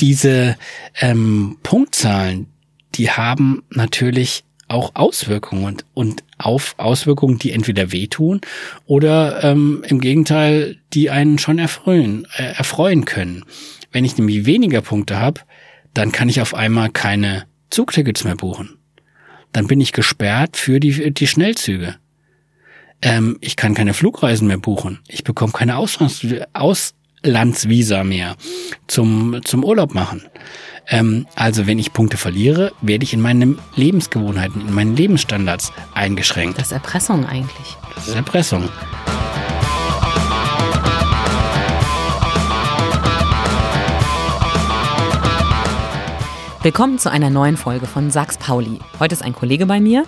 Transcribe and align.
diese 0.00 0.56
ähm, 1.00 1.58
Punktzahlen, 1.62 2.46
die 2.94 3.10
haben 3.10 3.62
natürlich 3.70 4.44
auch 4.68 4.94
Auswirkungen 4.94 5.64
und, 5.64 5.84
und 5.94 6.24
auf 6.38 6.74
Auswirkungen, 6.78 7.38
die 7.38 7.52
entweder 7.52 7.92
wehtun 7.92 8.40
oder 8.84 9.44
ähm, 9.44 9.84
im 9.86 10.00
Gegenteil, 10.00 10.76
die 10.92 11.10
einen 11.10 11.38
schon 11.38 11.58
erfreuen, 11.58 12.26
äh, 12.36 12.54
erfreuen 12.54 13.04
können. 13.04 13.44
Wenn 13.92 14.04
ich 14.04 14.18
nämlich 14.18 14.44
weniger 14.44 14.80
Punkte 14.80 15.18
habe, 15.18 15.42
dann 15.94 16.12
kann 16.12 16.28
ich 16.28 16.40
auf 16.40 16.54
einmal 16.54 16.90
keine 16.90 17.46
Zugtickets 17.70 18.24
mehr 18.24 18.36
buchen. 18.36 18.78
Dann 19.52 19.66
bin 19.66 19.80
ich 19.80 19.92
gesperrt 19.92 20.56
für 20.56 20.80
die, 20.80 21.14
die 21.14 21.26
Schnellzüge. 21.26 21.96
Ähm, 23.02 23.38
ich 23.40 23.56
kann 23.56 23.74
keine 23.74 23.94
Flugreisen 23.94 24.48
mehr 24.48 24.58
buchen. 24.58 24.98
Ich 25.08 25.24
bekomme 25.24 25.52
keine 25.52 25.76
Auslands 25.76 26.24
Auslandsvisa 27.26 28.04
mehr 28.04 28.36
zum, 28.86 29.40
zum 29.44 29.64
Urlaub 29.64 29.94
machen. 29.94 30.22
Ähm, 30.88 31.26
also 31.34 31.66
wenn 31.66 31.80
ich 31.80 31.92
Punkte 31.92 32.16
verliere, 32.16 32.70
werde 32.82 33.02
ich 33.02 33.12
in 33.12 33.20
meinen 33.20 33.58
Lebensgewohnheiten, 33.74 34.60
in 34.60 34.72
meinen 34.72 34.94
Lebensstandards 34.94 35.72
eingeschränkt. 35.92 36.56
Das 36.56 36.66
ist 36.66 36.72
Erpressung 36.72 37.26
eigentlich. 37.26 37.76
Das 37.96 38.06
ist 38.06 38.14
Erpressung. 38.14 38.68
Willkommen 46.62 47.00
zu 47.00 47.10
einer 47.10 47.30
neuen 47.30 47.56
Folge 47.56 47.86
von 47.86 48.12
Sachs 48.12 48.38
Pauli. 48.38 48.78
Heute 49.00 49.14
ist 49.14 49.22
ein 49.22 49.34
Kollege 49.34 49.66
bei 49.66 49.80
mir, 49.80 50.04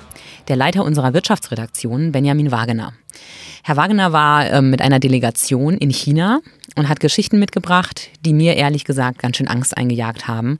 der 0.46 0.54
Leiter 0.54 0.84
unserer 0.84 1.14
Wirtschaftsredaktion, 1.14 2.12
Benjamin 2.12 2.52
Wagener. 2.52 2.92
Herr 3.64 3.76
Wagener 3.76 4.12
war 4.12 4.48
äh, 4.48 4.62
mit 4.62 4.80
einer 4.80 5.00
Delegation 5.00 5.74
in 5.74 5.90
China 5.90 6.40
und 6.78 6.88
hat 6.88 7.00
Geschichten 7.00 7.38
mitgebracht, 7.38 8.10
die 8.24 8.32
mir 8.32 8.56
ehrlich 8.56 8.84
gesagt 8.84 9.18
ganz 9.18 9.37
schön 9.37 9.48
Angst 9.48 9.77
eingejagt 9.77 10.28
haben, 10.28 10.59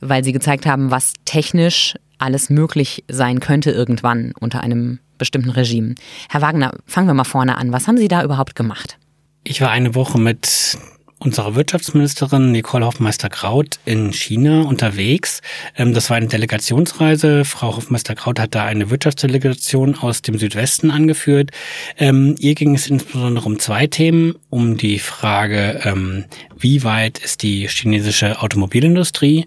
weil 0.00 0.24
sie 0.24 0.32
gezeigt 0.32 0.66
haben, 0.66 0.90
was 0.90 1.12
technisch 1.24 1.94
alles 2.18 2.50
möglich 2.50 3.04
sein 3.08 3.38
könnte 3.38 3.70
irgendwann 3.70 4.32
unter 4.40 4.60
einem 4.62 4.98
bestimmten 5.18 5.50
Regime. 5.50 5.94
Herr 6.28 6.42
Wagner, 6.42 6.72
fangen 6.86 7.06
wir 7.06 7.14
mal 7.14 7.24
vorne 7.24 7.56
an. 7.58 7.72
Was 7.72 7.86
haben 7.86 7.98
Sie 7.98 8.08
da 8.08 8.24
überhaupt 8.24 8.54
gemacht? 8.54 8.98
Ich 9.44 9.60
war 9.60 9.70
eine 9.70 9.94
Woche 9.94 10.18
mit 10.18 10.78
unserer 11.18 11.54
Wirtschaftsministerin 11.54 12.52
Nicole 12.52 12.86
Hoffmeister-Kraut 12.86 13.78
in 13.84 14.12
China 14.12 14.62
unterwegs. 14.62 15.40
Ähm, 15.76 15.94
das 15.94 16.10
war 16.10 16.16
eine 16.16 16.28
Delegationsreise. 16.28 17.44
Frau 17.44 17.76
Hoffmeister-Kraut 17.76 18.38
hat 18.38 18.54
da 18.54 18.64
eine 18.64 18.90
Wirtschaftsdelegation 18.90 19.96
aus 19.96 20.22
dem 20.22 20.38
Südwesten 20.38 20.90
angeführt. 20.90 21.50
Ähm, 21.98 22.36
ihr 22.38 22.54
ging 22.54 22.74
es 22.74 22.86
insbesondere 22.86 23.46
um 23.46 23.58
zwei 23.58 23.86
Themen. 23.86 24.34
Um 24.50 24.76
die 24.76 24.98
Frage, 24.98 25.80
ähm, 25.84 26.24
wie 26.56 26.84
weit 26.84 27.18
ist 27.18 27.42
die 27.42 27.68
chinesische 27.68 28.40
Automobilindustrie 28.42 29.46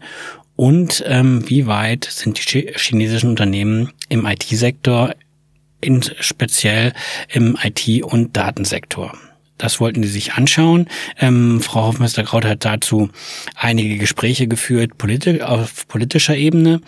und 0.56 1.04
wie 1.04 1.66
weit 1.66 2.06
sind 2.06 2.54
die 2.54 2.72
chinesischen 2.76 3.32
Unternehmen 3.32 3.92
im 4.10 4.28
IT-Sektor, 4.28 5.16
speziell 6.20 6.94
im 7.30 7.58
IT- 7.64 8.04
und 8.04 8.38
Datensektor. 8.38 9.18
Das 9.62 9.80
wollten 9.80 10.02
sie 10.02 10.10
sich 10.10 10.34
anschauen. 10.34 10.88
Ähm, 11.20 11.62
Frau 11.62 11.86
Hofmeister-Kraut 11.86 12.46
hat 12.46 12.66
dazu 12.66 13.10
einige 13.56 13.98
Gespräche 13.98 14.48
geführt, 14.48 14.98
politi 14.98 15.44
auf 15.44 15.88
politischer 15.88 16.36
Ebene. 16.36 16.82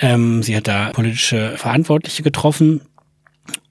Ähm, 0.00 0.42
sie 0.42 0.56
hat 0.56 0.66
da 0.66 0.90
politische 0.90 1.56
Verantwortliche 1.56 2.24
getroffen 2.24 2.80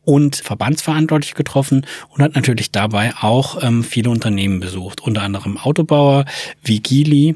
und 0.07 0.37
Verbandsverantwortliche 0.37 1.35
getroffen 1.35 1.85
und 2.07 2.23
hat 2.23 2.33
natürlich 2.33 2.71
dabei 2.71 3.13
auch 3.19 3.61
ähm, 3.61 3.83
viele 3.83 4.09
Unternehmen 4.09 4.61
besucht, 4.61 5.01
unter 5.01 5.21
anderem 5.21 5.57
Autobauer 5.57 6.23
wie 6.63 6.79
Geely 6.79 7.35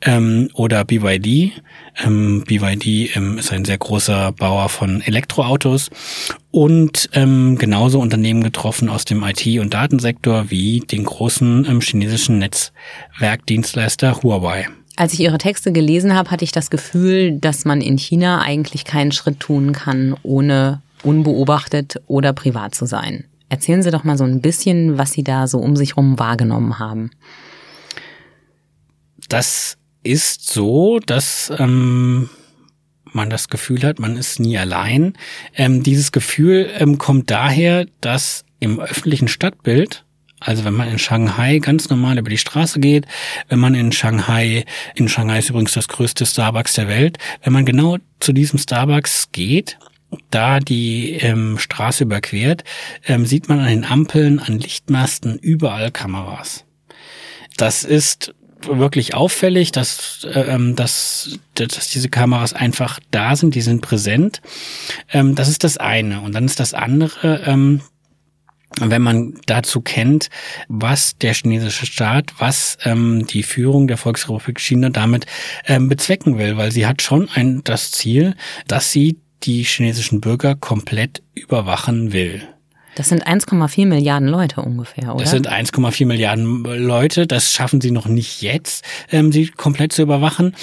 ähm, 0.00 0.48
oder 0.54 0.84
BYD. 0.84 1.50
Ähm, 2.04 2.44
BYD 2.46 3.16
ähm, 3.16 3.38
ist 3.38 3.52
ein 3.52 3.64
sehr 3.64 3.78
großer 3.78 4.30
Bauer 4.30 4.68
von 4.68 5.00
Elektroautos 5.00 5.90
und 6.52 7.10
ähm, 7.14 7.58
genauso 7.58 7.98
Unternehmen 7.98 8.44
getroffen 8.44 8.88
aus 8.88 9.04
dem 9.04 9.24
IT- 9.24 9.58
und 9.58 9.74
Datensektor 9.74 10.50
wie 10.50 10.80
den 10.80 11.02
großen 11.02 11.66
ähm, 11.68 11.80
chinesischen 11.80 12.38
Netzwerkdienstleister 12.38 14.22
Huawei. 14.22 14.68
Als 14.94 15.14
ich 15.14 15.20
Ihre 15.20 15.38
Texte 15.38 15.72
gelesen 15.72 16.14
habe, 16.14 16.30
hatte 16.30 16.44
ich 16.44 16.52
das 16.52 16.70
Gefühl, 16.70 17.32
dass 17.40 17.64
man 17.64 17.80
in 17.80 17.98
China 17.98 18.40
eigentlich 18.40 18.84
keinen 18.84 19.10
Schritt 19.10 19.40
tun 19.40 19.72
kann, 19.72 20.14
ohne 20.22 20.80
unbeobachtet 21.04 22.00
oder 22.06 22.32
privat 22.32 22.74
zu 22.74 22.86
sein. 22.86 23.24
Erzählen 23.48 23.82
Sie 23.82 23.90
doch 23.90 24.04
mal 24.04 24.18
so 24.18 24.24
ein 24.24 24.40
bisschen, 24.40 24.98
was 24.98 25.12
Sie 25.12 25.22
da 25.22 25.46
so 25.46 25.58
um 25.58 25.76
sich 25.76 25.90
herum 25.90 26.18
wahrgenommen 26.18 26.78
haben. 26.78 27.10
Das 29.28 29.76
ist 30.02 30.52
so, 30.52 30.98
dass 30.98 31.52
ähm, 31.58 32.28
man 33.12 33.30
das 33.30 33.48
Gefühl 33.48 33.82
hat, 33.82 33.98
man 33.98 34.16
ist 34.16 34.40
nie 34.40 34.58
allein. 34.58 35.14
Ähm, 35.54 35.82
dieses 35.82 36.12
Gefühl 36.12 36.70
ähm, 36.78 36.98
kommt 36.98 37.30
daher, 37.30 37.86
dass 38.00 38.44
im 38.60 38.80
öffentlichen 38.80 39.28
Stadtbild 39.28 40.04
also 40.44 40.64
wenn 40.64 40.74
man 40.74 40.88
in 40.88 40.98
Shanghai 40.98 41.58
ganz 41.58 41.88
normal 41.88 42.18
über 42.18 42.28
die 42.28 42.38
Straße 42.38 42.78
geht, 42.78 43.06
wenn 43.48 43.58
man 43.58 43.74
in 43.74 43.92
Shanghai, 43.92 44.66
in 44.94 45.08
Shanghai 45.08 45.38
ist 45.38 45.48
übrigens 45.48 45.72
das 45.72 45.88
größte 45.88 46.26
Starbucks 46.26 46.74
der 46.74 46.86
Welt, 46.86 47.16
wenn 47.42 47.54
man 47.54 47.64
genau 47.64 47.96
zu 48.20 48.34
diesem 48.34 48.58
Starbucks 48.58 49.30
geht, 49.32 49.78
da 50.30 50.60
die 50.60 51.12
ähm, 51.12 51.58
Straße 51.58 52.04
überquert, 52.04 52.64
ähm, 53.06 53.26
sieht 53.26 53.48
man 53.48 53.60
an 53.60 53.68
den 53.68 53.84
Ampeln, 53.84 54.38
an 54.38 54.58
Lichtmasten 54.58 55.38
überall 55.38 55.90
Kameras. 55.90 56.64
Das 57.56 57.84
ist 57.84 58.34
wirklich 58.66 59.14
auffällig, 59.14 59.72
dass, 59.72 60.26
ähm, 60.32 60.74
dass, 60.76 61.38
dass 61.54 61.90
diese 61.90 62.08
Kameras 62.08 62.52
einfach 62.52 62.98
da 63.10 63.36
sind, 63.36 63.54
die 63.54 63.60
sind 63.60 63.82
präsent. 63.82 64.40
Ähm, 65.12 65.34
das 65.34 65.48
ist 65.48 65.64
das 65.64 65.76
eine. 65.76 66.20
Und 66.20 66.34
dann 66.34 66.44
ist 66.44 66.60
das 66.60 66.74
andere, 66.74 67.42
ähm, 67.46 67.82
wenn 68.80 69.02
man 69.02 69.34
dazu 69.46 69.80
kennt, 69.80 70.30
was 70.68 71.16
der 71.18 71.34
chinesische 71.34 71.86
Staat, 71.86 72.34
was 72.38 72.76
ähm, 72.84 73.26
die 73.26 73.42
Führung 73.42 73.86
der 73.86 73.96
Volksrepublik 73.96 74.60
China 74.60 74.90
damit 74.90 75.26
ähm, 75.66 75.88
bezwecken 75.88 76.38
will, 76.38 76.56
weil 76.56 76.72
sie 76.72 76.86
hat 76.86 77.02
schon 77.02 77.28
ein 77.34 77.62
das 77.64 77.92
Ziel, 77.92 78.34
dass 78.66 78.90
sie 78.90 79.18
die 79.44 79.62
chinesischen 79.62 80.20
Bürger 80.20 80.54
komplett 80.54 81.22
überwachen 81.34 82.12
will. 82.12 82.42
Das 82.94 83.08
sind 83.08 83.26
1,4 83.26 83.86
Milliarden 83.86 84.28
Leute 84.28 84.60
ungefähr, 84.60 85.14
oder? 85.14 85.24
Das 85.24 85.30
sind 85.32 85.50
1,4 85.50 86.06
Milliarden 86.06 86.62
Leute. 86.62 87.26
Das 87.26 87.52
schaffen 87.52 87.80
sie 87.80 87.90
noch 87.90 88.06
nicht 88.06 88.40
jetzt, 88.40 88.84
ähm, 89.10 89.32
sie 89.32 89.48
komplett 89.48 89.92
zu 89.92 90.02
überwachen. 90.02 90.54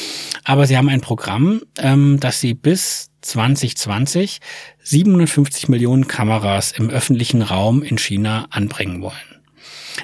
Aber 0.45 0.65
sie 0.65 0.77
haben 0.77 0.89
ein 0.89 1.01
Programm, 1.01 1.61
ähm, 1.77 2.19
das 2.19 2.39
sie 2.39 2.53
bis 2.53 3.09
2020 3.21 4.39
750 4.83 5.69
Millionen 5.69 6.07
Kameras 6.07 6.71
im 6.71 6.89
öffentlichen 6.89 7.41
Raum 7.41 7.83
in 7.83 7.97
China 7.97 8.47
anbringen 8.49 9.01
wollen. 9.01 9.13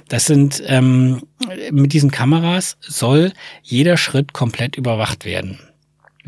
Das 0.10 0.26
sind 0.26 0.62
ähm, 0.68 1.22
mit 1.72 1.94
diesen 1.94 2.12
Kameras 2.12 2.78
soll 2.82 3.32
jeder 3.64 3.98
Schritt 3.98 4.34
komplett 4.34 4.76
überwacht 4.76 5.24
werden. 5.26 5.60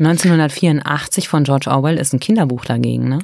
1984 0.00 1.28
von 1.28 1.44
George 1.44 1.70
Orwell 1.70 1.98
ist 1.98 2.12
ein 2.12 2.20
Kinderbuch 2.20 2.64
dagegen, 2.64 3.08
ne? 3.08 3.18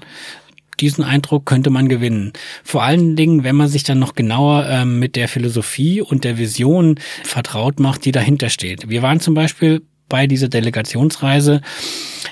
diesen 0.80 1.04
Eindruck 1.04 1.46
könnte 1.46 1.70
man 1.70 1.88
gewinnen. 1.88 2.32
Vor 2.62 2.82
allen 2.82 3.16
Dingen, 3.16 3.44
wenn 3.44 3.56
man 3.56 3.68
sich 3.68 3.82
dann 3.82 3.98
noch 3.98 4.14
genauer 4.14 4.66
ähm, 4.68 4.98
mit 4.98 5.16
der 5.16 5.28
Philosophie 5.28 6.02
und 6.02 6.24
der 6.24 6.38
Vision 6.38 6.96
vertraut 7.24 7.80
macht, 7.80 8.04
die 8.04 8.12
dahinter 8.12 8.50
steht. 8.50 8.88
Wir 8.88 9.02
waren 9.02 9.20
zum 9.20 9.34
Beispiel 9.34 9.82
bei 10.08 10.26
dieser 10.26 10.48
Delegationsreise 10.48 11.60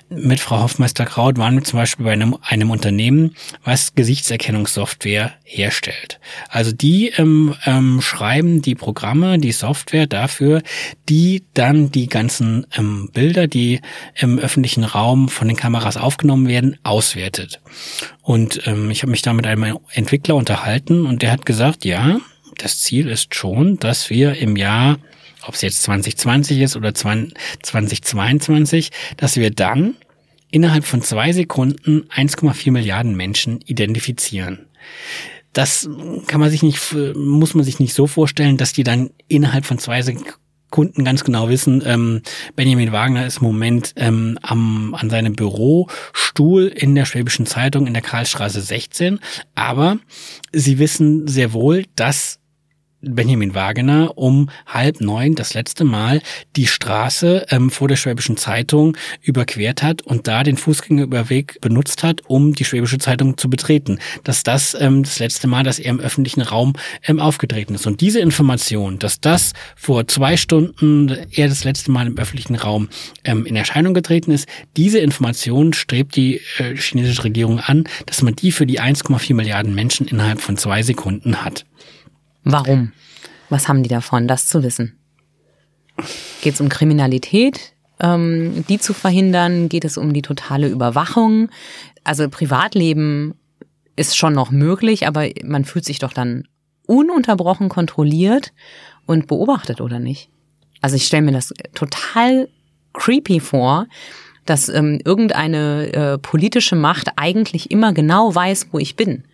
mit 0.08 0.40
Frau 0.40 0.60
Hoffmeister-Kraut 0.60 1.38
waren 1.38 1.56
wir 1.56 1.64
zum 1.64 1.78
Beispiel 1.78 2.04
bei 2.04 2.12
einem, 2.12 2.36
einem 2.42 2.70
Unternehmen, 2.70 3.34
was 3.64 3.94
Gesichtserkennungssoftware 3.94 5.32
herstellt. 5.42 6.20
Also 6.48 6.72
die 6.72 7.08
ähm, 7.16 7.54
ähm, 7.64 8.00
schreiben 8.00 8.62
die 8.62 8.74
Programme, 8.74 9.38
die 9.38 9.52
Software 9.52 10.06
dafür, 10.06 10.62
die 11.08 11.44
dann 11.54 11.90
die 11.90 12.06
ganzen 12.06 12.66
ähm, 12.76 13.10
Bilder, 13.12 13.46
die 13.46 13.80
im 14.16 14.38
öffentlichen 14.38 14.84
Raum 14.84 15.28
von 15.28 15.48
den 15.48 15.56
Kameras 15.56 15.96
aufgenommen 15.96 16.48
werden, 16.48 16.76
auswertet. 16.82 17.60
Und 18.22 18.66
ähm, 18.66 18.90
ich 18.90 19.02
habe 19.02 19.10
mich 19.10 19.22
da 19.22 19.32
mit 19.32 19.46
einem 19.46 19.78
Entwickler 19.92 20.36
unterhalten 20.36 21.06
und 21.06 21.22
der 21.22 21.32
hat 21.32 21.46
gesagt, 21.46 21.84
ja, 21.84 22.20
das 22.58 22.80
Ziel 22.80 23.08
ist 23.08 23.34
schon, 23.34 23.78
dass 23.78 24.10
wir 24.10 24.36
im 24.36 24.56
Jahr 24.56 24.98
ob 25.46 25.54
es 25.54 25.62
jetzt 25.62 25.82
2020 25.82 26.60
ist 26.60 26.76
oder 26.76 26.94
2022, 26.94 28.90
dass 29.16 29.36
wir 29.36 29.50
dann 29.50 29.96
innerhalb 30.50 30.84
von 30.84 31.02
zwei 31.02 31.32
Sekunden 31.32 32.04
1,4 32.14 32.70
Milliarden 32.70 33.16
Menschen 33.16 33.60
identifizieren. 33.62 34.66
Das 35.52 35.88
kann 36.26 36.40
man 36.40 36.50
sich 36.50 36.62
nicht, 36.62 36.94
muss 37.14 37.54
man 37.54 37.64
sich 37.64 37.78
nicht 37.78 37.94
so 37.94 38.06
vorstellen, 38.06 38.56
dass 38.56 38.72
die 38.72 38.84
dann 38.84 39.10
innerhalb 39.28 39.64
von 39.64 39.78
zwei 39.78 40.02
Sekunden 40.02 41.04
ganz 41.04 41.22
genau 41.22 41.48
wissen, 41.48 41.82
ähm, 41.86 42.22
Benjamin 42.56 42.90
Wagner 42.90 43.26
ist 43.26 43.38
im 43.38 43.44
Moment 43.44 43.92
ähm, 43.96 44.38
am, 44.42 44.94
an 44.94 45.10
seinem 45.10 45.34
Bürostuhl 45.34 46.66
in 46.66 46.96
der 46.96 47.04
Schwäbischen 47.04 47.46
Zeitung 47.46 47.86
in 47.86 47.92
der 47.92 48.02
Karlstraße 48.02 48.60
16, 48.60 49.20
aber 49.54 49.98
sie 50.52 50.78
wissen 50.80 51.28
sehr 51.28 51.52
wohl, 51.52 51.84
dass 51.94 52.40
Benjamin 53.08 53.54
Wagener 53.54 54.16
um 54.16 54.50
halb 54.66 55.00
neun 55.00 55.34
das 55.34 55.54
letzte 55.54 55.84
Mal 55.84 56.22
die 56.56 56.66
Straße 56.66 57.46
ähm, 57.50 57.70
vor 57.70 57.88
der 57.88 57.96
Schwäbischen 57.96 58.36
Zeitung 58.36 58.96
überquert 59.22 59.82
hat 59.82 60.02
und 60.02 60.26
da 60.28 60.42
den 60.42 60.56
Fußgängerüberweg 60.56 61.60
benutzt 61.60 62.02
hat, 62.02 62.22
um 62.26 62.54
die 62.54 62.64
Schwäbische 62.64 62.98
Zeitung 62.98 63.36
zu 63.36 63.50
betreten. 63.50 63.98
Dass 64.22 64.42
das 64.42 64.76
ähm, 64.78 65.02
das 65.02 65.18
letzte 65.18 65.46
Mal, 65.46 65.62
dass 65.62 65.78
er 65.78 65.90
im 65.90 66.00
öffentlichen 66.00 66.42
Raum 66.42 66.74
ähm, 67.06 67.20
aufgetreten 67.20 67.74
ist. 67.74 67.86
Und 67.86 68.00
diese 68.00 68.20
Information, 68.20 68.98
dass 68.98 69.20
das 69.20 69.52
vor 69.76 70.06
zwei 70.08 70.36
Stunden 70.36 71.16
er 71.32 71.48
das 71.48 71.64
letzte 71.64 71.90
Mal 71.90 72.06
im 72.06 72.18
öffentlichen 72.18 72.54
Raum 72.54 72.88
ähm, 73.24 73.46
in 73.46 73.56
Erscheinung 73.56 73.94
getreten 73.94 74.30
ist, 74.30 74.46
diese 74.76 74.98
Information 74.98 75.72
strebt 75.72 76.16
die 76.16 76.40
äh, 76.58 76.76
chinesische 76.76 77.24
Regierung 77.24 77.60
an, 77.60 77.84
dass 78.06 78.22
man 78.22 78.34
die 78.34 78.52
für 78.52 78.66
die 78.66 78.80
1,4 78.80 79.34
Milliarden 79.34 79.74
Menschen 79.74 80.06
innerhalb 80.06 80.40
von 80.40 80.56
zwei 80.56 80.82
Sekunden 80.82 81.44
hat. 81.44 81.64
Warum? 82.44 82.92
Was 83.48 83.68
haben 83.68 83.82
die 83.82 83.88
davon, 83.88 84.28
das 84.28 84.46
zu 84.46 84.62
wissen? 84.62 84.98
Geht 86.42 86.54
es 86.54 86.60
um 86.60 86.68
Kriminalität, 86.68 87.72
ähm, 88.00 88.64
die 88.68 88.78
zu 88.78 88.92
verhindern? 88.92 89.68
Geht 89.68 89.84
es 89.84 89.96
um 89.96 90.12
die 90.12 90.22
totale 90.22 90.68
Überwachung? 90.68 91.48
Also 92.04 92.28
Privatleben 92.28 93.34
ist 93.96 94.16
schon 94.16 94.34
noch 94.34 94.50
möglich, 94.50 95.06
aber 95.06 95.28
man 95.42 95.64
fühlt 95.64 95.84
sich 95.84 95.98
doch 95.98 96.12
dann 96.12 96.46
ununterbrochen 96.86 97.68
kontrolliert 97.68 98.52
und 99.06 99.26
beobachtet, 99.26 99.80
oder 99.80 99.98
nicht? 99.98 100.28
Also 100.80 100.96
ich 100.96 101.06
stelle 101.06 101.22
mir 101.22 101.32
das 101.32 101.54
total 101.74 102.48
creepy 102.92 103.40
vor, 103.40 103.86
dass 104.44 104.68
ähm, 104.68 105.00
irgendeine 105.04 105.92
äh, 105.92 106.18
politische 106.18 106.76
Macht 106.76 107.08
eigentlich 107.16 107.70
immer 107.70 107.94
genau 107.94 108.34
weiß, 108.34 108.68
wo 108.72 108.78
ich 108.78 108.96
bin. 108.96 109.24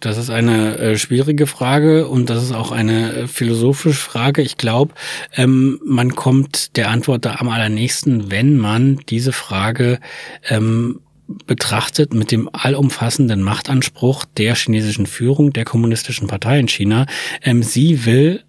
Das 0.00 0.16
ist 0.16 0.30
eine 0.30 0.78
äh, 0.78 0.98
schwierige 0.98 1.46
Frage 1.46 2.08
und 2.08 2.30
das 2.30 2.42
ist 2.42 2.52
auch 2.52 2.72
eine 2.72 3.12
äh, 3.12 3.26
philosophische 3.26 3.98
Frage. 3.98 4.42
Ich 4.42 4.56
glaube, 4.56 4.94
ähm, 5.34 5.80
man 5.84 6.14
kommt 6.14 6.76
der 6.76 6.88
Antwort 6.90 7.24
da 7.24 7.36
am 7.36 7.48
allernächsten, 7.48 8.30
wenn 8.30 8.56
man 8.56 9.00
diese 9.08 9.32
Frage 9.32 10.00
ähm, 10.48 11.00
betrachtet 11.46 12.14
mit 12.14 12.30
dem 12.30 12.48
allumfassenden 12.52 13.42
Machtanspruch 13.42 14.24
der 14.24 14.54
chinesischen 14.54 15.06
Führung, 15.06 15.52
der 15.52 15.66
kommunistischen 15.66 16.28
Partei 16.28 16.58
in 16.58 16.68
China. 16.68 17.06
Ähm, 17.42 17.62
sie 17.62 18.06
will 18.06 18.44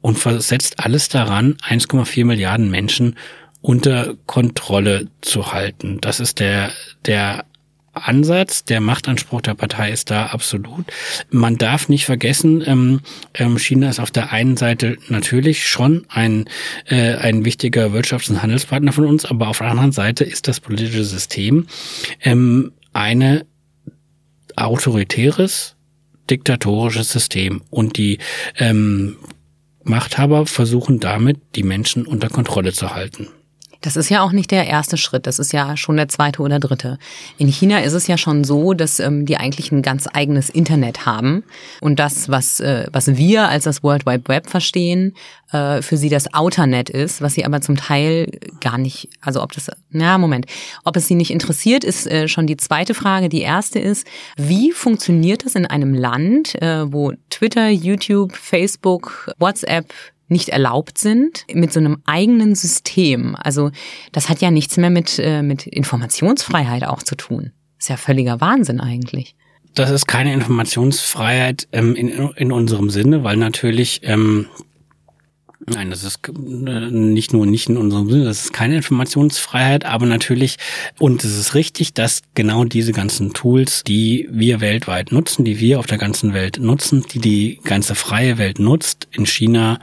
und 0.00 0.18
versetzt 0.18 0.80
alles 0.80 1.08
daran, 1.08 1.56
1,4 1.68 2.24
Milliarden 2.24 2.70
Menschen 2.70 3.16
unter 3.60 4.14
Kontrolle 4.26 5.06
zu 5.20 5.52
halten. 5.52 6.00
Das 6.00 6.18
ist 6.18 6.40
der, 6.40 6.72
der 7.06 7.44
Ansatz, 7.92 8.64
der 8.64 8.80
Machtanspruch 8.80 9.42
der 9.42 9.54
Partei 9.54 9.90
ist 9.90 10.10
da 10.10 10.26
absolut. 10.26 10.86
Man 11.30 11.58
darf 11.58 11.88
nicht 11.88 12.06
vergessen, 12.06 12.62
ähm, 12.66 13.00
ähm, 13.34 13.58
China 13.58 13.90
ist 13.90 14.00
auf 14.00 14.10
der 14.10 14.32
einen 14.32 14.56
Seite 14.56 14.96
natürlich 15.08 15.66
schon 15.66 16.06
ein, 16.08 16.48
äh, 16.86 17.14
ein 17.16 17.44
wichtiger 17.44 17.88
Wirtschafts- 17.88 18.30
und 18.30 18.42
Handelspartner 18.42 18.92
von 18.92 19.04
uns, 19.04 19.26
aber 19.26 19.48
auf 19.48 19.58
der 19.58 19.68
anderen 19.68 19.92
Seite 19.92 20.24
ist 20.24 20.48
das 20.48 20.60
politische 20.60 21.04
System 21.04 21.66
ähm, 22.22 22.72
eine 22.94 23.44
autoritäres, 24.56 25.76
diktatorisches 26.30 27.10
System 27.10 27.62
und 27.70 27.98
die 27.98 28.18
ähm, 28.56 29.16
Machthaber 29.84 30.46
versuchen 30.46 31.00
damit, 31.00 31.40
die 31.56 31.62
Menschen 31.62 32.06
unter 32.06 32.28
Kontrolle 32.28 32.72
zu 32.72 32.94
halten. 32.94 33.28
Das 33.82 33.96
ist 33.96 34.08
ja 34.08 34.22
auch 34.22 34.32
nicht 34.32 34.50
der 34.52 34.66
erste 34.66 34.96
Schritt, 34.96 35.26
das 35.26 35.38
ist 35.38 35.52
ja 35.52 35.76
schon 35.76 35.96
der 35.96 36.08
zweite 36.08 36.40
oder 36.40 36.60
dritte. 36.60 36.98
In 37.36 37.48
China 37.48 37.80
ist 37.80 37.92
es 37.92 38.06
ja 38.06 38.16
schon 38.16 38.44
so, 38.44 38.74
dass 38.74 39.00
ähm, 39.00 39.26
die 39.26 39.36
eigentlich 39.36 39.72
ein 39.72 39.82
ganz 39.82 40.08
eigenes 40.12 40.48
Internet 40.48 41.04
haben 41.04 41.42
und 41.80 41.98
das, 41.98 42.28
was, 42.28 42.60
äh, 42.60 42.86
was 42.92 43.16
wir 43.16 43.48
als 43.48 43.64
das 43.64 43.82
World 43.82 44.06
Wide 44.06 44.28
Web 44.28 44.48
verstehen, 44.48 45.14
äh, 45.50 45.82
für 45.82 45.96
sie 45.96 46.08
das 46.08 46.32
Outernet 46.32 46.90
ist, 46.90 47.22
was 47.22 47.34
sie 47.34 47.44
aber 47.44 47.60
zum 47.60 47.76
Teil 47.76 48.30
gar 48.60 48.78
nicht, 48.78 49.08
also 49.20 49.42
ob 49.42 49.52
das, 49.52 49.70
na 49.90 50.16
Moment, 50.16 50.46
ob 50.84 50.96
es 50.96 51.08
sie 51.08 51.16
nicht 51.16 51.30
interessiert, 51.30 51.84
ist 51.84 52.06
äh, 52.06 52.28
schon 52.28 52.46
die 52.46 52.56
zweite 52.56 52.94
Frage. 52.94 53.28
Die 53.28 53.42
erste 53.42 53.78
ist, 53.78 54.06
wie 54.36 54.72
funktioniert 54.72 55.44
das 55.44 55.56
in 55.56 55.66
einem 55.66 55.92
Land, 55.92 56.60
äh, 56.62 56.90
wo 56.92 57.12
Twitter, 57.30 57.68
YouTube, 57.68 58.36
Facebook, 58.36 59.32
WhatsApp, 59.38 59.92
nicht 60.32 60.48
erlaubt 60.48 60.98
sind, 60.98 61.44
mit 61.52 61.72
so 61.72 61.80
einem 61.80 61.98
eigenen 62.04 62.54
System. 62.54 63.36
Also 63.38 63.70
das 64.10 64.28
hat 64.28 64.40
ja 64.40 64.50
nichts 64.50 64.76
mehr 64.76 64.90
mit, 64.90 65.18
äh, 65.18 65.42
mit 65.42 65.66
Informationsfreiheit 65.66 66.84
auch 66.84 67.02
zu 67.02 67.14
tun. 67.14 67.52
Ist 67.78 67.88
ja 67.88 67.96
völliger 67.96 68.40
Wahnsinn 68.40 68.80
eigentlich. 68.80 69.34
Das 69.74 69.90
ist 69.90 70.06
keine 70.06 70.34
Informationsfreiheit 70.34 71.68
ähm, 71.72 71.94
in, 71.94 72.08
in 72.08 72.52
unserem 72.52 72.90
Sinne, 72.90 73.24
weil 73.24 73.36
natürlich 73.36 74.00
ähm, 74.02 74.46
Nein, 75.66 75.90
das 75.90 76.02
ist 76.02 76.20
äh, 76.28 76.90
nicht 76.90 77.32
nur 77.32 77.46
nicht 77.46 77.68
in 77.68 77.76
unserem 77.76 78.10
Sinne, 78.10 78.24
das 78.24 78.44
ist 78.44 78.52
keine 78.52 78.76
Informationsfreiheit, 78.76 79.84
aber 79.84 80.06
natürlich, 80.06 80.56
und 80.98 81.22
es 81.22 81.38
ist 81.38 81.54
richtig, 81.54 81.94
dass 81.94 82.22
genau 82.34 82.64
diese 82.64 82.92
ganzen 82.92 83.32
Tools, 83.32 83.84
die 83.84 84.28
wir 84.30 84.60
weltweit 84.60 85.12
nutzen, 85.12 85.44
die 85.44 85.60
wir 85.60 85.78
auf 85.78 85.86
der 85.86 85.98
ganzen 85.98 86.34
Welt 86.34 86.58
nutzen, 86.60 87.04
die 87.12 87.20
die 87.20 87.60
ganze 87.62 87.94
freie 87.94 88.38
Welt 88.38 88.58
nutzt, 88.58 89.06
in 89.12 89.24
China 89.24 89.78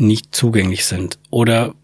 nicht 0.00 0.34
zugänglich 0.34 0.84
sind. 0.84 1.18
Oder 1.30 1.74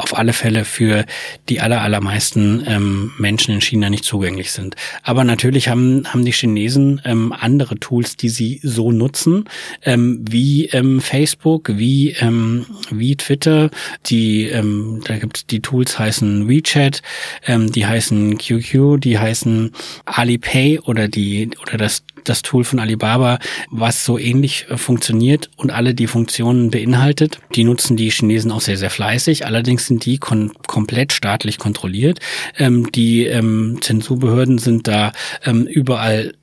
auf 0.00 0.16
alle 0.16 0.32
Fälle 0.32 0.64
für 0.64 1.04
die 1.48 1.60
aller, 1.60 1.80
allermeisten 1.82 2.62
ähm, 2.66 3.12
Menschen 3.18 3.54
in 3.54 3.60
China 3.60 3.90
nicht 3.90 4.04
zugänglich 4.04 4.52
sind. 4.52 4.76
Aber 5.02 5.24
natürlich 5.24 5.68
haben, 5.68 6.04
haben 6.08 6.24
die 6.24 6.32
Chinesen 6.32 7.00
ähm, 7.04 7.32
andere 7.32 7.78
Tools, 7.78 8.16
die 8.16 8.28
sie 8.28 8.60
so 8.62 8.92
nutzen, 8.92 9.48
ähm, 9.84 10.24
wie 10.28 10.66
ähm, 10.66 11.00
Facebook, 11.00 11.70
wie, 11.74 12.10
ähm, 12.20 12.66
wie 12.90 13.16
Twitter. 13.16 13.70
Die, 14.06 14.46
ähm, 14.46 15.02
da 15.04 15.18
gibt's 15.18 15.46
die 15.46 15.60
Tools 15.60 15.98
heißen 15.98 16.48
WeChat, 16.48 17.02
ähm, 17.46 17.70
die 17.72 17.86
heißen 17.86 18.38
QQ, 18.38 19.00
die 19.00 19.18
heißen 19.18 19.72
Alipay 20.06 20.80
oder 20.80 21.08
die 21.08 21.50
oder 21.62 21.76
das 21.76 22.02
das 22.24 22.42
Tool 22.42 22.64
von 22.64 22.78
Alibaba, 22.78 23.38
was 23.70 24.04
so 24.04 24.18
ähnlich 24.18 24.66
äh, 24.68 24.76
funktioniert 24.76 25.50
und 25.56 25.70
alle 25.70 25.94
die 25.94 26.06
Funktionen 26.06 26.70
beinhaltet. 26.70 27.40
Die 27.54 27.64
nutzen 27.64 27.96
die 27.96 28.10
Chinesen 28.10 28.52
auch 28.52 28.60
sehr, 28.60 28.76
sehr 28.76 28.90
fleißig. 28.90 29.46
Allerdings 29.46 29.89
sind 29.90 30.06
die 30.06 30.18
komplett 30.18 31.12
staatlich 31.12 31.58
kontrolliert. 31.58 32.20
Ähm, 32.56 32.92
die 32.92 33.26
ähm, 33.26 33.78
Zensurbehörden 33.80 34.58
sind 34.58 34.86
da 34.86 35.12
ähm, 35.44 35.66
überall 35.66 36.34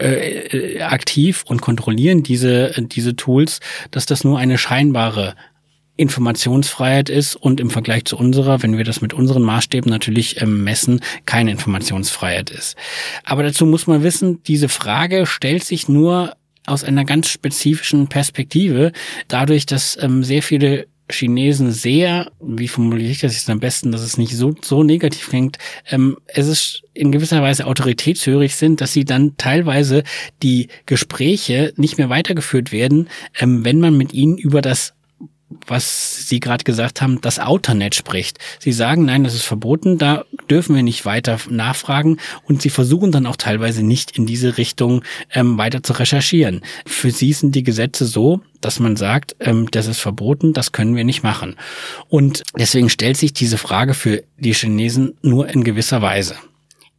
äh, 0.00 0.76
äh 0.76 0.82
aktiv 0.82 1.44
und 1.46 1.60
kontrollieren 1.60 2.22
diese, 2.22 2.72
diese 2.78 3.14
Tools, 3.16 3.60
dass 3.90 4.06
das 4.06 4.24
nur 4.24 4.38
eine 4.38 4.56
scheinbare 4.56 5.34
Informationsfreiheit 5.98 7.10
ist 7.10 7.36
und 7.36 7.60
im 7.60 7.68
Vergleich 7.68 8.06
zu 8.06 8.16
unserer, 8.16 8.62
wenn 8.62 8.78
wir 8.78 8.84
das 8.84 9.02
mit 9.02 9.12
unseren 9.12 9.42
Maßstäben 9.42 9.90
natürlich 9.90 10.40
ähm, 10.40 10.64
messen, 10.64 11.00
keine 11.26 11.50
Informationsfreiheit 11.50 12.50
ist. 12.50 12.76
Aber 13.24 13.42
dazu 13.42 13.66
muss 13.66 13.86
man 13.86 14.02
wissen, 14.02 14.42
diese 14.44 14.70
Frage 14.70 15.26
stellt 15.26 15.64
sich 15.64 15.86
nur 15.86 16.34
aus 16.64 16.84
einer 16.84 17.04
ganz 17.04 17.28
spezifischen 17.28 18.08
Perspektive, 18.08 18.92
dadurch, 19.26 19.66
dass 19.66 19.98
ähm, 20.00 20.24
sehr 20.24 20.42
viele 20.42 20.86
Chinesen 21.10 21.72
sehr, 21.72 22.30
wie 22.40 22.68
formuliere 22.68 23.10
ich 23.10 23.20
das 23.20 23.34
jetzt 23.34 23.48
am 23.50 23.60
besten, 23.60 23.92
dass 23.92 24.02
es 24.02 24.18
nicht 24.18 24.36
so, 24.36 24.54
so 24.60 24.82
negativ 24.82 25.28
klingt, 25.28 25.58
ähm, 25.90 26.16
es 26.26 26.46
ist 26.46 26.82
in 26.94 27.12
gewisser 27.12 27.42
Weise 27.42 27.66
autoritätshörig 27.66 28.54
sind, 28.54 28.80
dass 28.80 28.92
sie 28.92 29.04
dann 29.04 29.36
teilweise 29.36 30.02
die 30.42 30.68
Gespräche 30.86 31.72
nicht 31.76 31.98
mehr 31.98 32.10
weitergeführt 32.10 32.72
werden, 32.72 33.08
ähm, 33.38 33.64
wenn 33.64 33.80
man 33.80 33.96
mit 33.96 34.12
ihnen 34.12 34.36
über 34.36 34.60
das 34.60 34.94
was 35.66 36.26
Sie 36.28 36.40
gerade 36.40 36.64
gesagt 36.64 37.00
haben, 37.00 37.20
das 37.20 37.38
Outernet 37.38 37.94
spricht. 37.94 38.38
Sie 38.58 38.72
sagen, 38.72 39.04
nein, 39.04 39.24
das 39.24 39.34
ist 39.34 39.44
verboten, 39.44 39.98
da 39.98 40.24
dürfen 40.50 40.76
wir 40.76 40.82
nicht 40.82 41.06
weiter 41.06 41.38
nachfragen 41.48 42.18
und 42.44 42.60
Sie 42.60 42.70
versuchen 42.70 43.12
dann 43.12 43.26
auch 43.26 43.36
teilweise 43.36 43.82
nicht 43.82 44.16
in 44.16 44.26
diese 44.26 44.58
Richtung 44.58 45.02
ähm, 45.32 45.56
weiter 45.56 45.82
zu 45.82 45.94
recherchieren. 45.94 46.62
Für 46.86 47.10
Sie 47.10 47.32
sind 47.32 47.54
die 47.54 47.62
Gesetze 47.62 48.04
so, 48.04 48.40
dass 48.60 48.80
man 48.80 48.96
sagt, 48.96 49.36
ähm, 49.40 49.70
das 49.70 49.86
ist 49.86 50.00
verboten, 50.00 50.52
das 50.52 50.72
können 50.72 50.96
wir 50.96 51.04
nicht 51.04 51.22
machen. 51.22 51.56
Und 52.08 52.42
deswegen 52.58 52.90
stellt 52.90 53.16
sich 53.16 53.32
diese 53.32 53.58
Frage 53.58 53.94
für 53.94 54.22
die 54.38 54.54
Chinesen 54.54 55.16
nur 55.22 55.48
in 55.48 55.64
gewisser 55.64 56.02
Weise. 56.02 56.36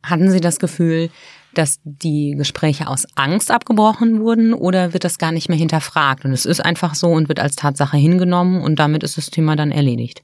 Hatten 0.01 0.31
Sie 0.31 0.41
das 0.41 0.59
Gefühl, 0.59 1.09
dass 1.53 1.79
die 1.83 2.35
Gespräche 2.37 2.87
aus 2.87 3.07
Angst 3.15 3.51
abgebrochen 3.51 4.19
wurden 4.19 4.53
oder 4.53 4.93
wird 4.93 5.03
das 5.03 5.17
gar 5.17 5.31
nicht 5.31 5.49
mehr 5.49 5.57
hinterfragt 5.57 6.25
und 6.25 6.31
es 6.31 6.45
ist 6.45 6.59
einfach 6.59 6.95
so 6.95 7.07
und 7.07 7.27
wird 7.27 7.39
als 7.39 7.55
Tatsache 7.55 7.97
hingenommen 7.97 8.61
und 8.61 8.77
damit 8.77 9.03
ist 9.03 9.17
das 9.17 9.29
Thema 9.29 9.55
dann 9.55 9.71
erledigt? 9.71 10.23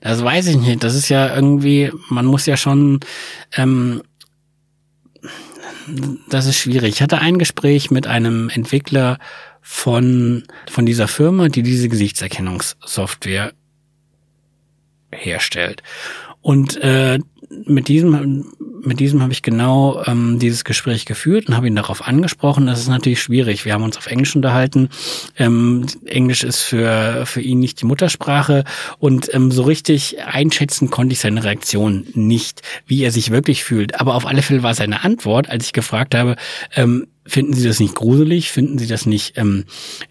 Das 0.00 0.22
weiß 0.22 0.48
ich 0.48 0.56
nicht. 0.56 0.84
Das 0.84 0.94
ist 0.94 1.08
ja 1.08 1.34
irgendwie, 1.34 1.90
man 2.08 2.26
muss 2.26 2.46
ja 2.46 2.56
schon, 2.56 3.00
ähm, 3.56 4.02
das 6.28 6.46
ist 6.46 6.58
schwierig. 6.58 6.94
Ich 6.94 7.02
hatte 7.02 7.18
ein 7.18 7.38
Gespräch 7.38 7.90
mit 7.90 8.06
einem 8.06 8.48
Entwickler 8.48 9.18
von, 9.60 10.44
von 10.70 10.86
dieser 10.86 11.08
Firma, 11.08 11.48
die 11.48 11.62
diese 11.62 11.88
Gesichtserkennungssoftware 11.88 13.52
herstellt. 15.12 15.82
Und 16.46 16.76
äh, 16.76 17.18
mit 17.64 17.88
diesem 17.88 18.46
mit 18.80 19.00
diesem 19.00 19.20
habe 19.20 19.32
ich 19.32 19.42
genau 19.42 20.00
ähm, 20.06 20.38
dieses 20.38 20.62
Gespräch 20.62 21.04
geführt 21.04 21.48
und 21.48 21.56
habe 21.56 21.66
ihn 21.66 21.74
darauf 21.74 22.06
angesprochen. 22.06 22.68
Das 22.68 22.78
ist 22.78 22.86
natürlich 22.86 23.20
schwierig. 23.20 23.64
Wir 23.64 23.72
haben 23.72 23.82
uns 23.82 23.96
auf 23.96 24.06
Englisch 24.06 24.36
unterhalten. 24.36 24.90
Ähm, 25.36 25.86
Englisch 26.04 26.44
ist 26.44 26.62
für 26.62 27.26
für 27.26 27.40
ihn 27.40 27.58
nicht 27.58 27.80
die 27.80 27.86
Muttersprache 27.86 28.62
und 29.00 29.34
ähm, 29.34 29.50
so 29.50 29.64
richtig 29.64 30.22
einschätzen 30.24 30.88
konnte 30.88 31.14
ich 31.14 31.18
seine 31.18 31.42
Reaktion 31.42 32.06
nicht, 32.14 32.62
wie 32.86 33.02
er 33.02 33.10
sich 33.10 33.32
wirklich 33.32 33.64
fühlt. 33.64 33.98
Aber 33.98 34.14
auf 34.14 34.24
alle 34.24 34.42
Fälle 34.42 34.62
war 34.62 34.74
seine 34.74 35.02
Antwort, 35.02 35.50
als 35.50 35.66
ich 35.66 35.72
gefragt 35.72 36.14
habe, 36.14 36.36
ähm, 36.76 37.08
Finden 37.28 37.54
Sie 37.54 37.66
das 37.66 37.80
nicht 37.80 37.96
gruselig? 37.96 38.52
Finden 38.52 38.78
Sie 38.78 38.86
das 38.86 39.04
nicht 39.04 39.36
ähm, 39.36 39.64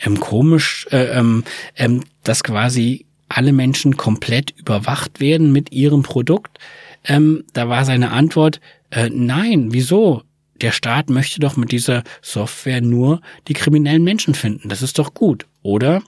ähm, 0.06 0.20
komisch, 0.20 0.86
äh, 0.92 1.18
ähm, 1.18 1.46
ähm, 1.78 2.04
dass 2.26 2.44
quasi 2.44 3.06
alle 3.36 3.54
Menschen 3.54 3.98
komplett 3.98 4.52
überwacht 4.58 5.20
werden 5.20 5.52
mit 5.52 5.72
ihrem 5.72 6.04
Produkt? 6.04 6.58
Ähm, 7.04 7.44
da 7.54 7.70
war 7.70 7.86
seine 7.86 8.12
Antwort, 8.12 8.62
äh, 8.92 9.10
nein, 9.10 9.68
wieso? 9.72 10.24
Der 10.62 10.72
Staat 10.72 11.10
möchte 11.10 11.42
doch 11.42 11.58
mit 11.58 11.74
dieser 11.74 12.04
Software 12.22 12.80
nur 12.80 13.22
die 13.50 13.54
kriminellen 13.54 14.04
Menschen 14.04 14.36
finden. 14.36 14.70
Das 14.70 14.82
ist 14.82 14.98
doch 14.98 15.14
gut, 15.14 15.46
oder? 15.64 16.02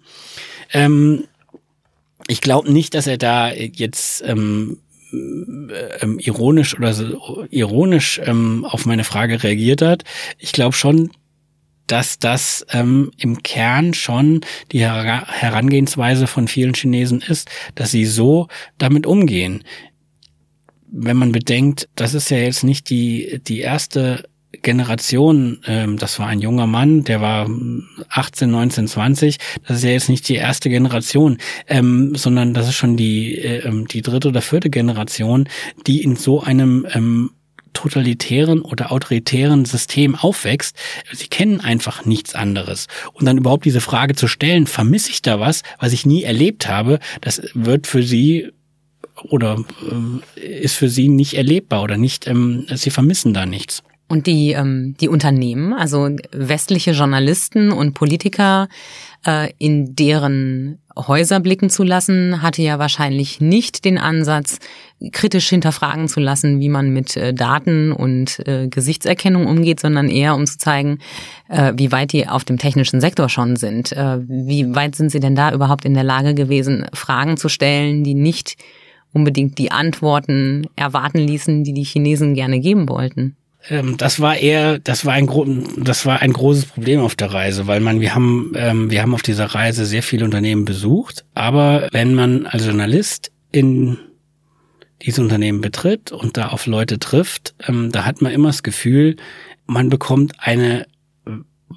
Ähm, 0.72 1.26
ich 2.28 2.40
glaube 2.40 2.72
nicht, 2.72 2.94
dass 2.94 3.08
er 3.08 3.18
da 3.18 3.52
jetzt 3.52 4.24
ähm, 4.26 4.78
ähm, 5.12 6.20
ironisch 6.20 6.76
oder 6.76 6.94
so 6.94 7.46
ironisch 7.50 8.22
ähm, 8.24 8.66
auf 8.66 8.86
meine 8.86 9.04
Frage 9.04 9.44
reagiert 9.44 9.82
hat. 9.82 10.04
Ich 10.38 10.54
glaube 10.54 10.76
schon, 10.76 11.12
dass 11.88 12.20
das 12.20 12.66
ähm, 12.72 13.12
im 13.18 13.42
Kern 13.44 13.94
schon 13.94 14.42
die 14.72 14.80
Her 14.80 15.26
Herangehensweise 15.28 16.28
von 16.28 16.48
vielen 16.48 16.74
Chinesen 16.74 17.22
ist, 17.22 17.50
dass 17.76 17.92
sie 17.92 18.06
so 18.06 18.48
damit 18.78 19.06
umgehen. 19.06 19.64
Wenn 20.90 21.18
man 21.18 21.32
bedenkt, 21.32 21.90
das 21.96 22.14
ist 22.14 22.30
ja 22.30 22.38
jetzt 22.38 22.64
nicht 22.64 22.90
die, 22.90 23.42
die 23.46 23.60
erste 23.60 24.24
Generation, 24.62 25.60
ähm, 25.68 25.98
das 25.98 26.20
war 26.20 26.28
ein 26.28 26.40
junger 26.40 26.68
Mann, 26.68 27.04
der 27.04 27.22
war 27.22 27.50
18, 28.10 28.50
19, 28.50 28.88
20, 28.88 29.38
das 29.68 29.78
ist 29.78 29.84
ja 29.84 29.92
jetzt 29.92 30.10
nicht 30.10 30.28
die 30.30 30.36
erste 30.36 30.70
Generation, 30.70 31.38
ähm, 31.68 32.16
sondern 32.16 32.54
das 32.54 32.68
ist 32.68 32.76
schon 32.76 32.98
die, 32.98 33.38
äh, 33.38 33.86
die 33.88 34.02
dritte 34.02 34.30
oder 34.30 34.42
vierte 34.42 34.70
Generation, 34.70 35.50
die 35.86 36.02
in 36.02 36.16
so 36.16 36.42
einem 36.42 36.88
ähm, 36.94 37.32
totalitären 37.74 38.62
oder 38.62 38.92
autoritären 38.92 39.66
System 39.66 40.16
aufwächst. 40.16 40.76
Sie 41.12 41.28
kennen 41.28 41.62
einfach 41.62 42.06
nichts 42.06 42.36
anderes. 42.36 42.88
Und 43.14 43.26
dann 43.26 43.38
überhaupt 43.38 43.66
diese 43.66 43.82
Frage 43.82 44.16
zu 44.16 44.28
stellen, 44.28 44.68
vermisse 44.68 45.12
ich 45.12 45.22
da 45.22 45.40
was, 45.40 45.64
was 45.80 45.94
ich 45.94 46.06
nie 46.06 46.24
erlebt 46.24 46.68
habe, 46.68 47.00
das 47.22 47.42
wird 47.54 47.88
für 47.88 48.04
sie 48.04 48.52
oder 49.24 49.64
äh, 50.38 50.62
ist 50.62 50.76
für 50.76 50.90
sie 50.90 51.10
nicht 51.10 51.36
erlebbar 51.36 51.84
oder 51.84 51.98
nicht, 51.98 52.28
ähm, 52.28 52.66
sie 52.74 52.92
vermissen 52.92 53.34
da 53.34 53.46
nichts. 53.46 53.84
Und 54.08 54.26
die, 54.26 54.52
ähm, 54.52 54.96
die 55.00 55.10
Unternehmen, 55.10 55.74
also 55.74 56.10
westliche 56.32 56.92
Journalisten 56.92 57.72
und 57.72 57.94
Politiker 57.94 58.70
äh, 59.26 59.52
in 59.58 59.96
deren 59.96 60.80
Häuser 61.08 61.40
blicken 61.40 61.70
zu 61.70 61.84
lassen, 61.84 62.42
hatte 62.42 62.62
ja 62.62 62.80
wahrscheinlich 62.80 63.40
nicht 63.42 63.86
den 63.86 63.98
Ansatz, 63.98 64.60
kritisch 65.12 65.50
hinterfragen 65.50 66.08
zu 66.08 66.20
lassen, 66.20 66.60
wie 66.60 66.70
man 66.70 66.90
mit 66.90 67.16
äh, 67.16 67.34
Daten 67.34 67.92
und 67.92 68.40
äh, 68.48 68.68
Gesichtserkennung 68.68 69.46
umgeht, 69.46 69.80
sondern 69.80 70.10
eher 70.10 70.34
um 70.34 70.46
zu 70.46 70.58
zeigen, 70.58 71.00
äh, 71.50 71.74
wie 71.76 71.92
weit 71.92 72.14
die 72.14 72.28
auf 72.28 72.44
dem 72.44 72.58
technischen 72.58 73.00
Sektor 73.00 73.30
schon 73.30 73.56
sind. 73.58 73.92
Äh, 73.92 74.20
wie 74.28 74.74
weit 74.76 74.96
sind 74.96 75.12
sie 75.12 75.20
denn 75.20 75.36
da 75.36 75.54
überhaupt 75.54 75.86
in 75.86 75.94
der 75.94 76.04
Lage 76.04 76.34
gewesen, 76.34 76.88
Fragen 76.94 77.38
zu 77.38 77.50
stellen, 77.50 78.04
die 78.04 78.16
nicht 78.16 78.56
unbedingt 79.14 79.58
die 79.58 79.72
Antworten 79.72 80.68
erwarten 80.76 81.20
ließen, 81.20 81.64
die 81.64 81.74
die 81.74 81.84
Chinesen 81.84 82.34
gerne 82.34 82.60
geben 82.60 82.90
wollten. 82.90 83.36
Ähm, 83.70 83.98
das 83.98 84.20
war 84.20 84.38
eher, 84.38 84.80
das 84.80 85.06
war 85.06 85.14
ein 85.14 85.28
das 85.78 86.06
war 86.06 86.22
ein 86.22 86.34
großes 86.34 86.66
Problem 86.66 87.00
auf 87.02 87.16
der 87.16 87.32
Reise, 87.32 87.68
weil 87.68 87.80
man, 87.80 88.02
wir 88.02 88.16
haben, 88.16 88.54
ähm, 88.56 88.92
wir 88.92 89.02
haben 89.02 89.14
auf 89.14 89.22
dieser 89.22 89.46
Reise 89.46 89.86
sehr 89.86 90.04
viele 90.04 90.26
Unternehmen 90.26 90.66
besucht, 90.66 91.26
aber 91.34 91.90
wenn 91.92 92.14
man 92.14 92.46
als 92.46 92.66
Journalist 92.66 93.32
in 93.52 93.98
diese 95.02 95.22
Unternehmen 95.22 95.62
betritt 95.62 96.12
und 96.12 96.38
da 96.38 96.50
auf 96.50 96.66
Leute 96.66 97.00
trifft, 97.00 97.54
ähm, 97.68 97.92
da 97.92 98.06
hat 98.06 98.22
man 98.22 98.32
immer 98.32 98.50
das 98.50 98.64
Gefühl, 98.64 99.16
man 99.66 99.90
bekommt 99.90 100.34
eine 100.40 100.88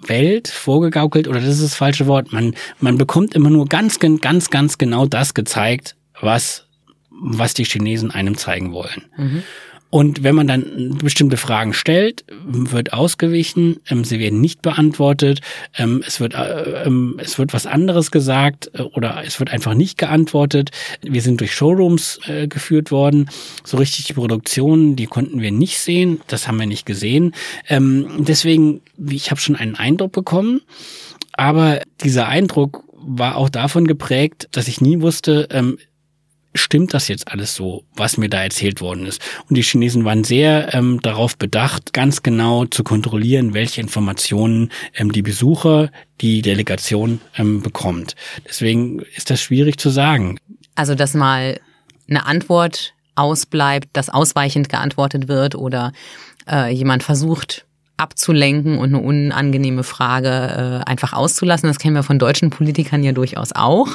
Welt 0.07 0.49
vorgegaukelt 0.49 1.29
oder 1.29 1.41
das 1.41 1.49
ist 1.49 1.65
das 1.65 1.75
falsche 1.75 2.07
Wort. 2.07 2.33
Man, 2.33 2.55
man 2.79 2.97
bekommt 2.97 3.35
immer 3.35 3.51
nur 3.51 3.67
ganz, 3.67 3.99
ganz, 3.99 4.51
ganz 4.51 4.79
genau 4.79 5.07
das 5.07 5.35
gezeigt, 5.35 5.97
was 6.21 6.67
was 7.23 7.55
die 7.55 7.65
Chinesen 7.65 8.11
einem 8.11 8.37
zeigen 8.37 8.73
wollen. 8.73 9.05
Mhm. 9.17 9.43
Und 9.91 10.23
wenn 10.23 10.37
man 10.37 10.47
dann 10.47 10.99
bestimmte 11.03 11.37
Fragen 11.37 11.73
stellt, 11.73 12.25
wird 12.47 12.93
ausgewichen, 12.93 13.81
ähm, 13.89 14.05
sie 14.05 14.21
werden 14.21 14.41
nicht 14.41 14.63
beantwortet, 14.63 15.41
ähm, 15.77 16.03
es 16.07 16.21
wird 16.21 16.35
äh, 16.35 16.85
ähm, 16.85 17.19
es 17.19 17.39
wird 17.39 17.53
was 17.53 17.67
anderes 17.67 18.13
gesagt 18.13 18.71
äh, 18.75 18.83
oder 18.83 19.23
es 19.27 19.41
wird 19.41 19.51
einfach 19.51 19.75
nicht 19.75 19.99
geantwortet. 19.99 20.71
Wir 21.03 21.23
sind 21.23 21.41
durch 21.41 21.53
Showrooms 21.55 22.21
äh, 22.29 22.47
geführt 22.47 22.93
worden, 22.93 23.29
so 23.65 23.79
richtig 23.79 24.07
die 24.07 24.13
Produktion, 24.13 24.95
die 24.95 25.07
konnten 25.07 25.41
wir 25.41 25.51
nicht 25.51 25.79
sehen, 25.79 26.21
das 26.29 26.47
haben 26.47 26.59
wir 26.59 26.67
nicht 26.67 26.87
gesehen. 26.87 27.35
Deswegen, 27.69 28.81
ich 29.09 29.31
habe 29.31 29.41
schon 29.41 29.57
einen 29.57 29.75
Eindruck 29.75 30.13
bekommen, 30.13 30.61
aber 31.33 31.81
dieser 32.03 32.29
Eindruck 32.29 32.85
war 32.93 33.37
auch 33.37 33.49
davon 33.49 33.87
geprägt, 33.87 34.49
dass 34.53 34.69
ich 34.69 34.81
nie 34.81 35.01
wusste, 35.01 35.49
ähm, 35.51 35.79
stimmt 36.55 36.95
das 36.95 37.09
jetzt 37.09 37.29
alles 37.29 37.55
so, 37.55 37.85
was 37.95 38.17
mir 38.17 38.29
da 38.29 38.43
erzählt 38.43 38.81
worden 38.81 39.07
ist? 39.07 39.21
Und 39.49 39.57
die 39.57 39.63
Chinesen 39.63 40.05
waren 40.05 40.25
sehr 40.25 40.75
ähm, 40.75 41.01
darauf 41.03 41.37
bedacht, 41.37 41.93
ganz 41.93 42.23
genau 42.23 42.65
zu 42.67 42.83
kontrollieren, 42.83 43.55
welche 43.55 43.81
Informationen 43.81 44.71
ähm, 44.95 45.13
die 45.13 45.23
Besucher, 45.23 45.91
die 46.21 46.43
Delegation 46.43 47.21
ähm, 47.37 47.63
bekommt. 47.63 48.17
Deswegen 48.47 49.01
ist 49.17 49.31
das 49.31 49.41
schwierig 49.41 49.79
zu 49.79 49.91
sagen. 49.91 50.39
Also, 50.75 50.95
dass 50.95 51.15
mal 51.15 51.61
eine 52.09 52.27
Antwort 52.27 52.95
ausbleibt, 53.15 53.89
dass 53.93 54.09
ausweichend 54.09 54.69
geantwortet 54.69 55.29
wird 55.29 55.55
oder 55.55 55.93
äh, 56.51 56.73
jemand 56.73 57.03
versucht, 57.03 57.67
abzulenken 58.01 58.79
und 58.79 58.95
eine 58.95 59.03
unangenehme 59.03 59.83
Frage 59.83 60.29
äh, 60.85 60.89
einfach 60.89 61.13
auszulassen. 61.13 61.69
Das 61.69 61.79
kennen 61.79 61.95
wir 61.95 62.03
von 62.03 62.19
deutschen 62.19 62.51
Politikern 62.51 63.05
ja 63.05 63.13
durchaus 63.13 63.53
auch. 63.53 63.89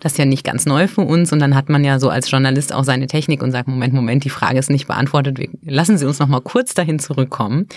Das 0.00 0.12
ist 0.12 0.18
ja 0.18 0.24
nicht 0.24 0.44
ganz 0.44 0.66
neu 0.66 0.88
für 0.88 1.02
uns. 1.02 1.32
Und 1.32 1.38
dann 1.38 1.54
hat 1.54 1.68
man 1.68 1.84
ja 1.84 1.98
so 1.98 2.10
als 2.10 2.30
Journalist 2.30 2.72
auch 2.72 2.84
seine 2.84 3.06
Technik 3.06 3.42
und 3.42 3.52
sagt, 3.52 3.68
Moment, 3.68 3.94
Moment, 3.94 4.24
die 4.24 4.30
Frage 4.30 4.58
ist 4.58 4.70
nicht 4.70 4.86
beantwortet. 4.86 5.38
lassen 5.64 5.96
Sie 5.98 6.06
uns 6.06 6.18
noch 6.18 6.28
mal 6.28 6.40
kurz 6.40 6.74
dahin 6.74 6.98
zurückkommen. 6.98 7.68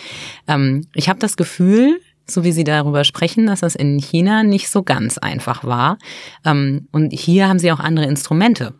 Ähm, 0.47 0.87
ich 0.93 1.07
habe 1.09 1.19
das 1.19 1.37
Gefühl, 1.37 1.99
so 2.27 2.43
wie 2.43 2.51
Sie 2.51 2.63
darüber 2.63 3.03
sprechen, 3.03 3.45
dass 3.45 3.59
das 3.59 3.75
in 3.75 3.99
China 3.99 4.43
nicht 4.43 4.69
so 4.69 4.83
ganz 4.83 5.17
einfach 5.17 5.63
war. 5.63 5.97
Ähm, 6.43 6.87
und 6.91 7.11
hier 7.11 7.47
haben 7.47 7.59
Sie 7.59 7.71
auch 7.71 7.79
andere 7.79 8.05
Instrumente. 8.05 8.73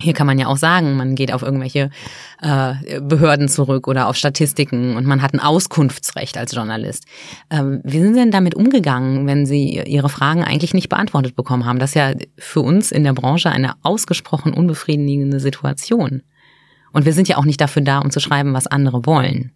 Hier 0.00 0.14
kann 0.14 0.26
man 0.26 0.38
ja 0.38 0.46
auch 0.46 0.56
sagen, 0.56 0.96
man 0.96 1.14
geht 1.14 1.32
auf 1.32 1.42
irgendwelche 1.42 1.90
äh, 2.40 3.00
Behörden 3.00 3.48
zurück 3.48 3.88
oder 3.88 4.08
auf 4.08 4.16
Statistiken 4.16 4.96
und 4.96 5.06
man 5.06 5.22
hat 5.22 5.34
ein 5.34 5.40
Auskunftsrecht 5.40 6.38
als 6.38 6.54
Journalist. 6.54 7.06
Ähm, 7.50 7.80
wie 7.84 8.00
sind 8.00 8.14
Sie 8.14 8.20
denn 8.20 8.30
damit 8.30 8.54
umgegangen, 8.54 9.26
wenn 9.26 9.44
Sie 9.44 9.80
Ihre 9.86 10.08
Fragen 10.08 10.44
eigentlich 10.44 10.74
nicht 10.74 10.88
beantwortet 10.88 11.34
bekommen 11.34 11.66
haben? 11.66 11.78
Das 11.78 11.90
ist 11.90 11.94
ja 11.94 12.12
für 12.38 12.60
uns 12.60 12.92
in 12.92 13.04
der 13.04 13.12
Branche 13.12 13.50
eine 13.50 13.74
ausgesprochen 13.82 14.54
unbefriedigende 14.54 15.40
Situation. 15.40 16.22
Und 16.92 17.04
wir 17.04 17.12
sind 17.12 17.28
ja 17.28 17.36
auch 17.36 17.44
nicht 17.44 17.60
dafür 17.60 17.82
da, 17.82 17.98
um 17.98 18.10
zu 18.10 18.20
schreiben, 18.20 18.54
was 18.54 18.66
andere 18.66 19.04
wollen. 19.04 19.52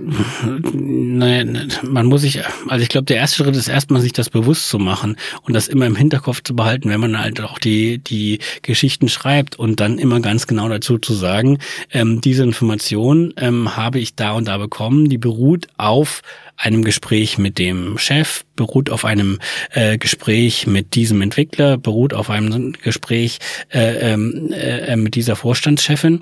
Nein, 0.00 1.72
man 1.82 2.06
muss 2.06 2.20
sich, 2.20 2.40
also 2.68 2.82
ich 2.82 2.88
glaube, 2.88 3.06
der 3.06 3.16
erste 3.16 3.42
Schritt 3.42 3.56
ist 3.56 3.68
erstmal, 3.68 4.00
sich 4.00 4.12
das 4.12 4.30
bewusst 4.30 4.68
zu 4.68 4.78
machen 4.78 5.16
und 5.42 5.54
das 5.54 5.66
immer 5.66 5.86
im 5.86 5.96
Hinterkopf 5.96 6.42
zu 6.42 6.54
behalten, 6.54 6.88
wenn 6.88 7.00
man 7.00 7.18
halt 7.18 7.40
auch 7.40 7.58
die, 7.58 7.98
die 7.98 8.38
Geschichten 8.62 9.08
schreibt 9.08 9.58
und 9.58 9.80
dann 9.80 9.98
immer 9.98 10.20
ganz 10.20 10.46
genau 10.46 10.68
dazu 10.68 10.98
zu 10.98 11.14
sagen, 11.14 11.58
ähm, 11.90 12.20
diese 12.20 12.44
Information 12.44 13.34
ähm, 13.36 13.76
habe 13.76 13.98
ich 13.98 14.14
da 14.14 14.32
und 14.32 14.46
da 14.46 14.58
bekommen, 14.58 15.08
die 15.08 15.18
beruht 15.18 15.66
auf 15.78 16.22
einem 16.56 16.84
Gespräch 16.84 17.38
mit 17.38 17.58
dem 17.58 17.98
Chef, 17.98 18.44
beruht 18.56 18.90
auf 18.90 19.04
einem 19.04 19.38
äh, 19.72 19.98
Gespräch 19.98 20.66
mit 20.66 20.94
diesem 20.94 21.22
Entwickler, 21.22 21.76
beruht 21.76 22.14
auf 22.14 22.30
einem 22.30 22.72
Gespräch 22.72 23.38
äh, 23.72 24.12
ähm, 24.12 24.52
äh, 24.52 24.96
mit 24.96 25.14
dieser 25.14 25.36
Vorstandschefin. 25.36 26.20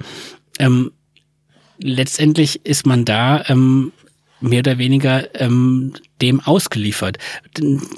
Ähm, 0.59 0.93
letztendlich 1.79 2.65
ist 2.65 2.87
man 2.87 3.05
da 3.05 3.45
ähm, 3.49 3.93
mehr 4.41 4.61
oder 4.61 4.79
weniger 4.79 5.35
ähm, 5.41 5.95
dem 6.21 6.41
ausgeliefert. 6.41 7.19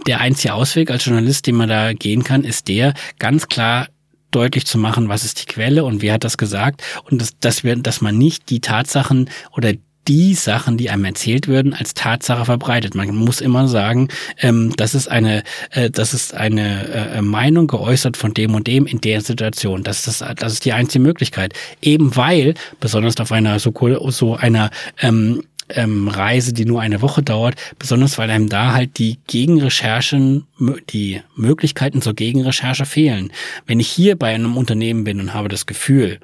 Der 0.06 0.20
einzige 0.20 0.54
Ausweg 0.54 0.90
als 0.90 1.04
Journalist, 1.04 1.46
den 1.46 1.56
man 1.56 1.68
da 1.68 1.92
gehen 1.92 2.24
kann, 2.24 2.44
ist 2.44 2.68
der, 2.68 2.94
ganz 3.18 3.48
klar 3.48 3.88
deutlich 4.30 4.66
zu 4.66 4.78
machen, 4.78 5.08
was 5.08 5.24
ist 5.24 5.40
die 5.40 5.46
Quelle 5.46 5.84
und 5.84 6.02
wer 6.02 6.14
hat 6.14 6.24
das 6.24 6.36
gesagt 6.36 6.82
und 7.04 7.20
dass, 7.20 7.38
dass, 7.38 7.64
wir, 7.64 7.76
dass 7.76 8.00
man 8.00 8.18
nicht 8.18 8.50
die 8.50 8.60
Tatsachen 8.60 9.30
oder 9.52 9.72
die 10.08 10.34
Sachen, 10.34 10.76
die 10.76 10.90
einem 10.90 11.04
erzählt 11.04 11.48
würden, 11.48 11.74
als 11.74 11.94
Tatsache 11.94 12.46
verbreitet. 12.46 12.94
Man 12.94 13.14
muss 13.14 13.40
immer 13.40 13.68
sagen, 13.68 14.08
ähm, 14.40 14.72
das 14.76 14.94
ist 14.94 15.08
eine, 15.08 15.42
äh, 15.70 15.90
das 15.90 16.14
ist 16.14 16.34
eine 16.34 16.88
äh, 16.88 17.22
Meinung 17.22 17.66
geäußert 17.66 18.16
von 18.16 18.34
dem 18.34 18.54
und 18.54 18.66
dem 18.66 18.86
in 18.86 19.00
der 19.00 19.20
Situation. 19.20 19.82
Das 19.82 20.06
ist, 20.06 20.22
das 20.22 20.52
ist 20.52 20.64
die 20.64 20.72
einzige 20.72 21.02
Möglichkeit. 21.02 21.52
Eben 21.82 22.16
weil, 22.16 22.54
besonders 22.80 23.18
auf 23.20 23.32
einer 23.32 23.58
so, 23.58 23.72
so 24.10 24.36
einer 24.36 24.70
ähm, 25.00 25.42
ähm, 25.70 26.08
Reise, 26.08 26.52
die 26.52 26.64
nur 26.64 26.80
eine 26.80 27.02
Woche 27.02 27.22
dauert, 27.22 27.54
besonders 27.78 28.18
weil 28.18 28.30
einem 28.30 28.48
da 28.48 28.72
halt 28.72 28.98
die 28.98 29.18
Gegenrecherchen, 29.26 30.46
die 30.90 31.20
Möglichkeiten 31.36 32.02
zur 32.02 32.14
Gegenrecherche 32.14 32.86
fehlen. 32.86 33.32
Wenn 33.66 33.80
ich 33.80 33.88
hier 33.88 34.16
bei 34.16 34.34
einem 34.34 34.56
Unternehmen 34.56 35.04
bin 35.04 35.20
und 35.20 35.34
habe 35.34 35.48
das 35.48 35.66
Gefühl, 35.66 36.20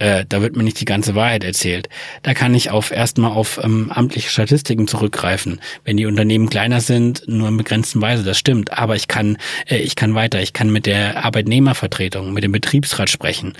äh, 0.00 0.24
da 0.28 0.40
wird 0.40 0.56
mir 0.56 0.62
nicht 0.62 0.80
die 0.80 0.86
ganze 0.86 1.14
Wahrheit 1.14 1.44
erzählt. 1.44 1.88
Da 2.22 2.34
kann 2.34 2.54
ich 2.54 2.70
auf 2.70 2.90
erstmal 2.90 3.32
auf 3.32 3.60
ähm, 3.62 3.92
amtliche 3.94 4.30
Statistiken 4.30 4.88
zurückgreifen. 4.88 5.60
Wenn 5.84 5.98
die 5.98 6.06
Unternehmen 6.06 6.48
kleiner 6.48 6.80
sind, 6.80 7.22
nur 7.28 7.48
in 7.48 7.56
begrenzten 7.58 8.00
Weise, 8.00 8.24
das 8.24 8.38
stimmt. 8.38 8.72
Aber 8.72 8.96
ich 8.96 9.08
kann, 9.08 9.36
äh, 9.68 9.76
ich 9.76 9.96
kann 9.96 10.14
weiter. 10.14 10.40
Ich 10.40 10.54
kann 10.54 10.72
mit 10.72 10.86
der 10.86 11.24
Arbeitnehmervertretung, 11.24 12.32
mit 12.32 12.44
dem 12.44 12.52
Betriebsrat 12.52 13.10
sprechen. 13.10 13.52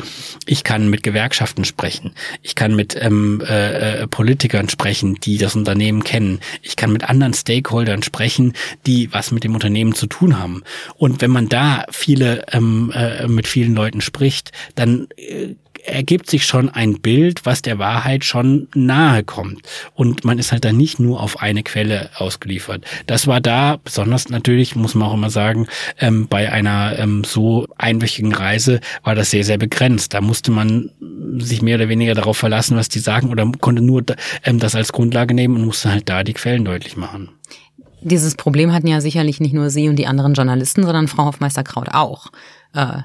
Ich 0.47 0.64
kann 0.64 0.88
mit 0.88 1.02
Gewerkschaften 1.02 1.64
sprechen. 1.64 2.12
Ich 2.42 2.54
kann 2.54 2.75
mit 2.75 2.97
ähm, 3.00 3.42
äh, 3.47 4.02
äh, 4.02 4.06
Politikern 4.06 4.70
sprechen, 4.70 5.16
die 5.16 5.37
das 5.37 5.56
Unternehmen 5.56 6.04
kennen. 6.04 6.40
Ich 6.62 6.76
kann 6.76 6.90
mit 6.90 7.04
anderen 7.04 7.35
Stakeholdern 7.35 8.02
sprechen, 8.02 8.54
die 8.87 9.12
was 9.12 9.30
mit 9.30 9.44
dem 9.44 9.54
Unternehmen 9.54 9.94
zu 9.94 10.06
tun 10.06 10.38
haben. 10.38 10.62
Und 10.97 11.20
wenn 11.20 11.30
man 11.30 11.50
da 11.50 11.85
viele 11.90 12.47
ähm, 12.52 12.90
äh, 12.94 13.28
mit 13.28 13.47
vielen 13.47 13.75
Leuten 13.75 14.00
spricht, 14.00 14.52
dann 14.75 15.09
äh, 15.18 15.54
ergibt 15.85 16.31
sich 16.31 16.45
schon 16.45 16.69
ein 16.69 17.01
Bild, 17.01 17.47
was 17.47 17.63
der 17.63 17.79
Wahrheit 17.79 18.25
schon 18.25 18.69
nahe 18.75 19.25
kommt. 19.25 19.63
Und 19.95 20.25
man 20.25 20.39
ist 20.39 20.53
halt 20.53 20.65
dann 20.65 20.77
nicht 20.77 21.01
nur 21.01 21.21
auf 21.21 21.41
eine 21.41 21.63
Quelle 21.63 22.11
ausgeliefert. 22.17 22.85
Das 23.07 23.27
war 23.27 23.41
da, 23.41 23.79
besonders 23.83 24.29
natürlich, 24.29 24.77
muss 24.77 24.95
man 24.95 25.09
auch 25.09 25.15
immer 25.15 25.31
sagen, 25.31 25.67
ähm, 25.99 26.29
bei 26.29 26.51
einer 26.53 26.99
ähm, 26.99 27.25
so 27.25 27.67
einwöchigen 27.79 28.35
Reise 28.35 28.81
war 29.03 29.15
das 29.15 29.31
sehr, 29.31 29.45
sehr 29.45 29.59
begrenzt. 29.59 30.15
Da 30.15 30.21
musste 30.21 30.51
man 30.51 30.91
sich 31.39 31.63
mehr 31.63 31.77
oder 31.77 31.89
weniger 31.89 32.15
darauf 32.15 32.37
verlassen, 32.37 32.77
was 32.77 32.89
die 32.89 32.99
sagen, 32.99 33.31
oder 33.31 33.51
konnte 33.61 33.83
nur 33.83 34.03
ähm, 34.45 34.59
das 34.59 34.75
als 34.75 34.93
Grundlage 34.93 35.35
nehmen 35.35 35.57
und 35.57 35.65
musste 35.65 35.91
halt 35.91 36.09
da 36.09 36.25
die 36.25 36.35
Quellen 36.35 36.65
deutlich 36.65 36.97
machen. 36.97 37.31
Dieses 38.03 38.35
Problem 38.35 38.73
hatten 38.73 38.87
ja 38.87 39.01
sicherlich 39.01 39.41
nicht 39.41 39.53
nur 39.53 39.69
Sie 39.69 39.89
und 39.89 39.97
die 39.97 40.07
anderen 40.07 40.33
Journalisten, 40.33 40.85
sondern 40.85 41.09
Frau 41.09 41.27
Hofmeister 41.27 41.63
Kraut 41.63 41.89
auch. 41.91 42.29
Äh, 42.73 43.03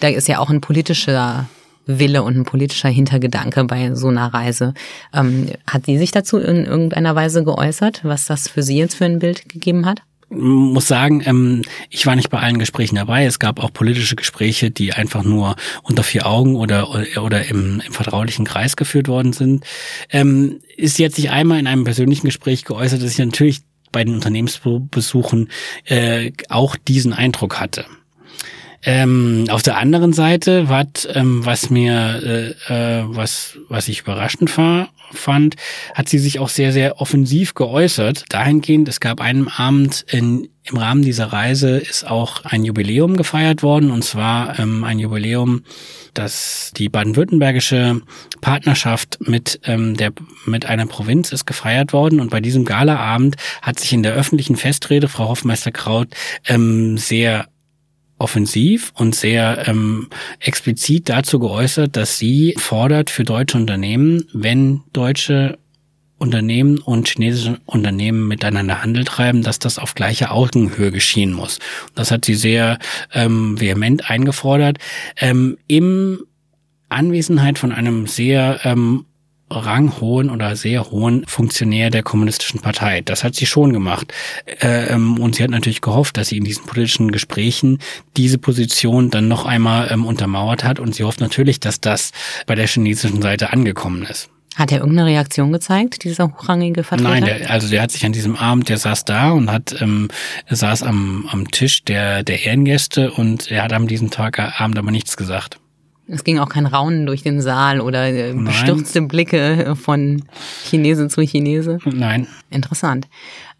da 0.00 0.08
ist 0.08 0.28
ja 0.28 0.38
auch 0.38 0.50
ein 0.50 0.60
politischer 0.60 1.48
Wille 1.88 2.22
und 2.22 2.36
ein 2.36 2.44
politischer 2.44 2.88
Hintergedanke 2.88 3.64
bei 3.64 3.94
so 3.94 4.08
einer 4.08 4.32
Reise. 4.32 4.74
Ähm, 5.12 5.48
hat 5.66 5.86
sie 5.86 5.98
sich 5.98 6.12
dazu 6.12 6.38
in 6.38 6.64
irgendeiner 6.66 7.16
Weise 7.16 7.42
geäußert, 7.42 8.04
was 8.04 8.26
das 8.26 8.48
für 8.48 8.62
sie 8.62 8.78
jetzt 8.78 8.94
für 8.94 9.06
ein 9.06 9.18
Bild 9.18 9.48
gegeben 9.48 9.86
hat? 9.86 10.02
muss 10.30 10.86
sagen, 10.86 11.22
ähm, 11.24 11.62
ich 11.88 12.04
war 12.04 12.14
nicht 12.14 12.28
bei 12.28 12.38
allen 12.38 12.58
Gesprächen 12.58 12.96
dabei. 12.96 13.24
Es 13.24 13.38
gab 13.38 13.62
auch 13.62 13.72
politische 13.72 14.14
Gespräche, 14.14 14.70
die 14.70 14.92
einfach 14.92 15.24
nur 15.24 15.56
unter 15.82 16.02
vier 16.02 16.26
Augen 16.26 16.56
oder 16.56 16.90
oder 17.22 17.46
im, 17.46 17.80
im 17.84 17.92
vertraulichen 17.92 18.44
Kreis 18.44 18.76
geführt 18.76 19.08
worden 19.08 19.32
sind. 19.32 19.64
Ähm, 20.10 20.60
ist 20.76 20.98
jetzt 20.98 21.16
sich 21.16 21.30
einmal 21.30 21.58
in 21.58 21.66
einem 21.66 21.84
persönlichen 21.84 22.26
Gespräch 22.26 22.64
geäußert, 22.64 23.02
dass 23.02 23.12
ich 23.12 23.18
natürlich 23.18 23.60
bei 23.90 24.04
den 24.04 24.14
Unternehmensbesuchen 24.14 25.48
äh, 25.84 26.32
auch 26.50 26.76
diesen 26.76 27.14
Eindruck 27.14 27.58
hatte. 27.58 27.86
Ähm, 28.82 29.46
auf 29.50 29.62
der 29.62 29.76
anderen 29.76 30.12
Seite, 30.12 30.68
wat, 30.68 31.08
ähm, 31.12 31.44
was 31.44 31.68
mir, 31.70 32.54
äh, 32.68 33.00
äh, 33.00 33.04
was, 33.06 33.58
was 33.68 33.88
ich 33.88 34.00
überraschend 34.00 34.56
war, 34.56 34.90
fand, 35.12 35.56
hat 35.94 36.08
sie 36.08 36.18
sich 36.18 36.38
auch 36.38 36.48
sehr, 36.48 36.72
sehr 36.72 37.00
offensiv 37.00 37.54
geäußert. 37.54 38.24
Dahingehend, 38.28 38.88
es 38.88 39.00
gab 39.00 39.20
einen 39.20 39.48
Abend 39.48 40.04
in, 40.08 40.48
im 40.64 40.76
Rahmen 40.76 41.02
dieser 41.02 41.26
Reise 41.26 41.78
ist 41.78 42.06
auch 42.06 42.44
ein 42.44 42.64
Jubiläum 42.64 43.16
gefeiert 43.16 43.62
worden, 43.62 43.90
und 43.90 44.04
zwar 44.04 44.58
ähm, 44.58 44.84
ein 44.84 44.98
Jubiläum, 44.98 45.64
das 46.14 46.72
die 46.76 46.88
baden-württembergische 46.88 48.02
Partnerschaft 48.40 49.18
mit 49.20 49.60
ähm, 49.64 49.96
der 49.96 50.12
mit 50.46 50.66
einer 50.66 50.86
Provinz 50.86 51.32
ist 51.32 51.46
gefeiert 51.46 51.92
worden. 51.92 52.20
Und 52.20 52.30
bei 52.30 52.40
diesem 52.40 52.64
Galaabend 52.64 53.36
hat 53.62 53.80
sich 53.80 53.92
in 53.92 54.02
der 54.02 54.14
öffentlichen 54.14 54.56
Festrede 54.56 55.08
Frau 55.08 55.28
Hoffmeister 55.28 55.72
Kraut 55.72 56.08
ähm, 56.46 56.98
sehr 56.98 57.46
offensiv 58.18 58.92
und 58.94 59.14
sehr 59.14 59.66
ähm, 59.68 60.08
explizit 60.40 61.08
dazu 61.08 61.38
geäußert, 61.38 61.96
dass 61.96 62.18
sie 62.18 62.54
fordert 62.58 63.10
für 63.10 63.24
deutsche 63.24 63.56
Unternehmen, 63.56 64.24
wenn 64.32 64.82
deutsche 64.92 65.58
Unternehmen 66.18 66.78
und 66.78 67.08
chinesische 67.08 67.60
Unternehmen 67.64 68.26
miteinander 68.26 68.82
Handel 68.82 69.04
treiben, 69.04 69.42
dass 69.42 69.60
das 69.60 69.78
auf 69.78 69.94
gleicher 69.94 70.32
Augenhöhe 70.32 70.90
geschehen 70.90 71.32
muss. 71.32 71.60
Das 71.94 72.10
hat 72.10 72.24
sie 72.24 72.34
sehr 72.34 72.78
ähm, 73.14 73.60
vehement 73.60 74.10
eingefordert. 74.10 74.78
Ähm, 75.16 75.58
Im 75.68 76.24
Anwesenheit 76.88 77.58
von 77.58 77.70
einem 77.72 78.06
sehr 78.06 78.60
ähm, 78.64 79.04
ranghohen 79.50 80.30
oder 80.30 80.56
sehr 80.56 80.90
hohen 80.90 81.24
Funktionär 81.26 81.90
der 81.90 82.02
kommunistischen 82.02 82.60
Partei. 82.60 83.00
Das 83.00 83.24
hat 83.24 83.34
sie 83.34 83.46
schon 83.46 83.72
gemacht. 83.72 84.12
Ähm, 84.60 85.18
und 85.18 85.36
sie 85.36 85.42
hat 85.42 85.50
natürlich 85.50 85.80
gehofft, 85.80 86.16
dass 86.16 86.28
sie 86.28 86.36
in 86.36 86.44
diesen 86.44 86.66
politischen 86.66 87.10
Gesprächen 87.10 87.78
diese 88.16 88.38
Position 88.38 89.10
dann 89.10 89.28
noch 89.28 89.46
einmal 89.46 89.88
ähm, 89.90 90.04
untermauert 90.04 90.64
hat. 90.64 90.80
Und 90.80 90.94
sie 90.94 91.04
hofft 91.04 91.20
natürlich, 91.20 91.60
dass 91.60 91.80
das 91.80 92.12
bei 92.46 92.54
der 92.54 92.66
chinesischen 92.66 93.22
Seite 93.22 93.52
angekommen 93.52 94.02
ist. 94.02 94.28
Hat 94.56 94.72
er 94.72 94.78
irgendeine 94.78 95.10
Reaktion 95.10 95.52
gezeigt, 95.52 96.02
dieser 96.02 96.32
hochrangige 96.32 96.82
Vertreter? 96.82 97.10
Nein, 97.10 97.24
der, 97.24 97.50
also 97.50 97.68
der 97.68 97.80
hat 97.80 97.92
sich 97.92 98.04
an 98.04 98.12
diesem 98.12 98.34
Abend, 98.34 98.68
der 98.68 98.78
saß 98.78 99.04
da 99.04 99.30
und 99.30 99.52
hat 99.52 99.80
ähm, 99.80 100.08
saß 100.50 100.82
am, 100.82 101.28
am 101.30 101.48
Tisch 101.52 101.84
der, 101.84 102.24
der 102.24 102.44
Ehrengäste 102.44 103.12
und 103.12 103.52
er 103.52 103.62
hat 103.62 103.72
am 103.72 103.86
diesem 103.86 104.10
Tag 104.10 104.40
Abend 104.60 104.76
aber 104.76 104.90
nichts 104.90 105.16
gesagt. 105.16 105.60
Es 106.08 106.24
ging 106.24 106.38
auch 106.38 106.48
kein 106.48 106.66
Raunen 106.66 107.04
durch 107.06 107.22
den 107.22 107.40
Saal 107.40 107.80
oder 107.80 108.08
äh, 108.08 108.32
bestürzte 108.32 109.02
Blicke 109.02 109.76
von 109.76 110.24
Chinese 110.64 111.08
zu 111.08 111.20
Chinese. 111.20 111.78
Nein. 111.84 112.26
Interessant. 112.50 113.06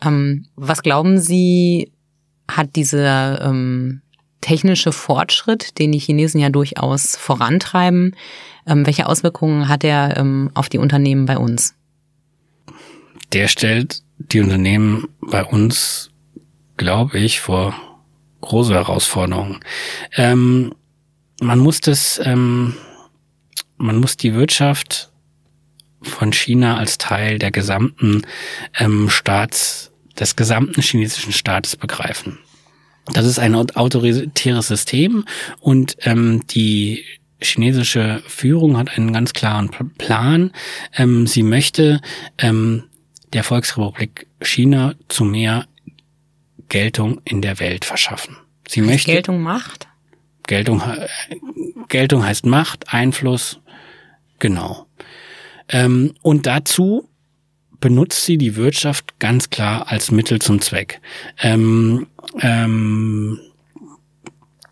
Ähm, 0.02 0.46
was 0.56 0.82
glauben 0.82 1.20
Sie, 1.20 1.92
hat 2.50 2.76
dieser 2.76 3.42
ähm, 3.42 4.00
technische 4.40 4.92
Fortschritt, 4.92 5.78
den 5.78 5.92
die 5.92 5.98
Chinesen 5.98 6.40
ja 6.40 6.48
durchaus 6.48 7.16
vorantreiben, 7.16 8.16
ähm, 8.66 8.86
welche 8.86 9.06
Auswirkungen 9.06 9.68
hat 9.68 9.84
er 9.84 10.16
ähm, 10.16 10.50
auf 10.54 10.68
die 10.68 10.78
Unternehmen 10.78 11.26
bei 11.26 11.36
uns? 11.36 11.74
Der 13.32 13.48
stellt 13.48 14.02
die 14.18 14.40
Unternehmen 14.40 15.08
bei 15.20 15.44
uns, 15.44 16.10
glaube 16.76 17.18
ich, 17.18 17.40
vor 17.40 17.74
große 18.40 18.72
Herausforderungen. 18.72 19.60
Ähm, 20.16 20.74
man 21.40 21.58
muss 21.58 21.80
das, 21.80 22.20
ähm, 22.24 22.74
man 23.76 23.98
muss 23.98 24.16
die 24.16 24.34
Wirtschaft 24.34 25.10
von 26.02 26.32
China 26.32 26.76
als 26.76 26.98
Teil 26.98 27.38
der 27.38 27.50
gesamten 27.50 28.22
ähm, 28.78 29.10
Staats, 29.10 29.92
des 30.18 30.36
gesamten 30.36 30.82
chinesischen 30.82 31.32
Staates 31.32 31.76
begreifen. 31.76 32.38
Das 33.12 33.24
ist 33.24 33.38
ein 33.38 33.54
autoritäres 33.54 34.68
System 34.68 35.24
und 35.60 35.96
ähm, 36.02 36.42
die 36.48 37.04
chinesische 37.40 38.22
Führung 38.26 38.76
hat 38.76 38.96
einen 38.96 39.12
ganz 39.12 39.32
klaren 39.32 39.70
Plan. 39.96 40.52
Ähm, 40.96 41.26
sie 41.26 41.42
möchte 41.42 42.00
ähm, 42.36 42.84
der 43.32 43.44
Volksrepublik 43.44 44.26
China 44.42 44.94
zu 45.08 45.24
mehr 45.24 45.66
Geltung 46.68 47.20
in 47.24 47.40
der 47.40 47.60
Welt 47.60 47.84
verschaffen. 47.84 48.36
Sie 48.66 48.82
möchte 48.82 49.12
Geltung 49.12 49.40
macht. 49.40 49.87
Geltung, 50.48 50.82
Geltung 51.88 52.24
heißt 52.24 52.46
Macht, 52.46 52.92
Einfluss, 52.92 53.60
genau. 54.40 54.86
Ähm, 55.68 56.14
und 56.22 56.46
dazu 56.46 57.08
benutzt 57.80 58.24
sie 58.24 58.38
die 58.38 58.56
Wirtschaft 58.56 59.20
ganz 59.20 59.50
klar 59.50 59.86
als 59.88 60.10
Mittel 60.10 60.40
zum 60.40 60.60
Zweck. 60.60 61.00
Ähm, 61.40 62.08
ähm, 62.40 63.38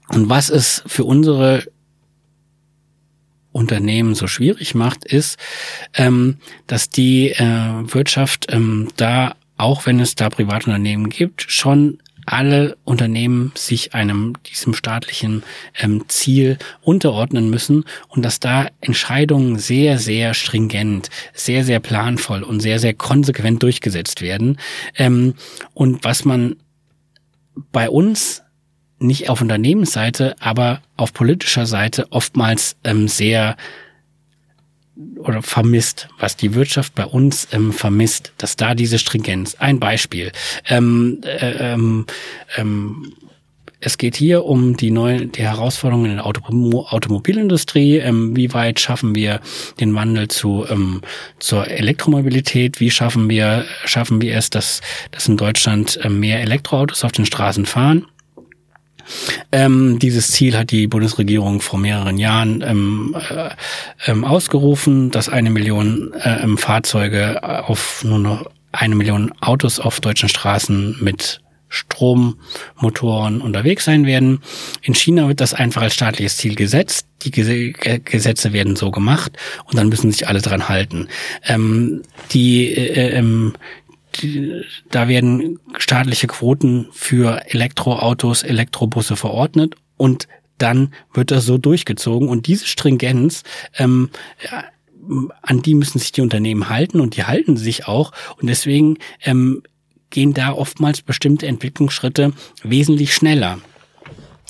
und 0.09 0.29
was 0.29 0.51
es 0.51 0.83
für 0.87 1.05
unsere 1.05 1.65
Unternehmen 3.53 4.15
so 4.15 4.27
schwierig 4.27 4.75
macht, 4.75 5.05
ist, 5.05 5.39
ähm, 5.95 6.39
dass 6.67 6.89
die 6.89 7.31
äh, 7.31 7.95
Wirtschaft 7.95 8.47
ähm, 8.51 8.89
da, 8.97 9.37
auch 9.59 9.87
wenn 9.87 10.01
es 10.01 10.15
da 10.15 10.31
Privatunternehmen 10.31 11.11
gibt, 11.11 11.43
schon 11.51 11.99
alle 12.27 12.77
Unternehmen 12.85 13.53
sich 13.55 13.95
einem 13.95 14.35
diesem 14.45 14.75
staatlichen 14.75 15.43
ähm, 15.79 16.05
Ziel 16.09 16.59
unterordnen 16.83 17.49
müssen 17.51 17.85
und 18.09 18.25
dass 18.25 18.41
da 18.41 18.69
Entscheidungen 18.81 19.59
sehr, 19.59 19.99
sehr 19.99 20.35
stringent, 20.35 21.09
sehr, 21.33 21.65
sehr 21.65 21.81
planvoll 21.81 22.43
und 22.43 22.61
sehr, 22.61 22.79
sehr 22.79 22.95
konsequent 22.95 23.62
durchgesetzt 23.62 24.21
werden. 24.21 24.59
Ähm, 24.97 25.35
und 25.75 26.05
was 26.05 26.25
man 26.25 26.57
bei 27.73 27.89
uns 27.89 28.43
nicht 28.99 29.29
auf 29.29 29.41
Unternehmensseite, 29.41 30.37
aber 30.41 30.81
auf 30.97 31.12
politischer 31.12 31.67
Seite 31.67 32.07
oftmals 32.11 32.77
ähm, 32.85 33.09
sehr 33.09 33.57
oder 35.19 35.43
vermisst, 35.43 36.09
was 36.19 36.37
die 36.37 36.55
Wirtschaft 36.55 36.95
bei 36.95 37.05
uns 37.05 37.49
ähm, 37.53 37.73
vermisst, 37.73 38.33
dass 38.39 38.57
da 38.57 38.75
diese 38.75 38.99
Stringenz. 38.99 39.57
Ein 39.57 39.79
Beispiel. 39.79 40.33
Ähm, 40.69 41.21
äh, 41.25 41.73
ähm, 41.73 42.07
ähm, 42.57 43.13
es 43.79 43.99
geht 43.99 44.17
hier 44.17 44.45
um 44.45 44.77
die 44.77 44.91
neue, 44.91 45.27
die 45.27 45.43
Herausforderungen 45.43 46.11
in 46.11 46.17
der 46.17 46.27
Auto, 46.27 46.43
Automobilindustrie. 46.89 47.99
Ähm, 47.99 48.35
wie 48.35 48.53
weit 48.55 48.81
schaffen 48.81 49.15
wir 49.15 49.41
den 49.79 49.95
Wandel 49.95 50.29
zu 50.29 50.65
ähm, 50.69 51.03
zur 51.39 51.69
Elektromobilität? 51.69 52.81
Wie 52.81 52.91
schaffen 52.91 53.29
wir 53.29 53.67
schaffen 53.85 54.23
wir 54.23 54.35
es, 54.35 54.49
dass 54.49 54.81
dass 55.11 55.29
in 55.29 55.37
Deutschland 55.37 56.01
ähm, 56.03 56.21
mehr 56.21 56.41
Elektroautos 56.41 57.05
auf 57.05 57.13
den 57.13 57.27
Straßen 57.27 57.67
fahren? 57.67 58.07
Ähm, 59.53 59.99
dieses 59.99 60.29
Ziel 60.33 60.57
hat 60.57 60.71
die 60.71 60.87
Bundesregierung 60.87 61.61
vor 61.61 61.79
mehreren 61.79 62.19
Jahren 62.19 62.62
ähm, 62.66 63.16
äh, 63.31 63.51
ähm, 64.07 64.25
ausgerufen, 64.25 65.11
dass 65.11 65.29
eine 65.29 65.51
Million 65.51 66.12
äh, 66.14 66.42
ähm, 66.42 66.59
Fahrzeuge 66.59 67.42
auf 67.69 68.05
nur 68.05 68.19
noch 68.19 68.51
eine 68.73 68.95
Million 68.95 69.33
Autos 69.40 69.81
auf 69.81 70.01
deutschen 70.01 70.29
Straßen 70.29 70.97
mit 71.01 71.40
Strommotoren 71.69 73.40
unterwegs 73.40 73.85
sein 73.85 74.07
werden. 74.07 74.40
In 74.83 74.95
China 74.95 75.29
wird 75.29 75.40
das 75.40 75.53
einfach 75.53 75.83
als 75.83 75.95
staatliches 75.95 76.37
Ziel 76.37 76.55
gesetzt. 76.55 77.07
Die 77.23 77.31
Gesetze 77.31 78.53
werden 78.53 78.77
so 78.77 78.90
gemacht 78.90 79.33
und 79.64 79.77
dann 79.77 79.88
müssen 79.88 80.12
sich 80.12 80.29
alle 80.29 80.40
dran 80.40 80.69
halten. 80.69 81.09
Ähm, 81.45 82.03
die, 82.31 82.73
äh, 82.73 83.16
ähm, 83.16 83.55
da 84.90 85.09
werden 85.09 85.59
staatliche 85.79 86.26
Quoten 86.26 86.88
für 86.92 87.42
Elektroautos, 87.46 88.42
Elektrobusse 88.42 89.16
verordnet 89.16 89.74
und 89.96 90.29
dann 90.59 90.92
wird 91.12 91.31
das 91.31 91.44
so 91.44 91.59
durchgezogen 91.59 92.29
und 92.29 92.46
diese 92.46 92.66
Stringenz 92.66 93.42
ähm, 93.76 94.11
ja, 94.42 94.64
an 95.42 95.62
die 95.62 95.74
müssen 95.74 95.98
sich 95.98 96.12
die 96.12 96.22
Unternehmen 96.22 96.68
halten 96.68 97.00
und 97.00 97.16
die 97.16 97.24
halten 97.24 97.57
sich 97.57 97.87
auch 97.87 98.12
und 98.40 98.48
deswegen 98.48 98.98
ähm, 99.22 99.62
gehen 100.11 100.35
da 100.35 100.52
oftmals 100.52 101.02
bestimmte 101.02 101.46
Entwicklungsschritte 101.46 102.33
wesentlich 102.62 103.14
schneller. 103.14 103.59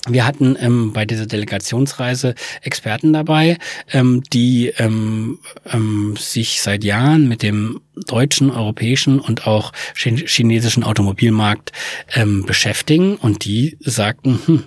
Wir 0.07 0.25
hatten 0.25 0.55
ähm, 0.59 0.93
bei 0.93 1.05
dieser 1.05 1.25
Delegationsreise 1.25 2.35
Experten 2.61 3.13
dabei, 3.13 3.57
ähm, 3.91 4.23
die 4.33 4.73
ähm, 4.77 5.39
ähm, 5.71 6.15
sich 6.17 6.61
seit 6.61 6.83
Jahren 6.83 7.27
mit 7.27 7.43
dem 7.43 7.81
deutschen, 8.05 8.51
europäischen 8.51 9.19
und 9.19 9.47
auch 9.47 9.73
chinesischen 9.95 10.83
Automobilmarkt 10.83 11.71
ähm, 12.13 12.45
beschäftigen 12.45 13.15
und 13.15 13.45
die 13.45 13.77
sagten, 13.81 14.39
hm, 14.45 14.63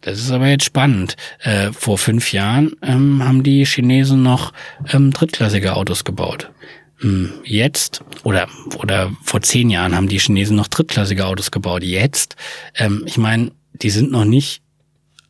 das 0.00 0.18
ist 0.18 0.30
aber 0.30 0.48
jetzt 0.48 0.64
spannend. 0.64 1.16
Äh, 1.40 1.72
vor 1.72 1.96
fünf 1.96 2.32
Jahren 2.32 2.72
ähm, 2.82 3.24
haben 3.24 3.42
die 3.42 3.64
Chinesen 3.64 4.22
noch 4.22 4.52
ähm, 4.92 5.12
drittklassige 5.12 5.76
Autos 5.76 6.04
gebaut. 6.04 6.50
Hm, 6.98 7.32
jetzt 7.44 8.02
oder 8.22 8.48
oder 8.76 9.10
vor 9.22 9.40
zehn 9.40 9.70
Jahren 9.70 9.96
haben 9.96 10.08
die 10.08 10.18
Chinesen 10.18 10.56
noch 10.56 10.68
drittklassige 10.68 11.26
Autos 11.26 11.50
gebaut. 11.50 11.82
Jetzt, 11.82 12.36
ähm, 12.76 13.02
ich 13.06 13.16
meine, 13.16 13.52
die 13.72 13.90
sind 13.90 14.10
noch 14.10 14.24
nicht 14.24 14.63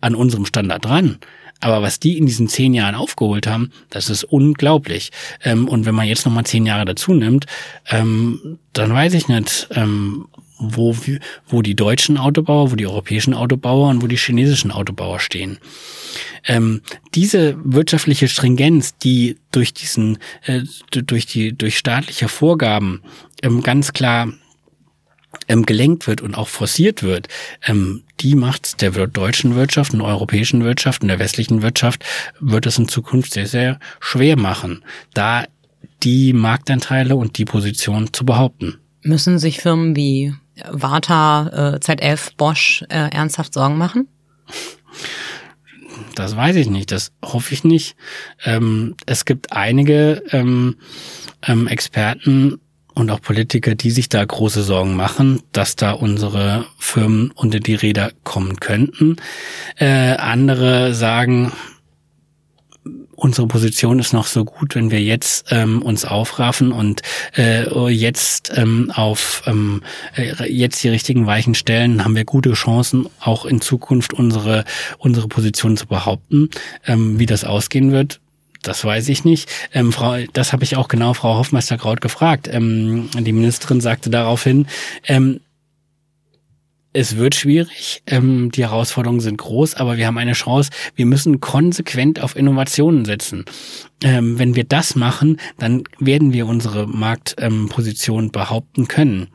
an 0.04 0.14
unserem 0.14 0.46
Standard 0.46 0.84
dran. 0.84 1.18
Aber 1.60 1.80
was 1.80 1.98
die 1.98 2.18
in 2.18 2.26
diesen 2.26 2.48
zehn 2.48 2.74
Jahren 2.74 2.94
aufgeholt 2.94 3.46
haben, 3.46 3.70
das 3.88 4.10
ist 4.10 4.24
unglaublich. 4.24 5.12
Ähm, 5.42 5.66
und 5.66 5.86
wenn 5.86 5.94
man 5.94 6.06
jetzt 6.06 6.26
nochmal 6.26 6.44
zehn 6.44 6.66
Jahre 6.66 6.84
dazu 6.84 7.14
nimmt, 7.14 7.46
ähm, 7.90 8.58
dann 8.74 8.92
weiß 8.92 9.14
ich 9.14 9.28
nicht, 9.28 9.68
ähm, 9.70 10.26
wo, 10.58 10.94
wo 11.48 11.62
die 11.62 11.74
deutschen 11.74 12.18
Autobauer, 12.18 12.70
wo 12.70 12.76
die 12.76 12.86
europäischen 12.86 13.34
Autobauer 13.34 13.88
und 13.88 14.02
wo 14.02 14.06
die 14.06 14.16
chinesischen 14.16 14.72
Autobauer 14.72 15.20
stehen. 15.20 15.58
Ähm, 16.46 16.82
diese 17.14 17.56
wirtschaftliche 17.64 18.28
Stringenz, 18.28 18.96
die 18.98 19.38
durch 19.50 19.72
diesen, 19.72 20.18
äh, 20.44 20.62
durch 20.90 21.26
die, 21.26 21.56
durch 21.56 21.78
staatliche 21.78 22.28
Vorgaben 22.28 23.02
ähm, 23.42 23.62
ganz 23.62 23.92
klar 23.92 24.28
ähm, 25.48 25.66
gelenkt 25.66 26.06
wird 26.06 26.20
und 26.20 26.34
auch 26.34 26.48
forciert 26.48 27.02
wird, 27.02 27.28
ähm, 27.66 28.02
die 28.20 28.34
macht 28.34 28.80
der 28.80 28.90
deutschen 29.06 29.54
Wirtschaft 29.54 29.92
der 29.92 30.02
europäischen 30.02 30.64
Wirtschaft 30.64 31.02
und 31.02 31.08
der 31.08 31.18
westlichen 31.18 31.62
Wirtschaft 31.62 32.04
wird 32.40 32.66
es 32.66 32.78
in 32.78 32.88
Zukunft 32.88 33.32
sehr, 33.32 33.46
sehr 33.46 33.78
schwer 34.00 34.36
machen, 34.36 34.84
da 35.12 35.44
die 36.02 36.32
Marktanteile 36.32 37.16
und 37.16 37.38
die 37.38 37.44
Position 37.44 38.12
zu 38.12 38.24
behaupten. 38.24 38.78
Müssen 39.02 39.38
sich 39.38 39.58
Firmen 39.60 39.96
wie 39.96 40.34
Warta, 40.70 41.74
äh, 41.74 41.80
ZF, 41.80 42.34
Bosch 42.36 42.84
äh, 42.88 43.10
ernsthaft 43.10 43.54
Sorgen 43.54 43.76
machen? 43.76 44.08
Das 46.14 46.36
weiß 46.36 46.56
ich 46.56 46.68
nicht, 46.68 46.92
das 46.92 47.12
hoffe 47.24 47.54
ich 47.54 47.64
nicht. 47.64 47.96
Ähm, 48.44 48.94
es 49.06 49.24
gibt 49.24 49.52
einige 49.52 50.22
ähm, 50.30 50.76
ähm, 51.42 51.66
Experten 51.66 52.60
und 52.94 53.10
auch 53.10 53.20
Politiker, 53.20 53.74
die 53.74 53.90
sich 53.90 54.08
da 54.08 54.24
große 54.24 54.62
Sorgen 54.62 54.94
machen, 54.94 55.42
dass 55.52 55.76
da 55.76 55.92
unsere 55.92 56.66
Firmen 56.78 57.30
unter 57.32 57.60
die 57.60 57.74
Räder 57.74 58.12
kommen 58.22 58.60
könnten. 58.60 59.16
Äh, 59.76 60.16
andere 60.16 60.94
sagen, 60.94 61.52
unsere 63.16 63.46
Position 63.46 63.98
ist 63.98 64.12
noch 64.12 64.26
so 64.26 64.44
gut, 64.44 64.74
wenn 64.74 64.90
wir 64.90 65.02
jetzt 65.02 65.46
ähm, 65.50 65.82
uns 65.82 66.04
aufraffen 66.04 66.72
und 66.72 67.02
äh, 67.36 67.88
jetzt 67.88 68.52
ähm, 68.54 68.90
auf 68.94 69.42
ähm, 69.46 69.82
äh, 70.16 70.50
jetzt 70.52 70.82
die 70.82 70.88
richtigen 70.88 71.26
Weichen 71.26 71.54
stellen, 71.54 72.04
haben 72.04 72.16
wir 72.16 72.24
gute 72.24 72.52
Chancen, 72.52 73.08
auch 73.20 73.46
in 73.46 73.60
Zukunft 73.60 74.12
unsere 74.12 74.64
unsere 74.98 75.28
Position 75.28 75.76
zu 75.76 75.86
behaupten. 75.86 76.50
Ähm, 76.86 77.18
wie 77.18 77.26
das 77.26 77.44
ausgehen 77.44 77.92
wird, 77.92 78.20
das 78.64 78.84
weiß 78.84 79.08
ich 79.08 79.24
nicht. 79.24 79.48
Ähm, 79.72 79.92
Frau, 79.92 80.16
das 80.32 80.52
habe 80.52 80.64
ich 80.64 80.76
auch 80.76 80.88
genau 80.88 81.14
Frau 81.14 81.36
Hoffmeister-Kraut 81.36 82.00
gefragt. 82.00 82.48
Ähm, 82.50 83.10
die 83.16 83.32
Ministerin 83.32 83.80
sagte 83.80 84.10
daraufhin, 84.10 84.66
ähm, 85.06 85.40
es 86.96 87.16
wird 87.16 87.34
schwierig, 87.34 88.02
ähm, 88.06 88.52
die 88.52 88.62
Herausforderungen 88.62 89.20
sind 89.20 89.36
groß, 89.36 89.74
aber 89.74 89.96
wir 89.96 90.06
haben 90.06 90.16
eine 90.16 90.32
Chance. 90.32 90.70
Wir 90.94 91.06
müssen 91.06 91.40
konsequent 91.40 92.20
auf 92.20 92.36
Innovationen 92.36 93.04
setzen. 93.04 93.44
Ähm, 94.02 94.38
wenn 94.38 94.54
wir 94.54 94.62
das 94.62 94.94
machen, 94.94 95.40
dann 95.58 95.82
werden 95.98 96.32
wir 96.32 96.46
unsere 96.46 96.86
Marktposition 96.86 98.24
ähm, 98.24 98.30
behaupten 98.30 98.86
können. 98.86 99.28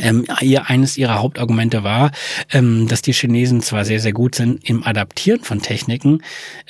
Ähm, 0.00 0.26
eines 0.28 0.96
ihrer 0.98 1.20
Hauptargumente 1.20 1.84
war, 1.84 2.10
ähm, 2.52 2.88
dass 2.88 3.02
die 3.02 3.12
Chinesen 3.12 3.60
zwar 3.60 3.84
sehr, 3.84 4.00
sehr 4.00 4.12
gut 4.12 4.34
sind 4.34 4.68
im 4.68 4.84
Adaptieren 4.84 5.42
von 5.42 5.62
Techniken, 5.62 6.22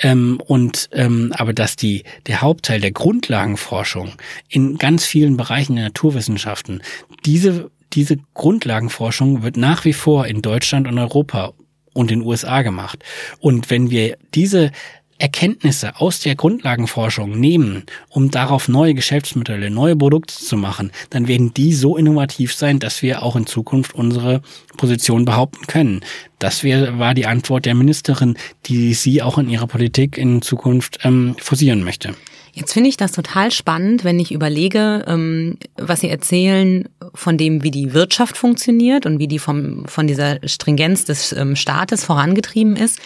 ähm, 0.03 0.41
und 0.47 0.89
ähm, 0.93 1.33
aber 1.37 1.53
dass 1.53 1.77
die 1.77 2.05
der 2.27 2.43
Hauptteil 2.43 2.81
der 2.81 2.93
Grundlagenforschung 2.93 4.13
in 4.49 4.79
ganz 4.79 5.05
vielen 5.05 5.37
Bereichen 5.37 5.77
der 5.77 5.87
Naturwissenschaften 5.87 6.83
diese 7.25 7.71
diese 7.93 8.19
Grundlagenforschung 8.35 9.43
wird 9.43 9.57
nach 9.57 9.85
wie 9.85 9.93
vor 9.93 10.27
in 10.27 10.43
Deutschland 10.43 10.87
und 10.87 10.99
Europa 10.99 11.55
und 11.95 12.11
in 12.11 12.21
den 12.21 12.29
USA 12.29 12.63
gemacht. 12.63 13.03
Und 13.41 13.71
wenn 13.71 13.91
wir 13.91 14.19
diese 14.35 14.71
Erkenntnisse 15.19 16.01
aus 16.01 16.21
der 16.21 16.35
Grundlagenforschung 16.35 17.39
nehmen, 17.39 17.85
um 18.09 18.31
darauf 18.31 18.69
neue 18.69 18.95
Geschäftsmodelle, 18.95 19.71
neue 19.71 19.97
Produkte 19.97 20.35
zu 20.35 20.57
machen, 20.57 20.93
dann 21.11 21.29
werden 21.29 21.55
die 21.55 21.73
so 21.73 21.97
innovativ 21.97 22.55
sein, 22.55 22.79
dass 22.79 23.03
wir 23.03 23.23
auch 23.23 23.37
in 23.37 23.47
Zukunft 23.47 23.95
unsere 23.95 24.43
Position 24.77 25.25
behaupten 25.25 25.67
können. 25.67 26.01
Das 26.39 26.65
war 26.65 27.15
die 27.15 27.27
Antwort 27.27 27.65
der 27.65 27.75
Ministerin, 27.75 28.37
die 28.67 28.95
sie 28.95 29.23
auch 29.23 29.39
in 29.39 29.49
ihrer 29.49 29.67
Politik 29.67 30.19
in 30.19 30.43
Zukunft 30.43 30.99
ähm, 31.03 31.37
forcieren 31.39 31.83
möchte. 31.83 32.15
Jetzt 32.57 32.73
finde 32.73 32.89
ich 32.89 32.97
das 32.97 33.13
total 33.13 33.51
spannend, 33.51 34.03
wenn 34.03 34.19
ich 34.19 34.33
überlege, 34.33 35.05
ähm, 35.07 35.59
was 35.77 36.01
Sie 36.01 36.09
erzählen 36.09 36.89
von 37.13 37.37
dem, 37.37 37.63
wie 37.63 37.71
die 37.71 37.93
Wirtschaft 37.93 38.39
funktioniert 38.39 39.05
und 39.05 39.19
wie 39.19 39.29
die 39.29 39.39
vom, 39.39 39.85
von 39.85 40.07
dieser 40.07 40.39
Stringenz 40.49 41.05
des 41.05 41.33
ähm, 41.33 41.55
Staates 41.55 42.03
vorangetrieben 42.03 42.75
ist, 42.75 42.99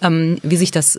ähm, 0.00 0.38
wie 0.42 0.56
sich 0.56 0.70
das 0.70 0.98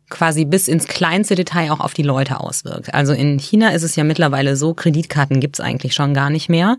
quasi 0.11 0.45
bis 0.45 0.67
ins 0.67 0.87
kleinste 0.87 1.33
Detail 1.33 1.71
auch 1.71 1.79
auf 1.79 1.95
die 1.95 2.03
Leute 2.03 2.39
auswirkt. 2.39 2.93
Also 2.93 3.13
in 3.13 3.39
China 3.39 3.69
ist 3.69 3.81
es 3.81 3.95
ja 3.95 4.03
mittlerweile 4.03 4.55
so, 4.55 4.75
Kreditkarten 4.75 5.39
gibt's 5.39 5.59
eigentlich 5.59 5.95
schon 5.95 6.13
gar 6.13 6.29
nicht 6.29 6.49
mehr. 6.49 6.77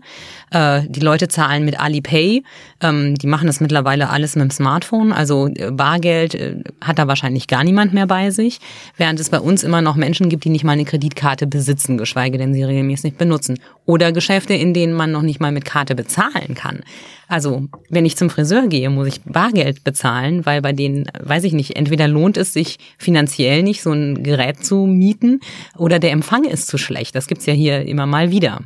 Äh, 0.51 0.83
die 0.87 1.01
Leute 1.01 1.27
zahlen 1.27 1.65
mit 1.65 1.79
Alipay, 1.79 2.43
ähm, 2.81 3.15
die 3.15 3.27
machen 3.27 3.47
das 3.47 3.59
mittlerweile 3.59 4.09
alles 4.09 4.35
mit 4.35 4.43
dem 4.43 4.51
Smartphone, 4.51 5.11
also 5.11 5.47
äh, 5.47 5.71
Bargeld 5.71 6.35
äh, 6.35 6.63
hat 6.79 6.99
da 6.99 7.07
wahrscheinlich 7.07 7.47
gar 7.47 7.65
niemand 7.65 7.93
mehr 7.93 8.07
bei 8.07 8.31
sich, 8.31 8.59
während 8.95 9.19
es 9.19 9.29
bei 9.29 9.39
uns 9.39 9.63
immer 9.63 9.81
noch 9.81 9.95
Menschen 9.95 10.29
gibt, 10.29 10.45
die 10.45 10.49
nicht 10.49 10.63
mal 10.63 10.73
eine 10.73 10.85
Kreditkarte 10.85 11.47
besitzen, 11.47 11.97
geschweige 11.97 12.37
denn 12.37 12.53
sie 12.53 12.63
regelmäßig 12.63 13.15
benutzen. 13.15 13.59
Oder 13.85 14.13
Geschäfte, 14.13 14.53
in 14.53 14.73
denen 14.73 14.93
man 14.93 15.11
noch 15.11 15.23
nicht 15.23 15.41
mal 15.41 15.51
mit 15.51 15.65
Karte 15.65 15.95
bezahlen 15.95 16.53
kann. 16.55 16.81
Also, 17.27 17.67
wenn 17.89 18.05
ich 18.05 18.15
zum 18.15 18.29
Friseur 18.29 18.67
gehe, 18.67 18.89
muss 18.91 19.07
ich 19.07 19.21
Bargeld 19.23 19.83
bezahlen, 19.83 20.45
weil 20.45 20.61
bei 20.61 20.71
denen, 20.71 21.05
weiß 21.19 21.45
ich 21.45 21.53
nicht, 21.53 21.75
entweder 21.75 22.07
lohnt 22.07 22.37
es 22.37 22.53
sich 22.53 22.77
finanziell 22.97 23.22
nicht, 23.63 23.81
so 23.81 23.91
ein 23.91 24.23
Gerät 24.23 24.63
zu 24.63 24.85
mieten 24.85 25.39
oder 25.77 25.99
der 25.99 26.11
Empfang 26.11 26.43
ist 26.43 26.67
zu 26.67 26.77
schlecht. 26.77 27.15
Das 27.15 27.27
gibt's 27.27 27.45
ja 27.45 27.53
hier 27.53 27.85
immer 27.85 28.05
mal 28.05 28.31
wieder. 28.31 28.61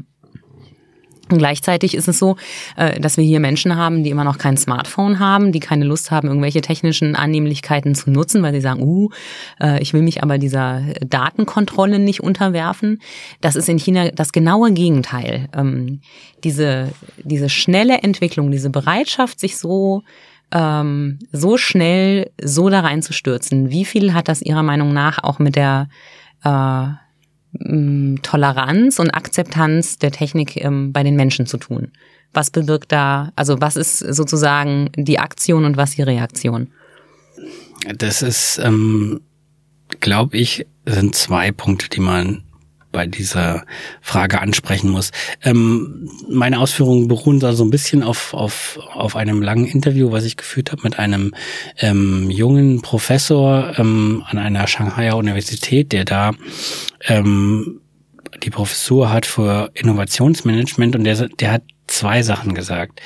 Und 1.30 1.40
gleichzeitig 1.40 1.94
ist 1.94 2.08
es 2.08 2.20
so, 2.20 2.38
äh, 2.78 3.00
dass 3.00 3.18
wir 3.18 3.24
hier 3.24 3.40
Menschen 3.40 3.76
haben, 3.76 4.04
die 4.04 4.12
immer 4.12 4.24
noch 4.24 4.38
kein 4.38 4.56
Smartphone 4.56 5.20
haben, 5.20 5.52
die 5.52 5.60
keine 5.60 5.84
Lust 5.84 6.10
haben, 6.10 6.30
irgendwelche 6.30 6.62
technischen 6.62 7.16
Annehmlichkeiten 7.16 7.96
zu 7.96 8.12
nutzen, 8.12 8.42
weil 8.44 8.54
sie 8.54 8.62
sagen, 8.62 8.82
uh, 8.82 9.10
äh, 9.60 9.82
ich 9.82 9.94
will 9.94 10.02
mich 10.02 10.24
aber 10.24 10.38
dieser 10.38 10.82
Datenkontrolle 11.06 12.00
nicht 12.00 12.22
unterwerfen. 12.22 13.02
Das 13.42 13.56
ist 13.56 13.68
in 13.68 13.78
China 13.78 14.10
das 14.12 14.32
genaue 14.32 14.72
Gegenteil. 14.72 15.50
Ähm, 15.54 16.00
diese, 16.44 16.90
diese 17.18 17.50
schnelle 17.50 17.98
Entwicklung, 18.04 18.50
diese 18.52 18.70
Bereitschaft, 18.70 19.40
sich 19.40 19.58
so 19.58 20.04
ähm, 20.52 21.20
so 21.32 21.58
schnell 21.58 22.32
so 22.42 22.70
da 22.70 22.82
reinzustürzen, 22.82 23.70
wie 23.70 23.86
viel 23.86 24.14
hat 24.14 24.28
das 24.28 24.42
Ihrer 24.42 24.64
Meinung 24.64 24.94
nach 24.94 25.24
auch 25.24 25.40
mit 25.40 25.56
der 25.56 25.90
äh, 26.44 26.88
Toleranz 28.22 29.00
und 29.00 29.12
Akzeptanz 29.12 29.98
der 29.98 30.12
Technik 30.12 30.58
ähm, 30.58 30.94
bei 30.94 31.04
den 31.04 31.16
Menschen 31.16 31.48
zu 31.48 31.58
tun? 31.58 31.92
Was 32.34 32.52
bewirkt 32.52 32.92
da, 32.92 33.32
also 33.36 33.60
was 33.62 33.76
ist 33.76 34.00
sozusagen 34.00 34.90
die 34.96 35.20
Aktion 35.20 35.66
und 35.66 35.78
was 35.78 35.96
die 35.96 36.04
Reaktion? 36.04 36.68
Das 37.98 38.22
ist, 38.22 38.60
ähm, 38.64 39.22
glaube 40.00 40.38
ich, 40.38 40.66
sind 40.86 41.16
zwei 41.16 41.52
Punkte, 41.52 41.90
die 41.90 42.02
man 42.02 42.44
bei 42.98 43.06
dieser 43.06 43.64
Frage 44.02 44.42
ansprechen 44.42 44.90
muss. 44.90 45.12
Ähm, 45.44 46.10
meine 46.28 46.58
Ausführungen 46.58 47.08
beruhen 47.08 47.40
da 47.40 47.54
so 47.54 47.64
ein 47.64 47.70
bisschen 47.70 48.02
auf, 48.02 48.34
auf, 48.34 48.80
auf 48.92 49.16
einem 49.16 49.44
langen 49.44 49.68
Interview, 49.68 50.12
was 50.12 50.26
ich 50.26 50.36
geführt 50.36 50.72
habe 50.72 50.82
mit 50.82 50.98
einem 50.98 51.36
ähm, 51.78 52.32
jungen 52.32 52.82
Professor 52.82 53.78
ähm, 53.78 54.24
an 54.28 54.40
einer 54.40 54.66
Shanghaier 54.66 55.16
Universität, 55.16 55.92
der 55.92 56.06
da 56.06 56.32
ähm, 57.06 57.82
die 58.44 58.50
Professur 58.50 59.12
hat 59.12 59.28
für 59.28 59.70
Innovationsmanagement 59.76 60.96
und 60.96 61.04
der, 61.04 61.28
der 61.28 61.52
hat 61.52 61.64
zwei 61.88 62.22
Sachen 62.22 62.54
gesagt. 62.54 63.02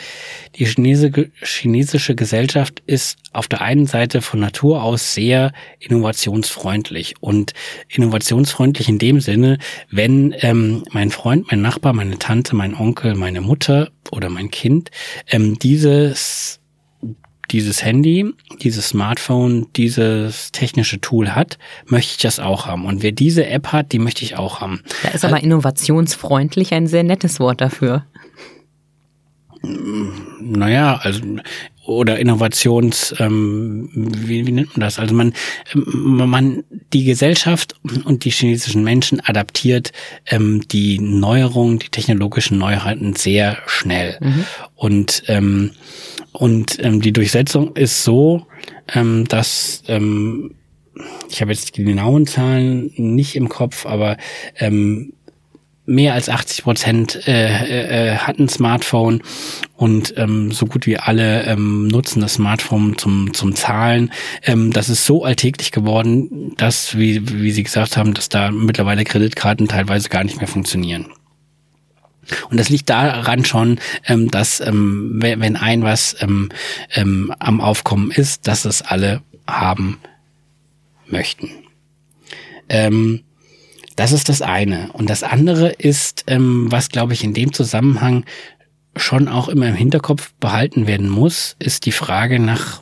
Die 0.56 0.66
chinesische 0.66 2.16
Gesellschaft 2.16 2.82
ist 2.86 3.18
auf 3.32 3.48
der 3.48 3.62
einen 3.62 3.86
Seite 3.86 4.22
von 4.22 4.40
Natur 4.40 4.84
aus 4.84 5.14
sehr 5.14 5.54
innovationsfreundlich 5.80 7.16
und 7.22 7.54
innovationsfreundlich 7.88 8.90
in 8.90 8.98
dem 8.98 9.22
Sinne, 9.22 9.60
wenn 9.90 10.36
ähm, 10.40 10.84
mein 10.92 11.12
Freund, 11.12 11.48
mein 11.50 11.62
Nachbar, 11.62 11.94
meine 11.94 12.20
Tante, 12.20 12.56
mein 12.56 12.76
Onkel, 12.76 13.16
meine 13.16 13.42
Mutter 13.42 13.90
oder 14.12 14.30
mein 14.30 14.52
Kind 14.52 14.92
ähm, 15.28 15.58
dieses 15.60 16.58
dieses 17.50 17.84
Handy, 17.84 18.34
dieses 18.62 18.88
Smartphone, 18.90 19.68
dieses 19.76 20.54
technische 20.54 21.02
Tool 21.02 21.36
hat, 21.36 21.58
möchte 21.86 22.12
ich 22.12 22.18
das 22.18 22.40
auch 22.40 22.66
haben. 22.66 22.86
Und 22.86 23.04
wer 23.04 23.12
diese 23.12 23.46
App 23.46 23.74
hat, 23.74 23.92
die 23.92 24.00
möchte 24.00 24.24
ich 24.24 24.38
auch 24.38 24.62
haben. 24.62 24.82
Da 25.04 25.10
ist 25.10 25.26
aber 25.26 25.44
innovationsfreundlich 25.44 26.74
ein 26.74 26.88
sehr 26.88 27.04
nettes 27.04 27.42
Wort 27.42 27.60
dafür 27.60 28.06
naja, 29.62 31.00
also 31.04 31.22
oder 31.86 32.20
Innovations, 32.20 33.14
ähm, 33.20 33.90
wie, 33.94 34.46
wie 34.46 34.52
nennt 34.52 34.78
man 34.78 34.82
das? 34.82 35.00
Also 35.00 35.16
man, 35.16 35.34
man, 35.74 36.64
die 36.94 37.06
Gesellschaft 37.06 37.76
und 38.06 38.24
die 38.24 38.30
chinesischen 38.30 38.84
Menschen 38.84 39.20
adaptiert 39.20 39.92
ähm, 40.28 40.68
die 40.68 41.00
Neuerungen, 41.00 41.80
die 41.80 41.90
technologischen 41.90 42.60
Neuheiten 42.60 43.16
sehr 43.16 43.58
schnell. 43.66 44.18
Mhm. 44.22 44.46
Und 44.76 45.24
ähm, 45.28 45.72
und 46.34 46.78
ähm, 46.84 47.02
die 47.02 47.12
Durchsetzung 47.12 47.76
ist 47.76 48.04
so, 48.04 48.48
ähm, 48.94 49.28
dass 49.28 49.84
ähm, 49.88 50.56
ich 51.30 51.42
habe 51.42 51.52
jetzt 51.52 51.78
die 51.78 51.84
genauen 51.84 52.26
Zahlen 52.28 52.92
nicht 52.96 53.36
im 53.36 53.50
Kopf, 53.50 53.86
aber 53.86 54.18
ähm, 54.58 55.14
mehr 55.92 56.14
als 56.14 56.30
80 56.30 56.64
Prozent 56.64 57.28
äh, 57.28 58.14
äh, 58.14 58.18
hatten 58.18 58.48
Smartphone 58.48 59.22
und 59.76 60.14
ähm, 60.18 60.52
so 60.52 60.66
gut 60.66 60.88
wie 60.88 60.98
alle 60.98 61.44
ähm, 61.44 61.88
nutzen 61.88 62.22
das 62.22 62.36
Smartphone 62.36 62.98
zum 62.98 63.34
zum 63.34 63.56
Zahlen. 63.56 64.12
Ähm, 64.44 64.72
das 64.72 64.90
ist 64.90 65.06
so 65.06 65.26
alltäglich 65.26 65.72
geworden, 65.72 66.54
dass, 66.58 66.98
wie, 66.98 67.42
wie 67.42 67.52
Sie 67.52 67.64
gesagt 67.64 67.98
haben, 67.98 68.14
dass 68.14 68.30
da 68.30 68.52
mittlerweile 68.52 69.04
Kreditkarten 69.04 69.68
teilweise 69.68 70.10
gar 70.10 70.24
nicht 70.24 70.38
mehr 70.38 70.48
funktionieren. 70.48 71.08
Und 72.50 72.58
das 72.60 72.70
liegt 72.70 72.90
daran 72.90 73.44
schon, 73.44 73.80
ähm, 74.08 74.32
dass 74.32 74.62
ähm, 74.62 75.20
wenn 75.22 75.56
ein 75.58 75.84
was 75.84 76.16
ähm, 76.22 76.50
ähm, 76.94 77.34
am 77.40 77.60
Aufkommen 77.60 78.12
ist, 78.12 78.48
dass 78.48 78.66
es 78.66 78.82
alle 78.82 79.22
haben 79.48 80.00
möchten. 81.08 81.50
Ähm, 82.70 83.24
das 84.02 84.14
ist 84.14 84.30
das 84.30 84.42
eine. 84.42 84.92
Und 84.94 85.12
das 85.12 85.22
andere 85.22 85.70
ist, 85.70 86.24
ähm, 86.26 86.72
was 86.72 86.90
glaube 86.90 87.14
ich 87.14 87.24
in 87.24 87.36
dem 87.36 87.54
Zusammenhang 87.54 88.26
schon 88.96 89.28
auch 89.28 89.48
immer 89.48 89.68
im 89.68 89.76
Hinterkopf 89.76 90.34
behalten 90.40 90.88
werden 90.88 91.08
muss, 91.08 91.56
ist 91.60 91.86
die 91.86 91.92
Frage 91.92 92.40
nach, 92.40 92.82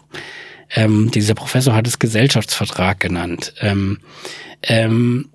ähm, 0.74 1.12
dieser 1.12 1.34
Professor 1.34 1.76
hat 1.76 1.88
es 1.88 2.00
Gesellschaftsvertrag 2.00 3.02
genannt. 3.02 3.54
Ähm, 3.60 4.00
ähm, 4.64 5.30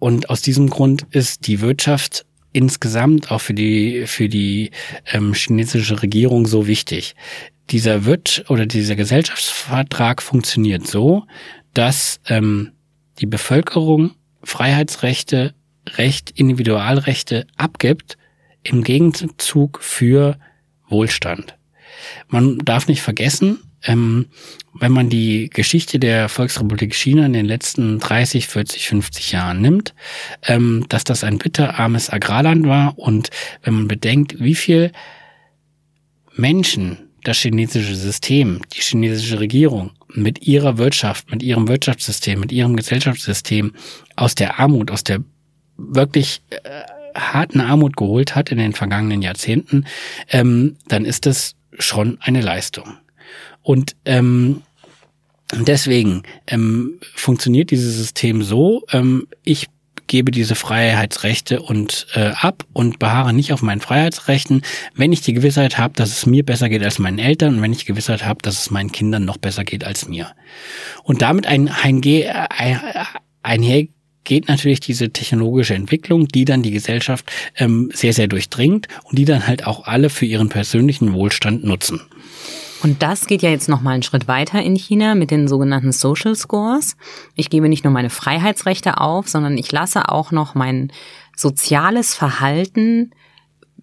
und 0.00 0.30
aus 0.30 0.42
diesem 0.42 0.68
Grund 0.68 1.06
ist 1.12 1.46
die 1.46 1.60
Wirtschaft 1.60 2.26
insgesamt 2.52 3.30
auch 3.30 3.40
für 3.40 3.54
die 3.54 4.02
für 4.06 4.28
die 4.28 4.72
ähm, 5.12 5.32
chinesische 5.32 6.02
Regierung 6.02 6.48
so 6.48 6.66
wichtig. 6.66 7.14
Dieser 7.70 8.04
wird 8.04 8.46
oder 8.48 8.66
dieser 8.66 8.96
Gesellschaftsvertrag 8.96 10.20
funktioniert 10.20 10.88
so, 10.88 11.22
dass 11.72 12.18
ähm, 12.26 12.72
die 13.20 13.26
Bevölkerung 13.26 14.16
Freiheitsrechte, 14.42 15.54
Recht, 15.96 16.30
Individualrechte 16.30 17.46
abgibt 17.56 18.16
im 18.62 18.84
Gegenzug 18.84 19.80
für 19.82 20.38
Wohlstand. 20.88 21.56
Man 22.28 22.58
darf 22.58 22.86
nicht 22.88 23.02
vergessen, 23.02 23.58
ähm, 23.84 24.26
wenn 24.74 24.92
man 24.92 25.08
die 25.08 25.48
Geschichte 25.48 25.98
der 25.98 26.28
Volksrepublik 26.28 26.94
China 26.94 27.26
in 27.26 27.32
den 27.32 27.46
letzten 27.46 27.98
30, 27.98 28.46
40, 28.46 28.88
50 28.88 29.32
Jahren 29.32 29.60
nimmt, 29.60 29.94
ähm, 30.46 30.84
dass 30.88 31.04
das 31.04 31.24
ein 31.24 31.38
bitterarmes 31.38 32.10
Agrarland 32.10 32.66
war 32.66 32.98
und 32.98 33.30
wenn 33.62 33.74
man 33.74 33.88
bedenkt, 33.88 34.40
wie 34.40 34.54
viel 34.54 34.92
Menschen 36.36 37.10
das 37.24 37.38
chinesische 37.38 37.94
System, 37.94 38.60
die 38.74 38.80
chinesische 38.80 39.40
Regierung 39.40 39.92
mit 40.14 40.46
ihrer 40.46 40.78
Wirtschaft, 40.78 41.30
mit 41.30 41.42
ihrem 41.42 41.68
Wirtschaftssystem, 41.68 42.40
mit 42.40 42.52
ihrem 42.52 42.76
Gesellschaftssystem 42.76 43.72
aus 44.16 44.34
der 44.34 44.58
Armut, 44.58 44.90
aus 44.90 45.04
der 45.04 45.22
wirklich 45.76 46.42
äh, 46.50 46.58
harten 47.14 47.60
Armut 47.60 47.96
geholt 47.96 48.34
hat 48.34 48.50
in 48.50 48.58
den 48.58 48.72
vergangenen 48.72 49.22
Jahrzehnten, 49.22 49.86
ähm, 50.28 50.76
dann 50.88 51.04
ist 51.04 51.26
das 51.26 51.56
schon 51.78 52.18
eine 52.20 52.40
Leistung. 52.40 52.98
Und 53.62 53.96
ähm, 54.04 54.62
deswegen 55.52 56.22
ähm, 56.46 57.00
funktioniert 57.14 57.70
dieses 57.70 57.96
System 57.96 58.42
so, 58.42 58.84
ähm, 58.92 59.26
ich 59.44 59.68
gebe 60.10 60.32
diese 60.32 60.56
Freiheitsrechte 60.56 61.62
und 61.62 62.08
äh, 62.14 62.32
ab 62.34 62.64
und 62.72 62.98
beharre 62.98 63.32
nicht 63.32 63.52
auf 63.52 63.62
meinen 63.62 63.80
Freiheitsrechten, 63.80 64.62
wenn 64.96 65.12
ich 65.12 65.20
die 65.20 65.34
Gewissheit 65.34 65.78
habe, 65.78 65.94
dass 65.94 66.10
es 66.10 66.26
mir 66.26 66.44
besser 66.44 66.68
geht 66.68 66.82
als 66.82 66.98
meinen 66.98 67.20
Eltern 67.20 67.54
und 67.54 67.62
wenn 67.62 67.72
ich 67.72 67.86
Gewissheit 67.86 68.24
habe, 68.24 68.42
dass 68.42 68.58
es 68.58 68.72
meinen 68.72 68.90
Kindern 68.90 69.24
noch 69.24 69.36
besser 69.36 69.62
geht 69.62 69.84
als 69.84 70.08
mir. 70.08 70.32
Und 71.04 71.22
damit 71.22 71.46
ein, 71.46 71.68
ein, 71.68 72.02
ein, 72.02 72.80
einher 73.44 73.86
geht 74.24 74.48
natürlich 74.48 74.80
diese 74.80 75.10
technologische 75.10 75.74
Entwicklung, 75.74 76.26
die 76.26 76.44
dann 76.44 76.64
die 76.64 76.72
Gesellschaft 76.72 77.30
ähm, 77.56 77.90
sehr, 77.94 78.12
sehr 78.12 78.26
durchdringt 78.26 78.88
und 79.04 79.16
die 79.16 79.24
dann 79.24 79.46
halt 79.46 79.64
auch 79.64 79.86
alle 79.86 80.10
für 80.10 80.26
ihren 80.26 80.48
persönlichen 80.48 81.12
Wohlstand 81.12 81.62
nutzen. 81.62 82.00
Und 82.82 83.02
das 83.02 83.26
geht 83.26 83.42
ja 83.42 83.50
jetzt 83.50 83.68
noch 83.68 83.82
mal 83.82 83.92
einen 83.92 84.02
Schritt 84.02 84.26
weiter 84.26 84.62
in 84.62 84.74
China 84.74 85.14
mit 85.14 85.30
den 85.30 85.48
sogenannten 85.48 85.92
Social 85.92 86.34
Scores. 86.34 86.96
Ich 87.34 87.50
gebe 87.50 87.68
nicht 87.68 87.84
nur 87.84 87.92
meine 87.92 88.10
Freiheitsrechte 88.10 88.98
auf, 88.98 89.28
sondern 89.28 89.58
ich 89.58 89.70
lasse 89.70 90.08
auch 90.08 90.32
noch 90.32 90.54
mein 90.54 90.90
soziales 91.36 92.14
Verhalten 92.14 93.10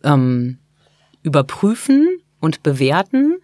ähm, 0.04 0.58
überprüfen 1.22 2.08
und 2.40 2.64
bewerten 2.64 3.36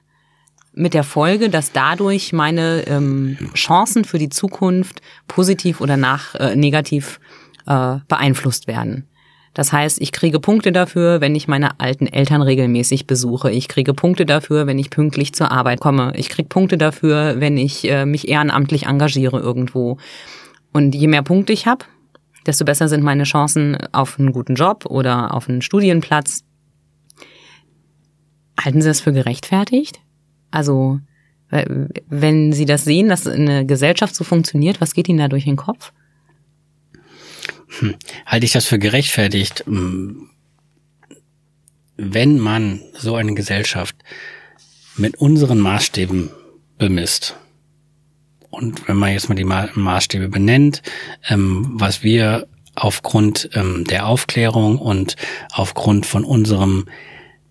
mit 0.73 0.95
der 0.95 1.03
Folge, 1.03 1.49
dass 1.49 1.71
dadurch 1.71 2.33
meine 2.33 2.87
ähm, 2.87 3.37
Chancen 3.53 4.05
für 4.05 4.17
die 4.17 4.29
Zukunft 4.29 5.01
positiv 5.27 5.81
oder 5.81 5.97
nach 5.97 6.33
äh, 6.35 6.55
negativ 6.55 7.19
äh, 7.67 7.97
beeinflusst 8.07 8.67
werden. 8.67 9.07
Das 9.53 9.71
heißt, 9.71 10.01
ich 10.01 10.11
kriege 10.11 10.39
Punkte 10.39 10.71
dafür, 10.71 11.21
wenn 11.21 11.35
ich 11.35 11.47
meine 11.47 11.79
alten 11.79 12.07
Eltern 12.07 12.41
regelmäßig 12.41 13.05
besuche. 13.05 13.51
Ich 13.51 13.67
kriege 13.67 13.93
Punkte 13.93 14.25
dafür, 14.25 14.65
wenn 14.65 14.79
ich 14.79 14.89
pünktlich 14.89 15.33
zur 15.33 15.51
Arbeit 15.51 15.79
komme. 15.79 16.11
Ich 16.15 16.29
kriege 16.29 16.49
Punkte 16.49 16.77
dafür, 16.77 17.39
wenn 17.39 17.57
ich 17.57 17.89
äh, 17.89 18.05
mich 18.05 18.27
ehrenamtlich 18.27 18.87
engagiere 18.87 19.39
irgendwo. 19.39 19.97
Und 20.71 20.95
je 20.95 21.07
mehr 21.07 21.21
Punkte 21.21 21.53
ich 21.53 21.67
habe, 21.67 21.85
desto 22.47 22.65
besser 22.65 22.87
sind 22.87 23.03
meine 23.03 23.23
Chancen 23.23 23.77
auf 23.91 24.19
einen 24.19 24.33
guten 24.33 24.55
Job 24.55 24.85
oder 24.87 25.33
auf 25.35 25.47
einen 25.47 25.61
Studienplatz. 25.61 26.43
Halten 28.59 28.81
Sie 28.81 28.87
das 28.87 29.01
für 29.01 29.13
gerechtfertigt? 29.13 29.99
Also, 30.49 30.99
wenn 31.49 32.53
Sie 32.53 32.65
das 32.65 32.85
sehen, 32.85 33.09
dass 33.09 33.27
eine 33.27 33.65
Gesellschaft 33.67 34.15
so 34.15 34.23
funktioniert, 34.23 34.81
was 34.81 34.95
geht 34.95 35.07
Ihnen 35.07 35.19
da 35.19 35.27
durch 35.27 35.45
den 35.45 35.55
Kopf? 35.55 35.93
Hm. 37.79 37.95
Halte 38.25 38.45
ich 38.45 38.51
das 38.51 38.65
für 38.65 38.79
gerechtfertigt? 38.79 39.65
Hm. 39.65 40.29
wenn 41.95 42.39
man 42.39 42.81
so 42.93 43.15
eine 43.15 43.33
Gesellschaft 43.35 43.95
mit 44.97 45.15
unseren 45.17 45.59
Maßstäben 45.59 46.31
bemisst, 46.77 47.35
und 48.53 48.87
wenn 48.87 48.97
man 48.97 49.11
jetzt 49.11 49.29
mal 49.29 49.35
die 49.35 49.45
Maßstäbe 49.45 50.29
benennt, 50.29 50.83
ähm, 51.27 51.71
was 51.73 52.03
wir 52.03 52.47
aufgrund 52.75 53.49
ähm, 53.53 53.83
der 53.85 54.05
Aufklärung 54.05 54.77
und 54.77 55.15
aufgrund 55.51 56.05
von 56.05 56.23
unserem 56.23 56.85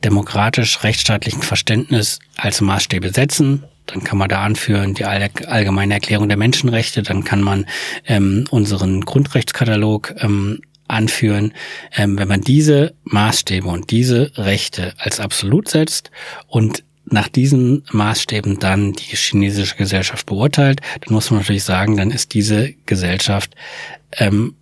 demokratisch-rechtsstaatlichen 0.04 1.42
Verständnis 1.42 2.20
als 2.36 2.60
Maßstäbe 2.60 3.12
setzen, 3.12 3.64
dann 3.86 4.04
kann 4.04 4.18
man 4.18 4.28
da 4.28 4.42
anführen 4.42 4.94
die 4.94 5.04
allgemeine 5.04 5.94
Erklärung 5.94 6.28
der 6.28 6.36
Menschenrechte, 6.36 7.02
dann 7.02 7.24
kann 7.24 7.42
man 7.42 7.66
ähm, 8.06 8.46
unseren 8.50 9.02
Grundrechtskatalog 9.02 10.14
ähm, 10.18 10.60
anführen. 10.88 11.52
Ähm, 11.96 12.18
wenn 12.18 12.28
man 12.28 12.40
diese 12.40 12.94
Maßstäbe 13.04 13.68
und 13.68 13.90
diese 13.90 14.32
Rechte 14.36 14.94
als 14.98 15.20
absolut 15.20 15.68
setzt 15.68 16.10
und 16.46 16.84
nach 17.04 17.28
diesen 17.28 17.84
Maßstäben 17.90 18.58
dann 18.58 18.92
die 18.92 19.16
chinesische 19.16 19.76
Gesellschaft 19.76 20.26
beurteilt, 20.26 20.80
dann 21.00 21.14
muss 21.14 21.30
man 21.30 21.40
natürlich 21.40 21.64
sagen, 21.64 21.96
dann 21.96 22.10
ist 22.10 22.32
diese 22.34 22.74
Gesellschaft 22.86 23.54
ähm, 24.12 24.54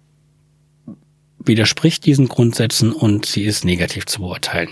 widerspricht 1.39 2.05
diesen 2.07 2.29
Grundsätzen 2.29 2.93
und 2.93 3.27
sie 3.27 3.45
ist 3.45 3.65
negativ 3.65 4.07
zu 4.07 4.21
beurteilen. 4.21 4.71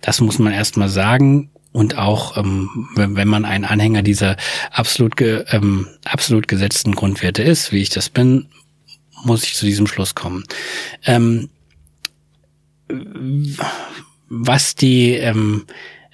Das 0.00 0.20
muss 0.20 0.38
man 0.38 0.52
erstmal 0.52 0.88
sagen. 0.88 1.50
Und 1.76 1.98
auch 1.98 2.38
ähm, 2.38 2.88
wenn 2.94 3.28
man 3.28 3.44
ein 3.44 3.66
Anhänger 3.66 4.00
dieser 4.00 4.38
absolut, 4.70 5.14
ge, 5.18 5.44
ähm, 5.50 5.86
absolut 6.06 6.48
gesetzten 6.48 6.94
Grundwerte 6.94 7.42
ist, 7.42 7.70
wie 7.70 7.82
ich 7.82 7.90
das 7.90 8.08
bin, 8.08 8.46
muss 9.24 9.44
ich 9.44 9.56
zu 9.56 9.66
diesem 9.66 9.86
Schluss 9.86 10.14
kommen. 10.14 10.44
Ähm, 11.04 11.50
was 14.30 14.74
die 14.74 15.16
ähm, 15.16 15.66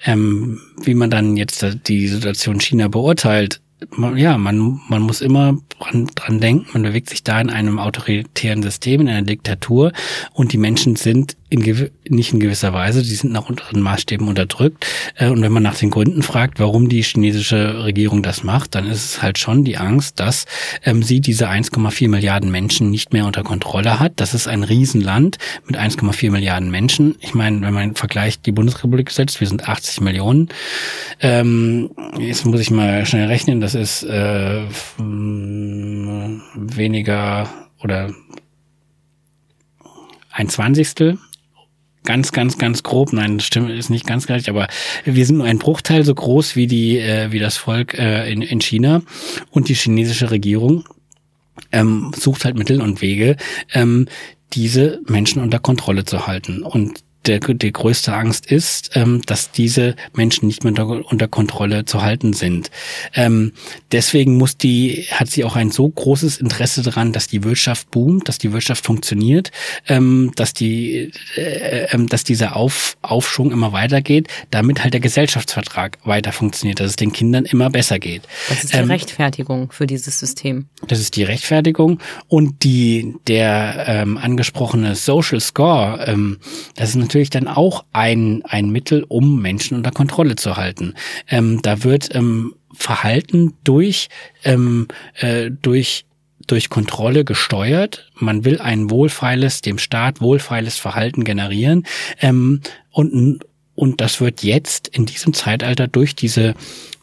ähm, 0.03 0.59
wie 0.81 0.95
man 0.95 1.09
dann 1.09 1.37
jetzt 1.37 1.65
die 1.87 2.09
Situation 2.09 2.59
China 2.59 2.89
beurteilt, 2.89 3.61
man, 3.91 4.17
ja, 4.17 4.37
man, 4.37 4.81
man 4.89 5.01
muss 5.01 5.21
immer 5.21 5.57
dran, 5.79 6.09
dran 6.13 6.41
denken, 6.41 6.67
man 6.73 6.83
bewegt 6.83 7.09
sich 7.09 7.23
da 7.23 7.39
in 7.39 7.49
einem 7.49 7.79
autoritären 7.79 8.63
System, 8.63 8.99
in 8.99 9.07
einer 9.07 9.21
Diktatur 9.21 9.93
und 10.33 10.51
die 10.51 10.57
Menschen 10.57 10.97
sind 10.97 11.37
in 11.53 11.91
nicht 12.09 12.33
in 12.33 12.39
gewisser 12.39 12.73
Weise, 12.73 13.03
die 13.03 13.13
sind 13.13 13.31
nach 13.31 13.47
unteren 13.47 13.79
Maßstäben 13.79 14.27
unterdrückt. 14.27 14.87
Äh, 15.15 15.29
und 15.29 15.43
wenn 15.43 15.51
man 15.51 15.61
nach 15.61 15.77
den 15.77 15.91
Gründen 15.91 16.23
fragt, 16.23 16.59
warum 16.59 16.89
die 16.89 17.03
chinesische 17.03 17.83
Regierung 17.83 18.23
das 18.23 18.43
macht, 18.43 18.73
dann 18.73 18.87
ist 18.87 19.05
es 19.05 19.21
halt 19.21 19.37
schon 19.37 19.63
die 19.63 19.77
Angst, 19.77 20.19
dass 20.19 20.47
ähm, 20.83 21.03
sie 21.03 21.21
diese 21.21 21.47
1,4 21.49 22.09
Milliarden 22.09 22.49
Menschen 22.49 22.89
nicht 22.89 23.13
mehr 23.13 23.27
unter 23.27 23.43
Kontrolle 23.43 23.99
hat. 23.99 24.13
Das 24.15 24.33
ist 24.33 24.47
ein 24.47 24.63
Riesenland 24.63 25.37
mit 25.67 25.77
1,4 25.77 26.31
Milliarden 26.31 26.71
Menschen. 26.71 27.15
Ich 27.19 27.35
meine, 27.35 27.61
wenn 27.61 27.73
man 27.73 27.93
vergleicht 27.93 28.47
die 28.47 28.51
Bundesrepublik 28.51 29.11
setzt, 29.11 29.39
wir 29.39 29.47
sind 29.47 29.69
80 29.69 30.01
Millionen. 30.01 30.49
Ähm, 31.21 31.91
jetzt 32.17 32.47
muss 32.47 32.61
ich 32.61 32.71
mal 32.71 33.05
schnell 33.05 33.27
rechnen, 33.27 33.61
das 33.61 33.75
ist 33.75 34.01
äh, 34.03 34.63
weniger 36.57 37.47
oder 37.79 38.11
ein 40.31 40.49
Zwanzigstel 40.49 41.19
ganz, 42.03 42.31
ganz, 42.31 42.57
ganz 42.57 42.83
grob, 42.83 43.13
nein, 43.13 43.37
das 43.37 43.47
stimmt, 43.47 43.69
ist 43.69 43.89
nicht 43.89 44.05
ganz 44.05 44.27
gleich, 44.27 44.49
aber 44.49 44.67
wir 45.05 45.25
sind 45.25 45.37
nur 45.37 45.47
ein 45.47 45.59
Bruchteil 45.59 46.03
so 46.03 46.13
groß 46.13 46.55
wie 46.55 46.67
die, 46.67 46.99
äh, 46.99 47.31
wie 47.31 47.39
das 47.39 47.57
Volk 47.57 47.93
äh, 47.93 48.31
in, 48.31 48.41
in 48.41 48.61
China 48.61 49.01
und 49.51 49.69
die 49.69 49.75
chinesische 49.75 50.31
Regierung 50.31 50.85
ähm, 51.71 52.11
sucht 52.15 52.45
halt 52.45 52.57
Mittel 52.57 52.81
und 52.81 53.01
Wege, 53.01 53.37
ähm, 53.73 54.07
diese 54.53 55.01
Menschen 55.07 55.41
unter 55.41 55.59
Kontrolle 55.59 56.05
zu 56.05 56.27
halten. 56.27 56.63
Und 56.63 57.03
der, 57.25 57.39
die 57.39 57.71
größte 57.71 58.13
Angst 58.13 58.45
ist, 58.45 58.91
ähm, 58.95 59.21
dass 59.25 59.51
diese 59.51 59.95
Menschen 60.13 60.47
nicht 60.47 60.63
mehr 60.63 60.71
unter, 60.71 60.87
unter 60.87 61.27
Kontrolle 61.27 61.85
zu 61.85 62.01
halten 62.01 62.33
sind. 62.33 62.69
Ähm, 63.13 63.53
deswegen 63.91 64.37
muss 64.37 64.57
die, 64.57 65.05
hat 65.11 65.29
sie 65.29 65.43
auch 65.43 65.55
ein 65.55 65.71
so 65.71 65.87
großes 65.87 66.37
Interesse 66.37 66.81
daran, 66.81 67.13
dass 67.13 67.27
die 67.27 67.43
Wirtschaft 67.43 67.91
boomt, 67.91 68.27
dass 68.27 68.37
die 68.37 68.51
Wirtschaft 68.51 68.85
funktioniert, 68.85 69.51
ähm, 69.87 70.31
dass 70.35 70.53
die, 70.53 71.11
äh, 71.35 71.85
äh, 71.85 72.05
dass 72.05 72.23
dieser 72.23 72.55
Auf, 72.55 72.97
Aufschwung 73.01 73.51
immer 73.51 73.71
weitergeht, 73.71 74.27
damit 74.51 74.83
halt 74.83 74.93
der 74.93 75.01
Gesellschaftsvertrag 75.01 75.97
weiter 76.03 76.31
funktioniert, 76.31 76.79
dass 76.79 76.91
es 76.91 76.95
den 76.95 77.13
Kindern 77.13 77.45
immer 77.45 77.69
besser 77.69 77.99
geht. 77.99 78.23
Das 78.49 78.63
ist 78.63 78.73
die 78.73 78.77
ähm, 78.77 78.89
Rechtfertigung 78.89 79.71
für 79.71 79.87
dieses 79.87 80.19
System. 80.19 80.67
Das 80.87 80.99
ist 80.99 81.15
die 81.15 81.23
Rechtfertigung 81.23 81.99
und 82.27 82.63
die 82.63 83.15
der 83.27 83.85
ähm, 83.87 84.17
angesprochene 84.17 84.95
Social 84.95 85.39
Score, 85.39 86.03
ähm, 86.05 86.39
das 86.75 86.89
ist 86.89 86.95
natürlich 86.95 87.12
dann 87.29 87.47
auch 87.47 87.85
ein, 87.93 88.43
ein 88.45 88.69
Mittel, 88.69 89.05
um 89.07 89.41
Menschen 89.41 89.77
unter 89.77 89.91
Kontrolle 89.91 90.35
zu 90.35 90.57
halten. 90.57 90.93
Ähm, 91.29 91.61
da 91.61 91.83
wird 91.83 92.13
ähm, 92.15 92.55
Verhalten 92.73 93.53
durch, 93.63 94.09
ähm, 94.43 94.87
äh, 95.19 95.51
durch 95.51 96.05
durch 96.47 96.69
Kontrolle 96.69 97.23
gesteuert. 97.23 98.11
Man 98.15 98.43
will 98.43 98.59
ein 98.59 98.89
wohlfeiles, 98.89 99.61
dem 99.61 99.77
Staat 99.77 100.19
wohlfeiles 100.19 100.77
Verhalten 100.77 101.23
generieren. 101.23 101.85
Ähm, 102.19 102.59
und, 102.91 103.39
und 103.75 104.01
das 104.01 104.19
wird 104.19 104.43
jetzt 104.43 104.89
in 104.89 105.05
diesem 105.05 105.33
Zeitalter 105.33 105.87
durch 105.87 106.15
diese, 106.15 106.53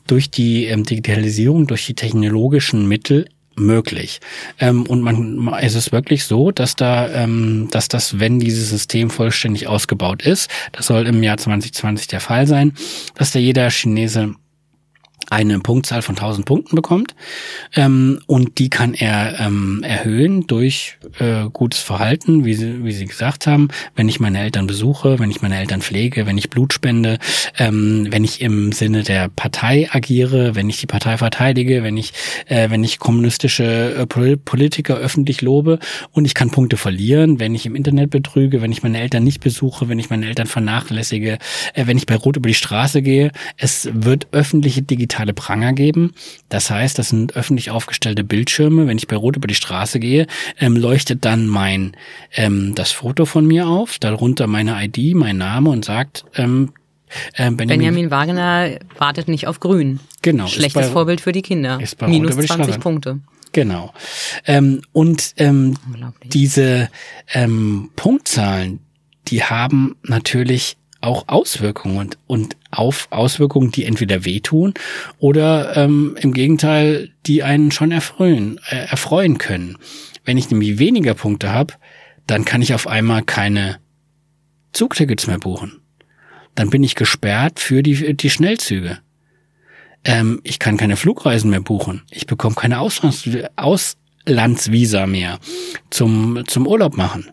durch 0.06 0.30
die 0.30 0.66
ähm, 0.66 0.84
Digitalisierung, 0.84 1.66
durch 1.66 1.86
die 1.86 1.94
technologischen 1.94 2.86
Mittel 2.86 3.26
möglich. 3.60 4.20
Ähm, 4.58 4.84
und 4.86 5.02
man, 5.02 5.52
es 5.60 5.74
ist 5.74 5.92
wirklich 5.92 6.24
so, 6.24 6.50
dass 6.50 6.76
da, 6.76 7.08
ähm, 7.08 7.68
dass 7.70 7.88
das, 7.88 8.18
wenn 8.18 8.40
dieses 8.40 8.70
System 8.70 9.10
vollständig 9.10 9.68
ausgebaut 9.68 10.22
ist, 10.22 10.50
das 10.72 10.86
soll 10.86 11.06
im 11.06 11.22
Jahr 11.22 11.36
2020 11.36 12.08
der 12.08 12.20
Fall 12.20 12.46
sein, 12.46 12.72
dass 13.14 13.32
da 13.32 13.38
jeder 13.38 13.70
Chinese 13.70 14.34
eine 15.30 15.60
Punktzahl 15.60 16.02
von 16.02 16.16
1000 16.16 16.44
Punkten 16.44 16.76
bekommt 16.76 17.14
ähm, 17.74 18.20
und 18.26 18.58
die 18.58 18.68
kann 18.68 18.94
er 18.94 19.38
ähm, 19.38 19.82
erhöhen 19.84 20.46
durch 20.46 20.98
äh, 21.18 21.44
gutes 21.52 21.80
Verhalten, 21.80 22.44
wie 22.44 22.54
Sie, 22.54 22.84
wie 22.84 22.92
Sie 22.92 23.06
gesagt 23.06 23.46
haben, 23.46 23.68
wenn 23.94 24.08
ich 24.08 24.18
meine 24.18 24.40
Eltern 24.40 24.66
besuche, 24.66 25.18
wenn 25.20 25.30
ich 25.30 25.40
meine 25.40 25.58
Eltern 25.58 25.82
pflege, 25.82 26.26
wenn 26.26 26.36
ich 26.36 26.50
Blut 26.50 26.72
spende, 26.72 27.18
ähm, 27.58 28.08
wenn 28.10 28.24
ich 28.24 28.40
im 28.40 28.72
Sinne 28.72 29.04
der 29.04 29.28
Partei 29.28 29.88
agiere, 29.90 30.56
wenn 30.56 30.68
ich 30.68 30.78
die 30.78 30.86
Partei 30.86 31.16
verteidige, 31.16 31.84
wenn 31.84 31.96
ich 31.96 32.12
äh, 32.46 32.70
wenn 32.70 32.82
ich 32.82 32.98
kommunistische 32.98 33.94
äh, 33.94 34.36
Politiker 34.36 34.96
öffentlich 34.96 35.42
lobe 35.42 35.78
und 36.10 36.24
ich 36.24 36.34
kann 36.34 36.50
Punkte 36.50 36.76
verlieren, 36.76 37.38
wenn 37.38 37.54
ich 37.54 37.66
im 37.66 37.76
Internet 37.76 38.10
betrüge, 38.10 38.62
wenn 38.62 38.72
ich 38.72 38.82
meine 38.82 39.00
Eltern 39.00 39.22
nicht 39.22 39.40
besuche, 39.40 39.88
wenn 39.88 40.00
ich 40.00 40.10
meine 40.10 40.26
Eltern 40.26 40.48
vernachlässige, 40.48 41.38
äh, 41.74 41.86
wenn 41.86 41.96
ich 41.96 42.06
bei 42.06 42.16
Rot 42.16 42.36
über 42.36 42.48
die 42.48 42.54
Straße 42.54 43.00
gehe. 43.02 43.30
Es 43.56 43.88
wird 43.92 44.26
öffentliche 44.32 44.82
digitale 44.82 45.19
digitale 45.20 45.34
Pranger 45.34 45.72
geben. 45.72 46.12
Das 46.48 46.70
heißt, 46.70 46.98
das 46.98 47.10
sind 47.10 47.36
öffentlich 47.36 47.70
aufgestellte 47.70 48.24
Bildschirme. 48.24 48.86
Wenn 48.86 48.98
ich 48.98 49.06
bei 49.06 49.16
Rot 49.16 49.36
über 49.36 49.48
die 49.48 49.54
Straße 49.54 50.00
gehe, 50.00 50.26
ähm, 50.58 50.76
leuchtet 50.76 51.24
dann 51.24 51.46
mein 51.46 51.96
ähm, 52.34 52.74
das 52.74 52.92
Foto 52.92 53.26
von 53.26 53.46
mir 53.46 53.66
auf, 53.66 53.98
darunter 53.98 54.46
meine 54.46 54.82
ID, 54.82 55.14
mein 55.14 55.38
Name 55.38 55.70
und 55.70 55.84
sagt, 55.84 56.24
ähm, 56.36 56.72
äh, 57.34 57.50
Benjamin, 57.50 57.66
Benjamin 57.66 58.10
Wagner 58.10 58.78
wartet 58.98 59.28
nicht 59.28 59.46
auf 59.46 59.60
Grün. 59.60 60.00
Genau. 60.22 60.46
Schlechtes 60.46 60.86
bei, 60.86 60.92
Vorbild 60.92 61.20
für 61.20 61.32
die 61.32 61.42
Kinder. 61.42 61.78
Minus 62.06 62.36
20 62.36 62.80
Punkte. 62.80 63.20
Genau. 63.52 63.92
Ähm, 64.46 64.82
und 64.92 65.34
ähm, 65.38 65.76
diese 66.24 66.88
ähm, 67.32 67.90
Punktzahlen, 67.96 68.78
die 69.26 69.42
haben 69.42 69.96
natürlich 70.04 70.76
auch 71.00 71.26
Auswirkungen 71.26 71.98
und, 71.98 72.18
und 72.28 72.56
auf 72.70 73.08
Auswirkungen, 73.10 73.70
die 73.70 73.84
entweder 73.84 74.24
wehtun 74.24 74.74
oder 75.18 75.76
ähm, 75.76 76.16
im 76.20 76.32
Gegenteil, 76.32 77.10
die 77.26 77.42
einen 77.42 77.70
schon 77.70 77.92
erfreuen, 77.92 78.60
äh, 78.68 78.86
erfreuen 78.86 79.38
können. 79.38 79.76
Wenn 80.24 80.38
ich 80.38 80.50
nämlich 80.50 80.78
weniger 80.78 81.14
Punkte 81.14 81.52
habe, 81.52 81.74
dann 82.26 82.44
kann 82.44 82.62
ich 82.62 82.74
auf 82.74 82.86
einmal 82.86 83.22
keine 83.22 83.78
Zugtickets 84.72 85.26
mehr 85.26 85.38
buchen. 85.38 85.80
Dann 86.54 86.70
bin 86.70 86.82
ich 86.82 86.94
gesperrt 86.94 87.60
für 87.60 87.82
die, 87.82 88.16
die 88.16 88.30
Schnellzüge. 88.30 88.98
Ähm, 90.04 90.40
ich 90.44 90.58
kann 90.58 90.76
keine 90.76 90.96
Flugreisen 90.96 91.50
mehr 91.50 91.60
buchen. 91.60 92.02
Ich 92.10 92.26
bekomme 92.26 92.54
keine 92.54 92.80
Auslands 92.80 93.28
Auslandsvisa 94.30 95.06
mehr 95.06 95.38
zum, 95.90 96.42
zum 96.46 96.66
Urlaub 96.66 96.96
machen. 96.96 97.26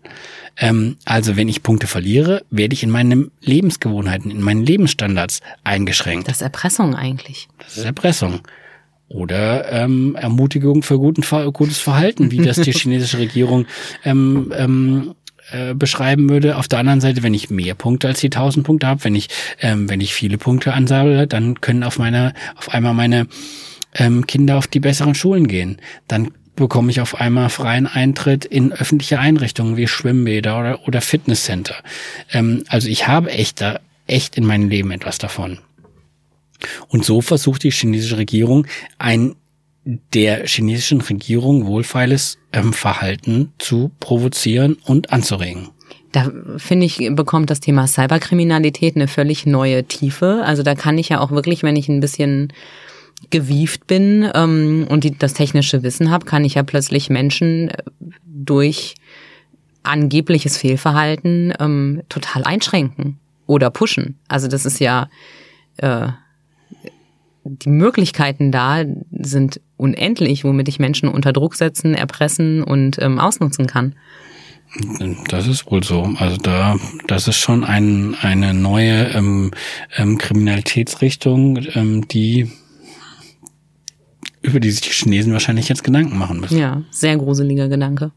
Ähm, 0.58 0.98
also 1.06 1.36
wenn 1.36 1.48
ich 1.48 1.64
Punkte 1.64 1.88
verliere, 1.88 2.44
werde 2.50 2.74
ich 2.74 2.84
in 2.84 2.90
meinen 2.90 3.32
Lebensgewohnheiten, 3.42 4.32
in 4.32 4.42
meinen 4.42 4.66
Lebensstandards 4.66 5.42
eingeschränkt. 5.64 6.28
Das 6.28 6.38
ist 6.38 6.42
Erpressung 6.42 6.96
eigentlich. 6.96 7.48
Das 7.60 7.78
ist 7.78 7.86
Erpressung. 7.86 8.40
Oder 9.10 9.72
ähm, 9.72 10.18
Ermutigung 10.20 10.84
für 10.84 10.98
guten, 10.98 11.24
gutes 11.54 11.78
Verhalten, 11.78 12.32
wie 12.32 12.38
das 12.38 12.60
die 12.60 12.72
chinesische 12.74 13.20
Regierung 13.20 13.66
ähm, 14.04 14.52
ähm, 14.58 15.16
äh, 15.52 15.74
beschreiben 15.76 16.30
würde. 16.30 16.58
Auf 16.58 16.68
der 16.68 16.80
anderen 16.80 17.00
Seite, 17.00 17.24
wenn 17.24 17.34
ich 17.34 17.50
mehr 17.50 17.76
Punkte 17.76 18.08
als 18.08 18.20
die 18.20 18.28
1000 18.28 18.66
Punkte 18.66 18.88
habe, 18.88 19.04
wenn 19.06 19.16
ich 19.16 19.30
ähm, 19.62 19.90
wenn 19.90 20.02
ich 20.02 20.14
viele 20.14 20.38
Punkte 20.38 20.74
ansammle, 20.74 21.28
dann 21.28 21.62
können 21.62 21.84
auf 21.84 22.00
meiner 22.00 22.34
auf 22.56 22.74
einmal 22.74 22.94
meine 22.94 23.28
ähm, 23.94 24.28
Kinder 24.28 24.58
auf 24.58 24.68
die 24.68 24.82
besseren 24.82 25.16
Schulen 25.16 25.48
gehen. 25.48 25.78
Dann 26.10 26.32
bekomme 26.58 26.92
ich 26.92 27.00
auf 27.00 27.16
einmal 27.16 27.50
freien 27.50 27.88
Eintritt 27.88 28.44
in 28.44 28.74
öffentliche 28.74 29.20
Einrichtungen 29.20 29.78
wie 29.78 29.88
Schwimmbäder 29.88 30.60
oder, 30.60 30.88
oder 30.88 31.02
Fitnesscenter. 31.02 31.76
Ähm, 32.34 32.64
also 32.68 32.90
ich 32.90 33.08
habe 33.08 33.32
echt 33.32 33.62
da 33.62 33.80
echt 34.08 34.38
in 34.38 34.46
meinem 34.46 34.70
Leben 34.70 34.92
etwas 34.92 35.18
davon. 35.18 35.60
Und 36.88 37.06
so 37.06 37.22
versucht 37.22 37.64
die 37.64 37.72
chinesische 37.72 38.18
Regierung 38.18 38.68
ein 38.98 39.36
der 40.14 40.46
chinesischen 40.46 41.00
Regierung 41.00 41.66
wohlfeiles 41.66 42.38
ähm, 42.52 42.74
Verhalten 42.74 43.54
zu 43.58 43.92
provozieren 44.02 44.78
und 44.84 45.14
anzuregen. 45.14 45.70
Da 46.12 46.30
finde 46.58 46.86
ich, 46.86 47.10
bekommt 47.12 47.50
das 47.50 47.62
Thema 47.62 47.88
Cyberkriminalität 47.88 48.98
eine 48.98 49.08
völlig 49.08 49.46
neue 49.46 49.86
Tiefe. 49.86 50.42
Also 50.44 50.64
da 50.64 50.76
kann 50.76 50.98
ich 50.98 51.10
ja 51.10 51.22
auch 51.22 51.32
wirklich, 51.32 51.64
wenn 51.64 51.78
ich 51.78 51.88
ein 51.88 52.02
bisschen 52.02 52.52
gewieft 53.30 53.88
bin 53.88 54.30
ähm, 54.34 54.86
und 54.90 55.04
die, 55.04 55.18
das 55.18 55.34
technische 55.34 55.84
Wissen 55.84 56.12
habe, 56.12 56.26
kann 56.26 56.46
ich 56.46 56.56
ja 56.56 56.64
plötzlich 56.64 57.10
Menschen 57.10 57.70
äh, 57.70 57.78
durch 58.26 58.96
angebliches 59.84 60.58
Fehlverhalten 60.58 61.54
ähm, 61.60 62.04
total 62.10 62.44
einschränken 62.44 63.20
oder 63.46 63.70
pushen. 63.70 64.18
Also 64.28 64.48
das 64.48 64.66
ist 64.66 64.80
ja 64.80 65.10
äh, 65.78 66.10
die 67.50 67.70
Möglichkeiten 67.70 68.52
da 68.52 68.84
sind 69.12 69.62
unendlich, 69.78 70.44
womit 70.44 70.68
ich 70.68 70.80
Menschen 70.80 71.10
unter 71.10 71.34
Druck 71.34 71.56
setzen, 71.56 71.94
erpressen 71.94 72.64
und 72.64 73.02
ähm, 73.02 73.20
ausnutzen 73.20 73.68
kann. 73.68 73.96
Das 75.30 75.48
ist 75.48 75.72
wohl 75.72 75.84
so. 75.84 76.14
Also 76.18 76.36
da, 76.38 76.76
das 77.08 77.28
ist 77.28 77.38
schon 77.38 77.64
ein, 77.64 78.16
eine 78.22 78.54
neue 78.54 79.08
ähm, 79.14 79.52
ähm, 79.96 80.18
Kriminalitätsrichtung, 80.18 81.60
ähm, 81.74 82.08
die 82.08 82.52
über 84.42 84.60
die 84.60 84.72
sich 84.72 84.82
die 84.82 84.90
Chinesen 84.90 85.34
wahrscheinlich 85.34 85.70
jetzt 85.70 85.84
Gedanken 85.84 86.18
machen 86.18 86.40
müssen. 86.40 86.58
Ja, 86.58 86.84
sehr 86.92 87.18
gruseliger 87.18 87.68
Gedanke. 87.68 88.12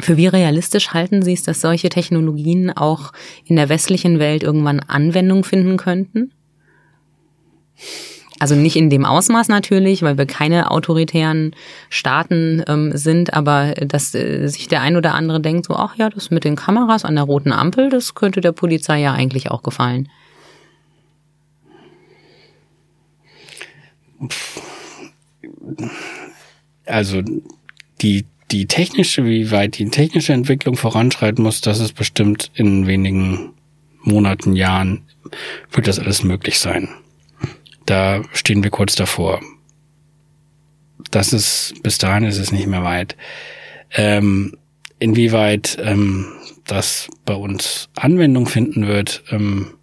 Für 0.00 0.16
wie 0.16 0.26
realistisch 0.26 0.90
halten 0.90 1.22
Sie 1.22 1.34
es, 1.34 1.42
dass 1.42 1.60
solche 1.60 1.88
Technologien 1.88 2.70
auch 2.70 3.12
in 3.44 3.56
der 3.56 3.68
westlichen 3.68 4.18
Welt 4.18 4.42
irgendwann 4.42 4.80
Anwendung 4.80 5.44
finden 5.44 5.76
könnten? 5.76 6.32
Also 8.38 8.56
nicht 8.56 8.74
in 8.74 8.90
dem 8.90 9.04
Ausmaß 9.04 9.48
natürlich, 9.48 10.02
weil 10.02 10.18
wir 10.18 10.26
keine 10.26 10.72
autoritären 10.72 11.54
Staaten 11.90 12.64
ähm, 12.66 12.90
sind, 12.96 13.34
aber 13.34 13.74
dass 13.74 14.14
äh, 14.16 14.48
sich 14.48 14.66
der 14.66 14.80
ein 14.80 14.96
oder 14.96 15.14
andere 15.14 15.40
denkt, 15.40 15.66
so, 15.66 15.76
ach 15.76 15.94
ja, 15.96 16.10
das 16.10 16.30
mit 16.30 16.42
den 16.42 16.56
Kameras 16.56 17.04
an 17.04 17.14
der 17.14 17.22
roten 17.24 17.52
Ampel, 17.52 17.88
das 17.88 18.16
könnte 18.16 18.40
der 18.40 18.50
Polizei 18.50 19.00
ja 19.00 19.12
eigentlich 19.12 19.50
auch 19.52 19.62
gefallen. 19.62 20.08
Also 26.84 27.22
die 28.00 28.26
die 28.50 28.66
technische, 28.66 29.24
wie 29.24 29.50
weit 29.50 29.78
die 29.78 29.88
technische 29.88 30.34
Entwicklung 30.34 30.76
voranschreiten 30.76 31.42
muss, 31.42 31.62
das 31.62 31.80
ist 31.80 31.94
bestimmt 31.94 32.50
in 32.54 32.86
wenigen 32.86 33.54
Monaten, 34.02 34.54
Jahren, 34.54 35.04
wird 35.70 35.86
das 35.86 35.98
alles 35.98 36.22
möglich 36.22 36.58
sein 36.58 36.90
da 37.86 38.22
stehen 38.32 38.62
wir 38.62 38.70
kurz 38.70 38.94
davor. 38.94 39.40
Das 41.10 41.32
ist, 41.32 41.74
bis 41.82 41.98
dahin 41.98 42.24
ist 42.24 42.38
es 42.38 42.52
nicht 42.52 42.66
mehr 42.66 42.84
weit. 42.84 43.16
Ähm, 43.90 44.56
inwieweit 44.98 45.78
ähm, 45.80 46.32
das 46.66 47.08
bei 47.24 47.34
uns 47.34 47.88
Anwendung 47.94 48.46
finden 48.46 48.86
wird, 48.86 49.24
ähm, 49.30 49.74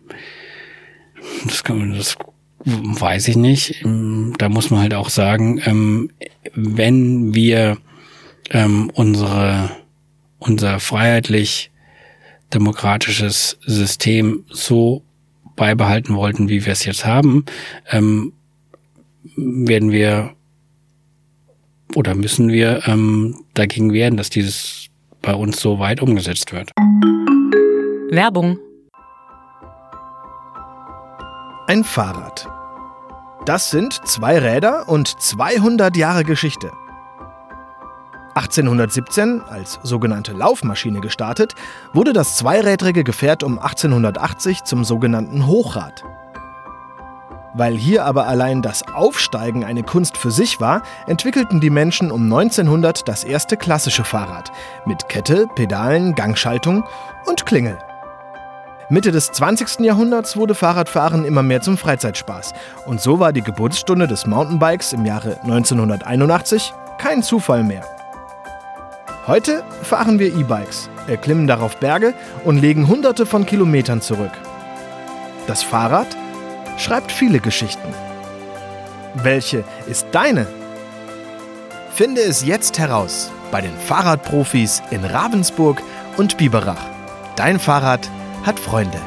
das, 1.46 1.64
kann, 1.64 1.94
das 1.94 2.18
weiß 2.66 3.28
ich 3.28 3.36
nicht. 3.36 3.84
Ähm, 3.84 4.34
da 4.38 4.50
muss 4.50 4.70
man 4.70 4.82
halt 4.82 4.94
auch 4.94 5.10
sagen, 5.10 5.62
ähm, 5.66 6.12
wenn 6.54 7.34
wir 7.34 7.78
ähm, 8.52 8.92
unsere, 8.94 9.72
unser 10.40 10.80
freiheitlich 10.80 11.72
demokratisches 12.54 13.60
System 13.62 14.46
so 14.50 15.04
beibehalten 15.56 16.16
wollten, 16.16 16.50
wie 16.50 16.66
wir 16.66 16.74
es 16.74 16.86
jetzt 16.86 17.06
haben, 17.06 17.46
werden 19.36 19.92
wir 19.92 20.34
oder 21.96 22.16
müssen 22.16 22.50
wir 22.50 22.82
dagegen 23.54 23.94
wehren, 23.94 24.18
dass 24.18 24.32
dieses 24.32 24.90
bei 25.22 25.34
uns 25.36 25.60
so 25.60 25.80
weit 25.80 26.02
umgesetzt 26.02 26.54
wird. 26.54 26.72
Werbung. 28.10 28.58
Ein 31.70 31.84
Fahrrad. 31.84 32.48
Das 33.46 33.70
sind 33.70 34.02
zwei 34.04 34.40
Räder 34.40 34.90
und 34.90 35.22
200 35.22 35.96
Jahre 35.96 36.24
Geschichte. 36.24 36.72
1817 38.34 39.44
als 39.48 39.80
sogenannte 39.84 40.32
Laufmaschine 40.32 41.00
gestartet, 41.00 41.54
wurde 41.94 42.12
das 42.12 42.38
zweirädrige 42.38 43.04
Gefährt 43.04 43.44
um 43.44 43.60
1880 43.60 44.64
zum 44.64 44.84
sogenannten 44.84 45.46
Hochrad. 45.46 46.04
Weil 47.54 47.76
hier 47.76 48.04
aber 48.04 48.26
allein 48.26 48.64
das 48.64 48.88
Aufsteigen 48.88 49.64
eine 49.64 49.84
Kunst 49.84 50.18
für 50.18 50.32
sich 50.32 50.60
war, 50.60 50.82
entwickelten 51.06 51.60
die 51.60 51.70
Menschen 51.70 52.10
um 52.10 52.24
1900 52.24 53.08
das 53.08 53.24
erste 53.24 53.58
klassische 53.58 54.04
Fahrrad 54.04 54.52
mit 54.88 55.08
Kette, 55.08 55.46
Pedalen, 55.54 56.16
Gangschaltung 56.16 56.84
und 57.28 57.46
Klingel. 57.46 57.78
Mitte 58.92 59.12
des 59.12 59.32
20. 59.32 59.82
Jahrhunderts 59.82 60.36
wurde 60.36 60.56
Fahrradfahren 60.56 61.24
immer 61.24 61.44
mehr 61.44 61.62
zum 61.62 61.78
Freizeitspaß 61.78 62.54
und 62.88 63.00
so 63.00 63.20
war 63.20 63.32
die 63.32 63.44
Geburtsstunde 63.44 64.08
des 64.08 64.26
Mountainbikes 64.26 64.94
im 64.94 65.06
Jahre 65.06 65.40
1981 65.44 66.74
kein 66.98 67.22
Zufall 67.22 67.64
mehr. 67.64 67.86
Heute 69.28 69.64
fahren 69.84 70.18
wir 70.18 70.36
E-Bikes, 70.36 70.90
erklimmen 71.06 71.46
darauf 71.46 71.78
Berge 71.78 72.16
und 72.44 72.58
legen 72.58 72.88
hunderte 72.88 73.28
von 73.28 73.46
Kilometern 73.46 74.02
zurück. 74.02 74.32
Das 75.46 75.62
Fahrrad 75.62 76.08
schreibt 76.78 77.12
viele 77.12 77.40
Geschichten. 77.40 77.94
Welche 79.14 79.64
ist 79.88 80.08
deine? 80.14 80.48
Finde 81.94 82.22
es 82.22 82.44
jetzt 82.44 82.80
heraus 82.80 83.30
bei 83.52 83.62
den 83.62 83.78
Fahrradprofis 83.78 84.82
in 84.90 85.06
Ravensburg 85.06 85.80
und 86.18 86.38
Biberach. 86.38 86.84
Dein 87.36 87.60
Fahrrad 87.60 88.10
hat 88.44 88.60
Freunde. 88.60 89.00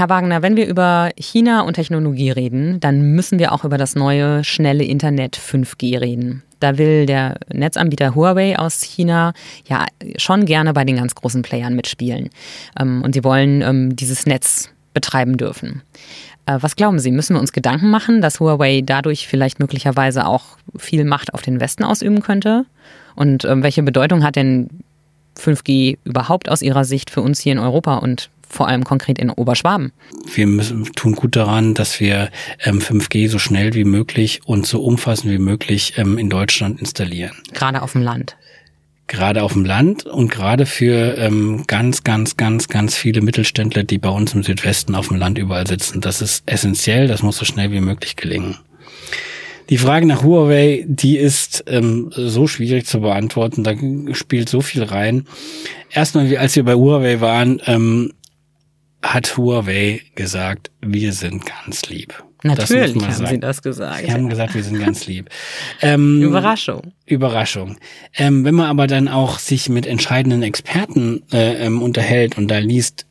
Herr 0.00 0.08
Wagner, 0.08 0.40
wenn 0.40 0.56
wir 0.56 0.66
über 0.66 1.10
China 1.18 1.60
und 1.60 1.74
Technologie 1.74 2.30
reden, 2.30 2.80
dann 2.80 3.12
müssen 3.12 3.38
wir 3.38 3.52
auch 3.52 3.66
über 3.66 3.76
das 3.76 3.94
neue 3.96 4.42
schnelle 4.44 4.82
Internet 4.82 5.36
5G 5.36 6.00
reden. 6.00 6.42
Da 6.58 6.78
will 6.78 7.04
der 7.04 7.36
Netzanbieter 7.52 8.14
Huawei 8.14 8.58
aus 8.58 8.80
China 8.80 9.34
ja 9.66 9.84
schon 10.16 10.46
gerne 10.46 10.72
bei 10.72 10.86
den 10.86 10.96
ganz 10.96 11.14
großen 11.14 11.42
Playern 11.42 11.76
mitspielen. 11.76 12.30
Ähm, 12.78 13.02
und 13.02 13.14
sie 13.14 13.24
wollen 13.24 13.60
ähm, 13.60 13.94
dieses 13.94 14.24
Netz 14.24 14.70
betreiben 14.94 15.36
dürfen. 15.36 15.82
Äh, 16.50 16.62
was 16.62 16.76
glauben 16.76 16.98
Sie, 16.98 17.10
müssen 17.10 17.34
wir 17.34 17.40
uns 17.40 17.52
Gedanken 17.52 17.90
machen, 17.90 18.20
dass 18.20 18.40
Huawei 18.40 18.82
dadurch 18.84 19.28
vielleicht 19.28 19.60
möglicherweise 19.60 20.26
auch 20.26 20.58
viel 20.76 21.04
Macht 21.04 21.34
auf 21.34 21.42
den 21.42 21.60
Westen 21.60 21.84
ausüben 21.84 22.22
könnte? 22.22 22.64
Und 23.14 23.44
ähm, 23.44 23.62
welche 23.62 23.82
Bedeutung 23.82 24.24
hat 24.24 24.36
denn 24.36 24.68
5G 25.38 25.98
überhaupt 26.04 26.48
aus 26.48 26.62
Ihrer 26.62 26.84
Sicht 26.84 27.10
für 27.10 27.22
uns 27.22 27.40
hier 27.40 27.52
in 27.52 27.58
Europa 27.58 27.96
und 27.96 28.30
vor 28.48 28.66
allem 28.66 28.82
konkret 28.82 29.20
in 29.20 29.30
Oberschwaben. 29.30 29.92
Wir 30.34 30.48
müssen, 30.48 30.84
tun 30.96 31.14
gut 31.14 31.36
daran, 31.36 31.74
dass 31.74 32.00
wir 32.00 32.30
ähm, 32.64 32.80
5G 32.80 33.28
so 33.28 33.38
schnell 33.38 33.74
wie 33.74 33.84
möglich 33.84 34.40
und 34.44 34.66
so 34.66 34.82
umfassend 34.82 35.32
wie 35.32 35.38
möglich 35.38 35.94
ähm, 35.98 36.18
in 36.18 36.30
Deutschland 36.30 36.80
installieren. 36.80 37.36
Gerade 37.52 37.80
auf 37.80 37.92
dem 37.92 38.02
Land. 38.02 38.36
Gerade 39.10 39.42
auf 39.42 39.54
dem 39.54 39.64
Land 39.64 40.06
und 40.06 40.30
gerade 40.30 40.66
für 40.66 41.18
ähm, 41.18 41.64
ganz, 41.66 42.04
ganz, 42.04 42.36
ganz, 42.36 42.68
ganz 42.68 42.94
viele 42.94 43.22
Mittelständler, 43.22 43.82
die 43.82 43.98
bei 43.98 44.08
uns 44.08 44.34
im 44.34 44.44
Südwesten 44.44 44.94
auf 44.94 45.08
dem 45.08 45.16
Land 45.16 45.36
überall 45.36 45.66
sitzen. 45.66 46.00
Das 46.00 46.22
ist 46.22 46.44
essentiell, 46.46 47.08
das 47.08 47.24
muss 47.24 47.36
so 47.36 47.44
schnell 47.44 47.72
wie 47.72 47.80
möglich 47.80 48.14
gelingen. 48.14 48.58
Die 49.68 49.78
Frage 49.78 50.06
nach 50.06 50.22
Huawei, 50.22 50.84
die 50.86 51.16
ist 51.16 51.64
ähm, 51.66 52.12
so 52.14 52.46
schwierig 52.46 52.86
zu 52.86 53.00
beantworten. 53.00 53.64
Da 53.64 53.74
spielt 54.14 54.48
so 54.48 54.60
viel 54.60 54.84
rein. 54.84 55.26
Erstmal, 55.90 56.36
als 56.36 56.54
wir 56.54 56.62
bei 56.62 56.74
Huawei 56.74 57.20
waren, 57.20 57.60
ähm, 57.66 58.12
hat 59.02 59.36
Huawei 59.36 60.02
gesagt, 60.14 60.70
wir 60.80 61.12
sind 61.12 61.46
ganz 61.46 61.88
lieb. 61.88 62.22
Natürlich 62.42 62.94
haben 62.94 63.12
sagen. 63.12 63.26
sie 63.26 63.40
das 63.40 63.62
gesagt. 63.62 64.04
Sie 64.04 64.12
haben 64.12 64.28
gesagt, 64.28 64.54
wir 64.54 64.62
sind 64.62 64.78
ganz 64.78 65.06
lieb. 65.06 65.28
Ähm, 65.82 66.22
Überraschung. 66.22 66.92
Überraschung. 67.06 67.76
Ähm, 68.14 68.44
wenn 68.44 68.54
man 68.54 68.66
aber 68.66 68.86
dann 68.86 69.08
auch 69.08 69.38
sich 69.38 69.68
mit 69.68 69.86
entscheidenden 69.86 70.42
Experten 70.42 71.22
äh, 71.32 71.66
ähm, 71.66 71.82
unterhält 71.82 72.38
und 72.38 72.48
da 72.48 72.58
liest, 72.58 73.06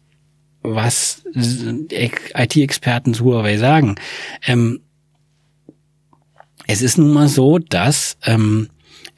was 0.62 1.24
IT-Experten 1.34 3.14
zu 3.14 3.26
Huawei 3.26 3.58
sagen, 3.58 3.96
ähm, 4.46 4.82
es 6.68 6.82
ist 6.82 6.98
nun 6.98 7.12
mal 7.12 7.28
so, 7.28 7.58
dass 7.58 8.18
ähm, 8.26 8.70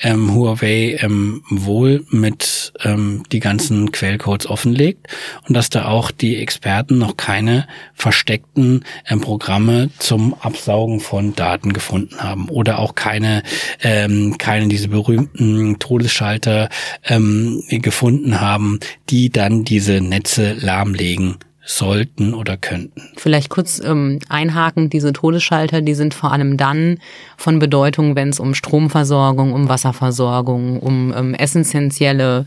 ähm, 0.02 0.34
Huawei 0.34 0.97
ähm, 1.02 1.43
wohl 1.49 2.06
mit 2.10 2.74
ähm, 2.84 3.24
die 3.32 3.39
ganzen 3.39 3.91
Quellcodes 3.91 4.47
offenlegt 4.47 5.08
und 5.47 5.56
dass 5.56 5.70
da 5.70 5.86
auch 5.86 6.12
die 6.12 6.38
Experten 6.38 6.97
noch 6.97 7.18
keine 7.18 7.68
versteckten 7.93 8.84
ähm, 9.08 9.22
Programme 9.22 9.89
zum 9.99 10.34
Absaugen 10.34 10.99
von 10.99 11.36
Daten 11.36 11.74
gefunden 11.74 12.22
haben 12.22 12.49
oder 12.49 12.80
auch 12.80 12.95
keine 12.95 13.43
ähm, 13.82 14.38
keine 14.38 14.68
diese 14.68 14.88
berühmten 14.88 15.80
Todesschalter 15.80 16.70
ähm, 17.06 17.64
gefunden 17.70 18.41
haben, 18.41 18.80
die 19.10 19.30
dann 19.30 19.64
diese 19.64 20.02
Netze 20.02 20.54
lahmlegen 20.54 21.38
sollten 21.64 22.34
oder 22.34 22.57
könnten. 22.57 23.09
Vielleicht 23.18 23.49
kurz 23.49 23.80
ähm, 23.80 24.20
einhaken, 24.30 24.89
diese 24.89 25.14
Todesschalter, 25.14 25.82
die 25.82 25.93
sind 25.93 26.14
vor 26.14 26.32
allem 26.32 26.57
dann 26.57 26.99
von 27.38 27.59
Bedeutung, 27.59 28.16
wenn 28.16 28.30
es 28.30 28.39
um 28.39 28.53
Stromversorgung, 28.53 29.53
um 29.53 29.70
Wasserversorgung, 29.70 30.80
um 30.80 31.14
ähm, 31.16 31.34
essentielle 31.36 32.45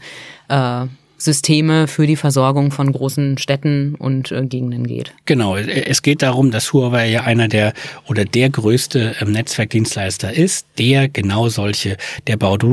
äh, 0.48 0.86
Systeme 1.16 1.86
für 1.86 2.06
die 2.06 2.16
Versorgung 2.16 2.70
von 2.70 2.92
großen 2.92 3.38
Städten 3.38 3.94
und 3.94 4.32
äh, 4.32 4.44
Gegenden 4.46 4.86
geht. 4.86 5.12
Genau, 5.24 5.56
es 5.56 6.02
geht 6.02 6.22
darum, 6.22 6.50
dass 6.50 6.72
Huawei 6.72 7.08
ja 7.08 7.22
einer 7.22 7.48
der 7.48 7.72
oder 8.08 8.24
der 8.24 8.50
größte 8.50 9.16
ähm, 9.20 9.32
Netzwerkdienstleister 9.32 10.32
ist, 10.32 10.66
der 10.78 11.08
genau 11.08 11.48
solche, 11.48 11.96
der 12.26 12.36
baut, 12.36 12.64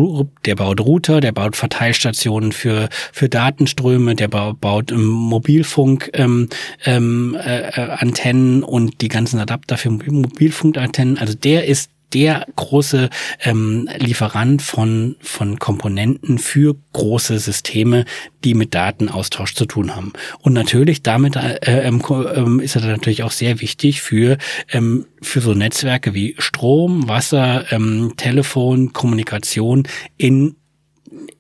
der 0.45 0.55
baut 0.55 0.79
Router, 0.79 1.21
der 1.21 1.31
baut 1.31 1.55
Verteilstationen 1.55 2.51
für, 2.51 2.89
für 3.13 3.29
Datenströme, 3.29 4.15
der 4.15 4.27
baut, 4.27 4.59
baut 4.59 4.91
ähm, 4.91 5.05
Mobilfunk 5.05 6.09
ähm, 6.13 6.49
ähm, 6.85 7.37
äh, 7.39 7.71
Antennen 7.79 8.63
und 8.63 9.01
die 9.01 9.07
ganzen 9.07 9.39
Adapter 9.39 9.77
für 9.77 9.91
Mobilfunkantennen. 9.91 11.17
Also 11.17 11.35
der 11.35 11.65
ist 11.65 11.89
der 12.14 12.45
große 12.55 13.09
ähm, 13.41 13.89
Lieferant 13.97 14.62
von, 14.62 15.16
von 15.20 15.59
Komponenten 15.59 16.38
für 16.38 16.76
große 16.93 17.39
Systeme, 17.39 18.05
die 18.43 18.53
mit 18.53 18.74
Datenaustausch 18.74 19.55
zu 19.55 19.66
tun 19.66 19.95
haben. 19.95 20.14
Und 20.39 20.53
natürlich 20.53 21.03
damit 21.03 21.36
äh, 21.36 21.57
ähm, 21.64 22.59
ist 22.59 22.76
er 22.76 22.82
natürlich 22.82 23.24
auch 23.24 23.32
sehr 23.32 23.62
wichtig 23.62 24.01
für, 24.01 24.38
ähm, 24.72 25.05
für 25.22 25.41
so 25.41 25.53
Netzwerke 25.53 26.14
wie 26.14 26.36
Strom, 26.39 27.07
Wasser, 27.07 27.72
ähm, 27.72 28.14
Telefon, 28.18 28.93
Kommunikation 28.93 29.88
in 30.18 30.55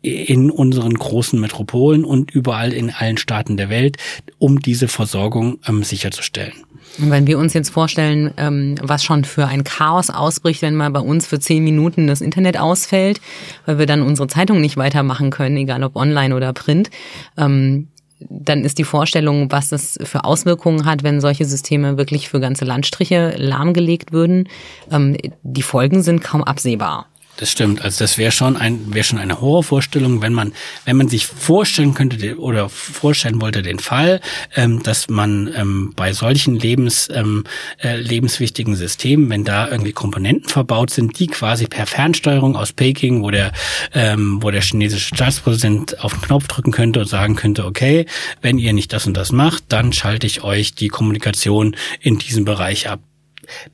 in 0.01 0.49
unseren 0.49 0.93
großen 0.93 1.39
Metropolen 1.39 2.03
und 2.03 2.31
überall 2.31 2.73
in 2.73 2.89
allen 2.89 3.17
Staaten 3.17 3.55
der 3.55 3.69
Welt, 3.69 3.97
um 4.37 4.59
diese 4.59 4.87
Versorgung 4.87 5.59
ähm, 5.67 5.83
sicherzustellen. 5.83 6.53
Wenn 6.97 7.25
wir 7.25 7.39
uns 7.39 7.53
jetzt 7.53 7.69
vorstellen, 7.69 8.33
ähm, 8.37 8.75
was 8.81 9.03
schon 9.03 9.23
für 9.23 9.47
ein 9.47 9.63
Chaos 9.63 10.09
ausbricht, 10.09 10.61
wenn 10.61 10.75
mal 10.75 10.89
bei 10.89 10.99
uns 10.99 11.25
für 11.25 11.39
zehn 11.39 11.63
Minuten 11.63 12.07
das 12.07 12.21
Internet 12.21 12.59
ausfällt, 12.59 13.21
weil 13.65 13.79
wir 13.79 13.85
dann 13.85 14.01
unsere 14.01 14.27
Zeitung 14.27 14.59
nicht 14.61 14.77
weitermachen 14.77 15.29
können, 15.29 15.57
egal 15.57 15.83
ob 15.83 15.95
online 15.95 16.35
oder 16.35 16.53
print, 16.53 16.89
ähm, 17.37 17.87
dann 18.29 18.63
ist 18.63 18.77
die 18.77 18.83
Vorstellung, 18.83 19.51
was 19.51 19.69
das 19.69 19.97
für 20.03 20.23
Auswirkungen 20.25 20.85
hat, 20.85 21.03
wenn 21.03 21.21
solche 21.21 21.45
Systeme 21.45 21.97
wirklich 21.97 22.29
für 22.29 22.39
ganze 22.39 22.65
Landstriche 22.65 23.33
lahmgelegt 23.37 24.11
würden, 24.11 24.47
ähm, 24.91 25.17
die 25.43 25.63
Folgen 25.63 26.03
sind 26.03 26.21
kaum 26.21 26.43
absehbar. 26.43 27.07
Das 27.37 27.49
stimmt. 27.49 27.81
Also 27.81 28.03
das 28.03 28.17
wäre 28.17 28.31
schon 28.31 28.55
ein 28.55 28.93
wäre 28.93 29.03
schon 29.03 29.17
eine 29.17 29.41
Horrorvorstellung, 29.41 30.21
wenn 30.21 30.33
man 30.33 30.53
wenn 30.85 30.97
man 30.97 31.09
sich 31.09 31.25
vorstellen 31.25 31.93
könnte 31.93 32.37
oder 32.37 32.69
vorstellen 32.69 33.41
wollte 33.41 33.61
den 33.61 33.79
Fall, 33.79 34.21
ähm, 34.55 34.83
dass 34.83 35.09
man 35.09 35.51
ähm, 35.55 35.93
bei 35.95 36.13
solchen 36.13 36.55
Lebens 36.55 37.09
ähm, 37.11 37.45
äh, 37.81 37.95
lebenswichtigen 37.95 38.75
Systemen, 38.75 39.29
wenn 39.29 39.43
da 39.43 39.67
irgendwie 39.69 39.91
Komponenten 39.91 40.49
verbaut 40.49 40.91
sind, 40.91 41.17
die 41.19 41.27
quasi 41.27 41.65
per 41.65 41.87
Fernsteuerung 41.87 42.55
aus 42.55 42.73
Peking, 42.73 43.23
wo 43.23 43.31
der 43.31 43.53
ähm, 43.93 44.37
wo 44.41 44.51
der 44.51 44.61
chinesische 44.61 45.15
Staatspräsident 45.15 45.99
auf 46.03 46.13
den 46.13 46.21
Knopf 46.21 46.47
drücken 46.47 46.71
könnte 46.71 46.99
und 46.99 47.07
sagen 47.07 47.35
könnte, 47.35 47.65
okay, 47.65 48.05
wenn 48.41 48.59
ihr 48.59 48.73
nicht 48.73 48.93
das 48.93 49.07
und 49.07 49.15
das 49.15 49.31
macht, 49.31 49.63
dann 49.69 49.93
schalte 49.93 50.27
ich 50.27 50.43
euch 50.43 50.75
die 50.75 50.89
Kommunikation 50.89 51.75
in 52.01 52.19
diesem 52.19 52.45
Bereich 52.45 52.89
ab 52.89 52.99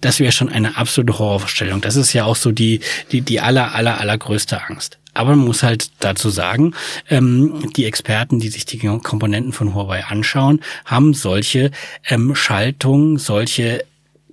das 0.01 0.19
wäre 0.19 0.31
schon 0.31 0.49
eine 0.49 0.77
absolute 0.77 1.17
Horrorvorstellung. 1.19 1.81
Das 1.81 1.95
ist 1.95 2.13
ja 2.13 2.25
auch 2.25 2.35
so 2.35 2.51
die, 2.51 2.81
die, 3.11 3.21
die 3.21 3.39
aller, 3.39 3.73
aller, 3.75 3.99
allergrößte 3.99 4.63
Angst. 4.63 4.97
Aber 5.13 5.31
man 5.35 5.45
muss 5.45 5.63
halt 5.63 5.89
dazu 5.99 6.29
sagen, 6.29 6.75
ähm, 7.09 7.71
die 7.75 7.85
Experten, 7.85 8.39
die 8.39 8.49
sich 8.49 8.65
die 8.65 8.77
Komponenten 8.77 9.51
von 9.51 9.73
Huawei 9.73 10.05
anschauen, 10.05 10.61
haben 10.85 11.15
solche 11.15 11.71
ähm, 12.07 12.35
Schaltungen, 12.35 13.17
solche 13.17 13.83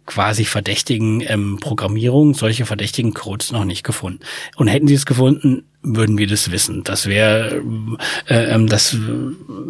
quasi 0.07 0.45
verdächtigen 0.45 1.23
ähm, 1.27 1.59
Programmierungen, 1.61 2.35
solche 2.35 2.67
verdächtigen 2.67 3.15
Codes 3.15 3.53
noch 3.53 3.65
nicht 3.65 3.85
gefunden. 3.85 4.21
Und 4.57 4.69
hätten 4.69 4.87
sie 4.87 4.95
es 4.95 5.07
gefunden, 5.07 5.65
würden 5.83 6.19
wir 6.19 6.27
das 6.27 6.51
wissen. 6.51 6.83
Das 6.85 7.07
wäre, 7.07 7.63
äh, 8.29 8.55
ähm, 8.55 8.67
das 8.67 8.97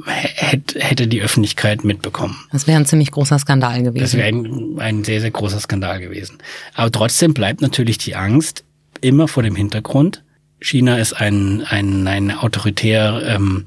hätte, 0.07 0.81
hätte 0.81 1.07
die 1.07 1.23
Öffentlichkeit 1.23 1.85
mitbekommen. 1.85 2.37
Das 2.53 2.67
wäre 2.67 2.79
ein 2.79 2.87
ziemlich 2.87 3.11
großer 3.11 3.39
Skandal 3.39 3.83
gewesen. 3.83 4.03
Das 4.03 4.15
wäre 4.15 4.29
ein, 4.29 4.79
ein 4.79 5.05
sehr, 5.05 5.21
sehr 5.21 5.31
großer 5.31 5.61
Skandal 5.61 6.01
gewesen. 6.01 6.39
Aber 6.75 6.91
trotzdem 6.91 7.35
bleibt 7.35 7.61
natürlich 7.61 7.99
die 7.99 8.15
Angst 8.15 8.65
immer 9.01 9.29
vor 9.29 9.43
dem 9.43 9.57
Hintergrund, 9.57 10.23
China 10.65 10.97
ist 10.97 11.13
ein, 11.13 11.63
ein, 11.69 12.07
ein 12.09 12.31
autoritär, 12.31 13.23
ähm, 13.27 13.67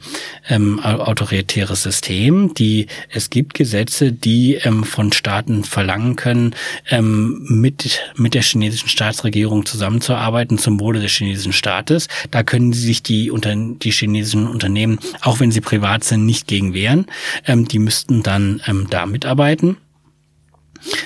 ähm, 0.49 0.79
autoritäres 0.79 1.83
System. 1.83 2.55
Die, 2.55 2.87
es 3.09 3.29
gibt 3.29 3.53
Gesetze, 3.53 4.11
die 4.11 4.55
ähm, 4.55 4.83
von 4.83 5.11
Staaten 5.11 5.63
verlangen 5.63 6.15
können, 6.15 6.55
ähm, 6.89 7.45
mit, 7.47 8.01
mit 8.15 8.33
der 8.33 8.41
chinesischen 8.41 8.89
Staatsregierung 8.89 9.65
zusammenzuarbeiten 9.67 10.57
zum 10.57 10.79
Wohle 10.79 10.99
des 10.99 11.11
chinesischen 11.11 11.53
Staates. 11.53 12.07
Da 12.31 12.41
können 12.41 12.73
sich 12.73 13.03
die, 13.03 13.29
unter, 13.29 13.55
die 13.55 13.91
chinesischen 13.91 14.47
Unternehmen, 14.47 14.97
auch 15.21 15.39
wenn 15.39 15.51
sie 15.51 15.61
privat 15.61 16.03
sind, 16.03 16.25
nicht 16.25 16.47
gegen 16.47 16.73
wehren. 16.73 17.05
Ähm, 17.45 17.67
die 17.67 17.79
müssten 17.79 18.23
dann 18.23 18.59
ähm, 18.65 18.87
da 18.89 19.05
mitarbeiten. 19.05 19.77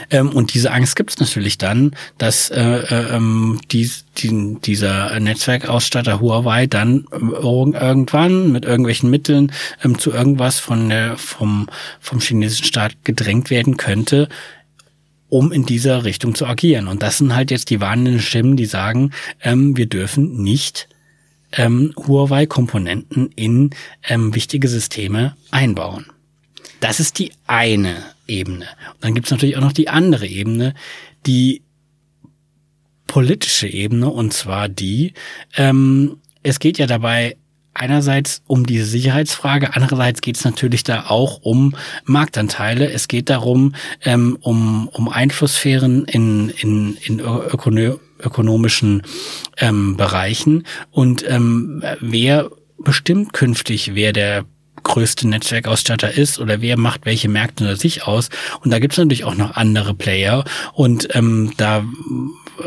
Ähm, 0.09 0.29
und 0.29 0.53
diese 0.53 0.71
Angst 0.71 0.95
gibt 0.95 1.11
es 1.11 1.19
natürlich 1.19 1.57
dann, 1.57 1.95
dass 2.17 2.49
äh, 2.49 2.61
äh, 2.61 3.15
ähm, 3.15 3.59
die, 3.71 3.89
die, 4.17 4.57
dieser 4.61 5.19
Netzwerkausstatter 5.19 6.19
Huawei 6.19 6.67
dann 6.67 7.05
ähm, 7.13 7.31
irgendwann 7.31 8.51
mit 8.51 8.65
irgendwelchen 8.65 9.09
Mitteln 9.09 9.51
ähm, 9.83 9.97
zu 9.97 10.11
irgendwas 10.11 10.59
von 10.59 10.89
der, 10.89 11.17
vom, 11.17 11.67
vom 11.99 12.19
chinesischen 12.19 12.65
Staat 12.65 13.03
gedrängt 13.03 13.49
werden 13.49 13.77
könnte, 13.77 14.29
um 15.29 15.51
in 15.51 15.65
dieser 15.65 16.03
Richtung 16.03 16.35
zu 16.35 16.45
agieren. 16.45 16.87
Und 16.87 17.03
das 17.03 17.19
sind 17.19 17.35
halt 17.35 17.51
jetzt 17.51 17.69
die 17.69 17.79
warnenden 17.79 18.19
Stimmen, 18.19 18.57
die 18.57 18.65
sagen, 18.65 19.11
ähm, 19.41 19.77
wir 19.77 19.85
dürfen 19.85 20.41
nicht 20.41 20.89
ähm, 21.53 21.93
Huawei-Komponenten 21.95 23.31
in 23.35 23.71
ähm, 24.07 24.35
wichtige 24.35 24.67
Systeme 24.67 25.35
einbauen. 25.51 26.05
Das 26.79 26.99
ist 26.99 27.19
die 27.19 27.31
eine 27.47 27.95
Ebene. 28.31 28.65
Und 28.93 29.03
dann 29.03 29.13
gibt 29.13 29.27
es 29.27 29.31
natürlich 29.31 29.57
auch 29.57 29.61
noch 29.61 29.73
die 29.73 29.89
andere 29.89 30.25
Ebene, 30.25 30.73
die 31.25 31.61
politische 33.07 33.67
Ebene, 33.67 34.09
und 34.09 34.33
zwar 34.33 34.69
die, 34.69 35.13
ähm, 35.57 36.17
es 36.43 36.59
geht 36.59 36.77
ja 36.77 36.87
dabei 36.87 37.37
einerseits 37.73 38.41
um 38.47 38.65
diese 38.65 38.85
Sicherheitsfrage, 38.85 39.75
andererseits 39.75 40.21
geht 40.21 40.37
es 40.37 40.45
natürlich 40.45 40.83
da 40.83 41.05
auch 41.07 41.39
um 41.41 41.75
Marktanteile. 42.05 42.91
Es 42.91 43.07
geht 43.07 43.29
darum, 43.29 43.75
ähm, 44.03 44.37
um, 44.41 44.87
um 44.89 45.09
Einflusssphären 45.09 46.05
in, 46.05 46.49
in, 46.49 46.97
in 47.03 47.19
ökono 47.19 47.99
ökonomischen 48.19 49.01
ähm, 49.57 49.97
Bereichen 49.97 50.67
und 50.91 51.27
ähm, 51.27 51.83
wer 52.01 52.51
bestimmt 52.77 53.33
künftig, 53.33 53.95
wer 53.95 54.13
der 54.13 54.45
größte 54.83 55.27
Netzwerkausstatter 55.27 56.11
ist 56.11 56.39
oder 56.39 56.61
wer 56.61 56.77
macht 56.77 57.05
welche 57.05 57.29
Märkte 57.29 57.63
unter 57.63 57.75
sich 57.75 58.03
aus. 58.03 58.29
Und 58.63 58.71
da 58.71 58.79
gibt 58.79 58.93
es 58.93 58.97
natürlich 58.97 59.23
auch 59.23 59.35
noch 59.35 59.55
andere 59.55 59.93
Player. 59.93 60.43
Und 60.73 61.15
ähm, 61.15 61.53
da 61.57 61.83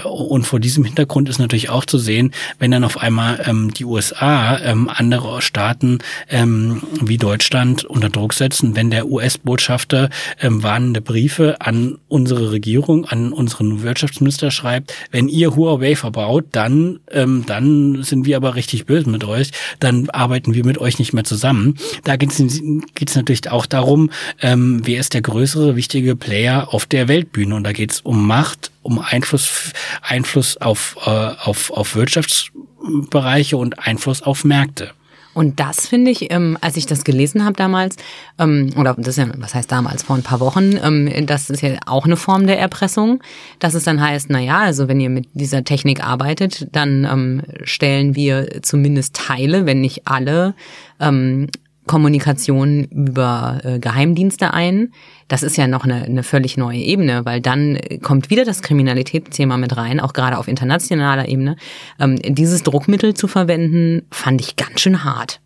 und 0.02 0.44
vor 0.46 0.60
diesem 0.60 0.84
Hintergrund 0.84 1.28
ist 1.28 1.38
natürlich 1.38 1.70
auch 1.70 1.84
zu 1.84 1.98
sehen, 1.98 2.32
wenn 2.58 2.70
dann 2.70 2.84
auf 2.84 2.98
einmal 2.98 3.42
ähm, 3.46 3.72
die 3.72 3.84
USA 3.84 4.58
ähm, 4.58 4.90
andere 4.92 5.42
Staaten 5.42 5.98
ähm, 6.28 6.82
wie 7.00 7.18
Deutschland 7.18 7.84
unter 7.84 8.10
Druck 8.10 8.34
setzen, 8.34 8.76
wenn 8.76 8.90
der 8.90 9.06
US-Botschafter 9.06 10.10
ähm, 10.40 10.62
warnende 10.62 11.00
Briefe 11.00 11.60
an 11.60 11.98
unsere 12.08 12.50
Regierung, 12.50 13.04
an 13.04 13.32
unseren 13.32 13.82
Wirtschaftsminister 13.82 14.50
schreibt, 14.50 14.94
wenn 15.10 15.28
ihr 15.28 15.54
Huawei 15.54 15.96
verbaut, 15.96 16.46
dann, 16.52 17.00
ähm, 17.10 17.44
dann 17.46 18.02
sind 18.02 18.26
wir 18.26 18.36
aber 18.36 18.54
richtig 18.54 18.86
böse 18.86 19.08
mit 19.08 19.24
euch, 19.24 19.50
dann 19.80 20.08
arbeiten 20.10 20.54
wir 20.54 20.64
mit 20.64 20.78
euch 20.78 20.98
nicht 20.98 21.12
mehr 21.12 21.24
zusammen. 21.24 21.76
Da 22.04 22.16
geht 22.16 22.30
es 22.32 23.16
natürlich 23.16 23.50
auch 23.50 23.66
darum, 23.66 24.10
ähm, 24.40 24.82
wer 24.84 25.00
ist 25.00 25.14
der 25.14 25.22
größere, 25.22 25.74
wichtige 25.76 26.16
Player 26.16 26.72
auf 26.72 26.86
der 26.86 27.08
Weltbühne. 27.08 27.54
Und 27.54 27.64
da 27.64 27.72
geht 27.72 27.92
es 27.92 28.00
um 28.00 28.26
Macht, 28.26 28.70
um 28.82 28.98
Einfluss, 28.98 29.72
Einfluss 30.02 30.56
auf, 30.58 30.96
äh, 31.06 31.10
auf, 31.10 31.70
auf 31.70 31.96
Wirtschaftsbereiche 31.96 33.56
und 33.56 33.78
Einfluss 33.78 34.22
auf 34.22 34.44
Märkte. 34.44 34.92
Und 35.34 35.58
das 35.58 35.88
finde 35.88 36.12
ich, 36.12 36.32
ähm, 36.32 36.56
als 36.60 36.76
ich 36.76 36.86
das 36.86 37.04
gelesen 37.04 37.44
habe 37.44 37.54
damals, 37.54 37.96
ähm, 38.38 38.70
oder 38.76 38.94
das 38.94 39.18
ist 39.18 39.18
ja, 39.18 39.32
was 39.36 39.54
heißt 39.54 39.70
damals, 39.70 40.04
vor 40.04 40.16
ein 40.16 40.22
paar 40.22 40.40
Wochen, 40.40 40.78
ähm, 40.82 41.26
das 41.26 41.50
ist 41.50 41.60
ja 41.60 41.76
auch 41.86 42.04
eine 42.04 42.16
Form 42.16 42.46
der 42.46 42.58
Erpressung, 42.58 43.20
dass 43.58 43.74
es 43.74 43.82
dann 43.82 44.00
heißt, 44.00 44.30
na 44.30 44.38
ja, 44.38 44.60
also 44.60 44.86
wenn 44.86 45.00
ihr 45.00 45.10
mit 45.10 45.28
dieser 45.34 45.64
Technik 45.64 46.06
arbeitet, 46.06 46.68
dann 46.70 47.04
ähm, 47.04 47.42
stellen 47.64 48.14
wir 48.14 48.62
zumindest 48.62 49.16
Teile, 49.16 49.66
wenn 49.66 49.80
nicht 49.80 50.06
alle, 50.06 50.54
ähm, 51.00 51.48
Kommunikation 51.86 52.84
über 52.84 53.60
äh, 53.62 53.78
Geheimdienste 53.78 54.54
ein. 54.54 54.92
Das 55.28 55.42
ist 55.42 55.56
ja 55.56 55.66
noch 55.66 55.84
eine, 55.84 56.02
eine 56.02 56.22
völlig 56.22 56.56
neue 56.56 56.78
Ebene, 56.78 57.24
weil 57.24 57.40
dann 57.40 57.78
kommt 58.02 58.30
wieder 58.30 58.44
das 58.44 58.62
Kriminalitätsthema 58.62 59.56
mit 59.56 59.76
rein, 59.76 60.00
auch 60.00 60.12
gerade 60.12 60.38
auf 60.38 60.48
internationaler 60.48 61.28
Ebene. 61.28 61.56
Ähm, 61.98 62.18
dieses 62.22 62.62
Druckmittel 62.62 63.14
zu 63.14 63.28
verwenden, 63.28 64.02
fand 64.10 64.40
ich 64.40 64.56
ganz 64.56 64.80
schön 64.80 65.04
hart 65.04 65.40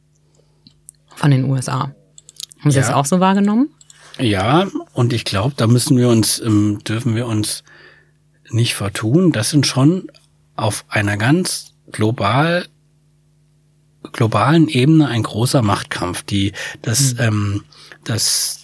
von 1.14 1.30
den 1.30 1.44
USA. 1.44 1.92
Haben 2.60 2.70
Sie 2.70 2.78
ja. 2.78 2.86
das 2.86 2.94
auch 2.94 3.06
so 3.06 3.20
wahrgenommen? 3.20 3.70
Ja, 4.18 4.66
und 4.92 5.12
ich 5.12 5.24
glaube, 5.24 5.54
da 5.56 5.66
müssen 5.66 5.96
wir 5.96 6.08
uns, 6.08 6.40
ähm, 6.40 6.80
dürfen 6.86 7.14
wir 7.14 7.26
uns 7.26 7.62
nicht 8.50 8.74
vertun. 8.74 9.32
Das 9.32 9.50
sind 9.50 9.66
schon 9.66 10.08
auf 10.56 10.84
einer 10.88 11.16
ganz 11.16 11.74
global 11.92 12.66
globalen 14.12 14.68
Ebene 14.68 15.08
ein 15.08 15.22
großer 15.22 15.62
Machtkampf. 15.62 16.22
Die, 16.22 16.52
das, 16.82 17.14
mhm. 17.14 17.20
ähm, 17.20 17.64
das 18.04 18.58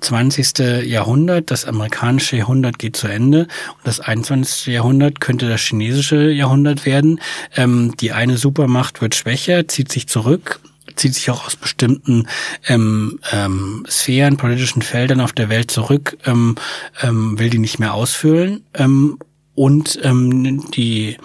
20. 0.00 0.86
Jahrhundert, 0.86 1.50
das 1.50 1.64
amerikanische 1.64 2.36
Jahrhundert 2.36 2.78
geht 2.78 2.96
zu 2.96 3.08
Ende 3.08 3.42
und 3.42 3.84
das 3.84 4.00
21. 4.00 4.72
Jahrhundert 4.72 5.20
könnte 5.20 5.48
das 5.48 5.60
chinesische 5.60 6.30
Jahrhundert 6.30 6.86
werden. 6.86 7.20
Ähm, 7.56 7.94
die 8.00 8.12
eine 8.12 8.36
Supermacht 8.36 9.00
wird 9.02 9.14
schwächer, 9.14 9.66
zieht 9.66 9.90
sich 9.90 10.06
zurück, 10.06 10.60
zieht 10.94 11.14
sich 11.14 11.30
auch 11.30 11.46
aus 11.46 11.56
bestimmten 11.56 12.28
ähm, 12.66 13.18
ähm, 13.32 13.84
Sphären, 13.88 14.36
politischen 14.36 14.82
Feldern 14.82 15.20
auf 15.20 15.32
der 15.32 15.48
Welt 15.48 15.70
zurück, 15.70 16.16
ähm, 16.24 16.54
ähm, 17.02 17.38
will 17.38 17.50
die 17.50 17.58
nicht 17.58 17.80
mehr 17.80 17.94
ausfüllen 17.94 18.64
ähm, 18.74 19.18
und 19.54 19.98
ähm, 20.04 20.70
die 20.70 21.16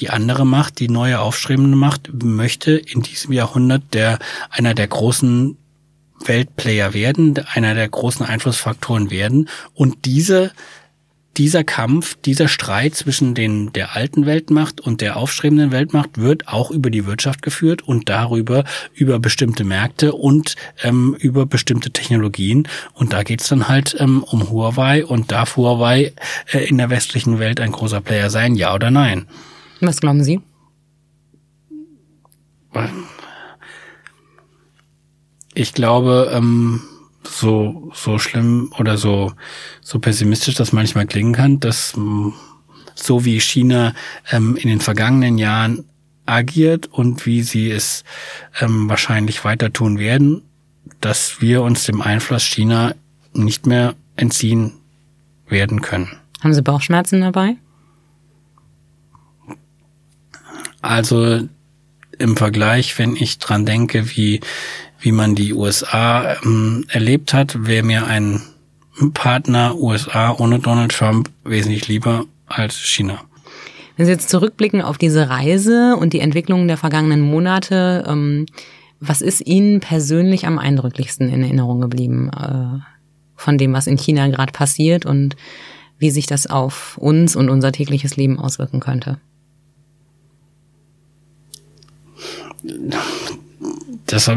die 0.00 0.10
andere 0.10 0.46
Macht, 0.46 0.80
die 0.80 0.88
neue 0.88 1.20
aufstrebende 1.20 1.76
Macht, 1.76 2.10
möchte 2.22 2.72
in 2.72 3.02
diesem 3.02 3.32
Jahrhundert 3.32 3.82
der 3.92 4.18
einer 4.50 4.74
der 4.74 4.88
großen 4.88 5.56
Weltplayer 6.24 6.92
werden, 6.92 7.38
einer 7.52 7.74
der 7.74 7.88
großen 7.88 8.26
Einflussfaktoren 8.26 9.10
werden. 9.10 9.48
Und 9.74 10.04
diese 10.04 10.52
dieser 11.36 11.64
Kampf, 11.64 12.16
dieser 12.24 12.48
Streit 12.48 12.94
zwischen 12.94 13.34
den, 13.34 13.72
der 13.72 13.94
alten 13.94 14.26
Weltmacht 14.26 14.80
und 14.80 15.00
der 15.00 15.16
aufstrebenden 15.16 15.70
Weltmacht 15.70 16.18
wird 16.18 16.48
auch 16.48 16.70
über 16.70 16.90
die 16.90 17.06
Wirtschaft 17.06 17.42
geführt 17.42 17.82
und 17.82 18.08
darüber 18.08 18.64
über 18.94 19.18
bestimmte 19.18 19.64
Märkte 19.64 20.12
und 20.12 20.56
ähm, 20.82 21.16
über 21.18 21.46
bestimmte 21.46 21.92
Technologien. 21.92 22.66
Und 22.94 23.12
da 23.12 23.22
geht's 23.22 23.48
dann 23.48 23.68
halt 23.68 23.96
ähm, 23.98 24.24
um 24.24 24.50
Huawei 24.50 25.04
und 25.06 25.30
darf 25.30 25.56
Huawei 25.56 26.12
äh, 26.52 26.68
in 26.68 26.78
der 26.78 26.90
westlichen 26.90 27.38
Welt 27.38 27.60
ein 27.60 27.72
großer 27.72 28.00
Player 28.00 28.28
sein, 28.28 28.56
ja 28.56 28.74
oder 28.74 28.90
nein? 28.90 29.26
Was 29.80 30.00
glauben 30.00 30.22
Sie? 30.22 30.40
Ich 35.54 35.72
glaube, 35.72 36.30
ähm, 36.32 36.80
so, 37.24 37.90
so 37.94 38.18
schlimm 38.18 38.72
oder 38.78 38.96
so, 38.96 39.32
so 39.80 39.98
pessimistisch 39.98 40.54
das 40.54 40.72
manchmal 40.72 41.06
klingen 41.06 41.32
kann, 41.32 41.60
dass 41.60 41.94
ähm, 41.96 42.34
so 42.94 43.24
wie 43.24 43.40
China 43.40 43.94
ähm, 44.30 44.56
in 44.56 44.68
den 44.68 44.80
vergangenen 44.80 45.38
Jahren 45.38 45.84
agiert 46.26 46.86
und 46.86 47.26
wie 47.26 47.42
sie 47.42 47.70
es 47.70 48.04
ähm, 48.60 48.88
wahrscheinlich 48.88 49.44
weiter 49.44 49.72
tun 49.72 49.98
werden, 49.98 50.42
dass 51.00 51.40
wir 51.40 51.62
uns 51.62 51.84
dem 51.84 52.00
Einfluss 52.00 52.44
China 52.44 52.94
nicht 53.32 53.66
mehr 53.66 53.94
entziehen 54.16 54.72
werden 55.48 55.80
können. 55.80 56.08
Haben 56.40 56.54
Sie 56.54 56.62
Bauchschmerzen 56.62 57.20
dabei? 57.20 57.56
Also 60.82 61.40
im 62.18 62.36
Vergleich, 62.36 62.98
wenn 62.98 63.16
ich 63.16 63.38
dran 63.38 63.66
denke, 63.66 64.16
wie, 64.16 64.40
wie 65.00 65.12
man 65.12 65.34
die 65.34 65.54
USA 65.54 66.36
ähm, 66.44 66.84
erlebt 66.88 67.32
hat, 67.32 67.66
wäre 67.66 67.84
mir 67.84 68.06
ein 68.06 68.42
Partner 69.14 69.76
USA 69.76 70.34
ohne 70.38 70.58
Donald 70.58 70.92
Trump 70.92 71.30
wesentlich 71.44 71.88
lieber 71.88 72.26
als 72.46 72.74
China. 72.74 73.20
Wenn 73.96 74.06
Sie 74.06 74.12
jetzt 74.12 74.30
zurückblicken 74.30 74.82
auf 74.82 74.98
diese 74.98 75.28
Reise 75.28 75.96
und 75.96 76.12
die 76.12 76.20
Entwicklungen 76.20 76.68
der 76.68 76.76
vergangenen 76.76 77.20
Monate, 77.20 78.04
ähm, 78.06 78.46
was 78.98 79.22
ist 79.22 79.46
Ihnen 79.46 79.80
persönlich 79.80 80.46
am 80.46 80.58
eindrücklichsten 80.58 81.28
in 81.30 81.42
Erinnerung 81.42 81.80
geblieben 81.80 82.30
äh, 82.30 82.80
von 83.34 83.56
dem, 83.56 83.72
was 83.72 83.86
in 83.86 83.96
China 83.96 84.28
gerade 84.28 84.52
passiert 84.52 85.06
und 85.06 85.36
wie 85.98 86.10
sich 86.10 86.26
das 86.26 86.46
auf 86.46 86.98
uns 86.98 87.36
und 87.36 87.48
unser 87.48 87.72
tägliches 87.72 88.16
Leben 88.16 88.38
auswirken 88.38 88.80
könnte? 88.80 89.18
Das 94.06 94.30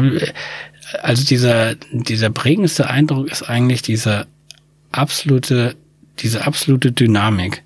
also 1.02 1.24
dieser, 1.24 1.74
dieser 1.92 2.30
prägendste 2.30 2.88
Eindruck 2.88 3.30
ist 3.30 3.42
eigentlich 3.42 3.82
dieser 3.82 4.26
absolute, 4.92 5.76
diese 6.20 6.46
absolute 6.46 6.92
Dynamik. 6.92 7.62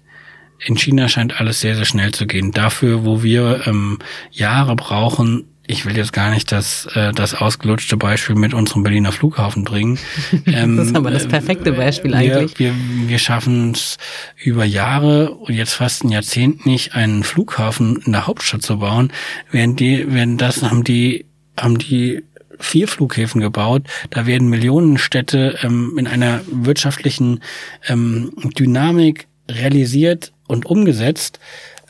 In 0.65 0.77
China 0.77 1.09
scheint 1.09 1.41
alles 1.41 1.61
sehr, 1.61 1.77
sehr 1.77 1.85
schnell 1.85 2.13
zu 2.13 2.27
gehen. 2.27 2.53
Dafür, 2.53 3.05
wo 3.05 3.23
wir 3.23 3.67
ähm, 3.67 3.99
Jahre 4.31 4.75
brauchen, 4.75 5.45
ich 5.69 5.85
will 5.85 5.97
jetzt 5.97 6.13
gar 6.13 6.31
nicht 6.31 6.51
das, 6.51 6.89
äh, 6.95 7.13
das 7.13 7.35
ausgelutschte 7.35 7.97
Beispiel 7.97 8.35
mit 8.35 8.55
unserem 8.55 8.83
Berliner 8.83 9.13
Flughafen 9.13 9.65
bringen. 9.65 9.99
Ähm, 10.47 10.77
das 10.79 10.89
ist 10.89 10.97
aber 10.97 11.11
das 11.11 11.29
perfekte 11.29 11.73
Beispiel 11.73 12.15
eigentlich. 12.15 12.59
Wir, 12.59 12.75
wir, 12.75 13.09
wir 13.09 13.19
schaffen 13.19 13.73
es 13.73 13.99
über 14.37 14.65
Jahre 14.65 15.33
und 15.33 15.55
jetzt 15.55 15.75
fast 15.75 16.05
ein 16.05 16.09
Jahrzehnt 16.09 16.65
nicht, 16.65 16.95
einen 16.95 17.23
Flughafen 17.23 18.03
in 18.05 18.13
der 18.13 18.27
Hauptstadt 18.27 18.63
zu 18.63 18.79
bauen, 18.79 19.13
während 19.51 19.79
die, 19.79 20.07
während 20.09 20.41
das 20.41 20.63
haben 20.63 20.85
die, 20.85 21.27
haben 21.57 21.79
die 21.79 22.25
vier 22.59 22.89
Flughäfen 22.89 23.41
gebaut. 23.41 23.83
Da 24.11 24.27
werden 24.27 24.49
Millionenstädte 24.49 25.59
ähm, 25.63 25.97
in 25.99 26.07
einer 26.07 26.41
wirtschaftlichen 26.51 27.41
ähm, 27.89 28.33
Dynamik 28.59 29.29
realisiert 29.51 30.33
und 30.47 30.65
umgesetzt. 30.65 31.39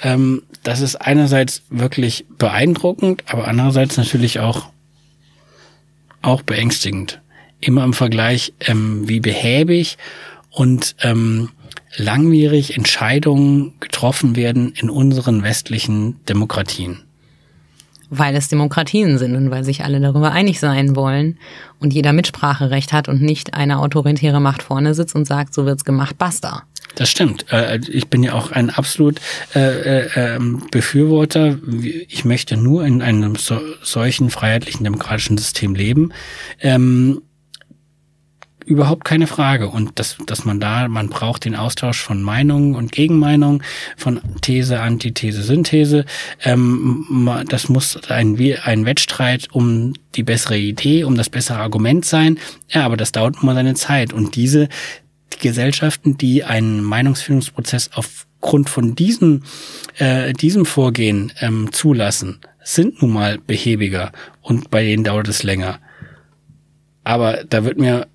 Ähm, 0.03 0.43
das 0.69 0.83
ist 0.83 0.97
einerseits 0.97 1.63
wirklich 1.71 2.27
beeindruckend, 2.37 3.25
aber 3.27 3.49
andererseits 3.49 3.97
natürlich 3.97 4.39
auch, 4.39 4.69
auch 6.21 6.43
beängstigend. 6.43 7.23
Immer 7.59 7.85
im 7.85 7.95
Vergleich, 7.95 8.53
ähm, 8.61 9.09
wie 9.09 9.21
behäbig 9.21 9.97
und 10.51 10.95
ähm, 11.01 11.49
langwierig 11.97 12.77
Entscheidungen 12.77 13.81
getroffen 13.81 14.37
werden 14.37 14.75
in 14.77 14.91
unseren 14.91 15.43
westlichen 15.43 16.23
Demokratien. 16.27 17.03
Weil 18.11 18.37
es 18.37 18.49
Demokratien 18.49 19.17
sind 19.17 19.37
und 19.37 19.51
weil 19.51 19.65
sich 19.65 19.85
alle 19.85 20.01
darüber 20.01 20.33
einig 20.33 20.61
sein 20.61 20.95
wollen 20.95 21.39
und 21.81 21.95
jeder 21.95 22.13
Mitspracherecht 22.13 22.93
hat 22.93 23.09
und 23.09 23.23
nicht 23.23 23.55
eine 23.55 23.79
autoritäre 23.79 24.39
Macht 24.39 24.63
vorne 24.63 24.93
sitzt 24.93 25.15
und 25.15 25.25
sagt, 25.25 25.55
so 25.55 25.65
wird's 25.65 25.87
gemacht, 25.87 26.19
basta. 26.19 26.65
Das 26.99 27.09
stimmt. 27.09 27.47
Äh, 27.53 27.79
ich 27.89 28.09
bin 28.09 28.25
ja 28.25 28.33
auch 28.33 28.51
ein 28.51 28.71
absolut 28.71 29.21
äh, 29.55 29.61
äh, 29.61 30.09
ähm, 30.17 30.65
Befürworter. 30.73 31.57
Ich 32.09 32.25
möchte 32.25 32.57
nur 32.57 32.85
in 32.85 33.03
einem 33.03 33.37
solchen 33.37 34.31
freiheitlichen 34.31 34.83
demokratischen 34.83 35.39
System 35.39 35.77
leben. 35.77 36.13
Ähm, 36.61 37.23
überhaupt 38.67 39.05
keine 39.05 39.29
Frage. 39.29 39.69
Und 39.69 40.01
dass, 40.01 40.17
dass 40.27 40.45
man 40.45 40.59
da, 40.59 40.89
man 40.89 41.09
braucht 41.09 41.45
den 41.45 41.55
Austausch 41.55 42.01
von 42.01 42.21
Meinungen 42.21 42.75
und 42.75 42.91
Gegenmeinungen, 42.91 43.63
von 43.97 44.21
These, 44.41 44.81
Antithese, 44.81 45.45
Synthese. 45.45 46.05
Ähm, 46.43 47.31
das 47.49 47.69
muss 47.69 47.97
ein, 48.09 48.37
ein 48.65 48.87
Wettstreit 48.87 49.47
um 49.53 49.93
die 50.17 50.25
bessere 50.25 50.59
Idee, 50.59 51.05
um 51.05 51.15
das 51.15 51.31
bessere 51.31 51.59
Argument 51.59 52.05
sein. 52.05 52.41
Ja, 52.69 52.85
aber 52.85 52.97
das 52.97 53.13
dauert 53.13 53.37
immer 53.41 53.55
seine 53.55 53.75
Zeit. 53.75 54.13
Und 54.13 54.35
diese 54.35 54.65
die 54.65 55.08
Gesellschaften, 55.39 56.19
die 56.19 56.45
einen 56.45 56.83
Meinungsfindungsprozess 56.83 57.91
aufgrund 57.95 58.69
von 58.69 58.95
diesem, 58.95 59.43
äh, 59.99 60.33
diesem 60.33 60.65
Vorgehen 60.65 61.33
ähm, 61.41 61.73
zulassen, 61.73 62.41
sind 62.63 63.01
nun 63.01 63.13
mal 63.13 63.39
behäbiger 63.39 64.13
und 64.43 64.71
bei 64.71 64.85
denen 64.85 65.05
dauert 65.05 65.29
es 65.29 65.43
länger. 65.43 65.79
Aber 67.05 67.45
da 67.45 67.65
wird 67.65 67.79
mir 67.79 68.07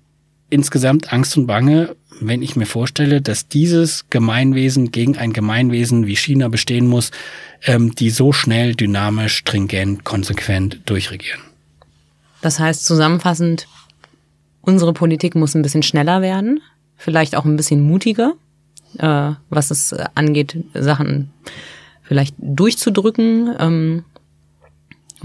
insgesamt 0.50 1.12
Angst 1.12 1.36
und 1.36 1.46
Bange, 1.46 1.96
wenn 2.20 2.42
ich 2.42 2.54
mir 2.54 2.66
vorstelle, 2.66 3.20
dass 3.20 3.48
dieses 3.48 4.08
Gemeinwesen 4.10 4.92
gegen 4.92 5.16
ein 5.16 5.32
Gemeinwesen 5.32 6.06
wie 6.06 6.16
China 6.16 6.48
bestehen 6.48 6.86
muss, 6.86 7.10
ähm, 7.64 7.94
die 7.94 8.10
so 8.10 8.32
schnell, 8.32 8.74
dynamisch, 8.74 9.38
stringent, 9.38 10.04
konsequent 10.04 10.78
durchregieren. 10.86 11.40
Das 12.40 12.60
heißt 12.60 12.84
zusammenfassend, 12.84 13.66
unsere 14.60 14.92
Politik 14.92 15.34
muss 15.34 15.54
ein 15.54 15.62
bisschen 15.62 15.82
schneller 15.82 16.22
werden, 16.22 16.60
vielleicht 16.96 17.36
auch 17.36 17.44
ein 17.44 17.56
bisschen 17.56 17.82
mutiger, 17.82 18.34
äh, 18.98 19.32
was 19.50 19.70
es 19.70 19.94
angeht, 20.14 20.56
Sachen 20.74 21.30
vielleicht 22.02 22.34
durchzudrücken. 22.38 23.54
Ähm, 23.58 24.04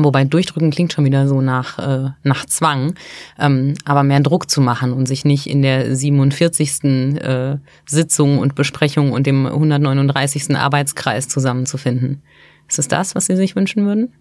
Wobei 0.02 0.24
durchdrücken 0.24 0.72
klingt 0.72 0.94
schon 0.94 1.04
wieder 1.04 1.28
so 1.28 1.42
nach, 1.42 1.78
äh, 1.78 2.12
nach 2.24 2.46
Zwang, 2.46 2.96
ähm, 3.38 3.74
aber 3.84 4.04
mehr 4.04 4.22
Druck 4.22 4.50
zu 4.50 4.62
machen 4.62 4.94
und 4.94 5.08
sich 5.08 5.26
nicht 5.26 5.46
in 5.46 5.62
der 5.62 5.94
47. 5.94 7.20
Äh, 7.20 7.58
Sitzung 7.86 8.40
und 8.40 8.56
Besprechung 8.56 9.12
und 9.12 9.28
dem 9.28 9.46
139. 9.46 10.56
Arbeitskreis 10.56 11.28
zusammenzufinden. 11.28 12.22
Ist 12.70 12.80
es 12.80 12.88
das, 12.88 13.14
was 13.14 13.26
Sie 13.26 13.36
sich 13.36 13.58
wünschen 13.58 13.86
würden? 13.86 14.14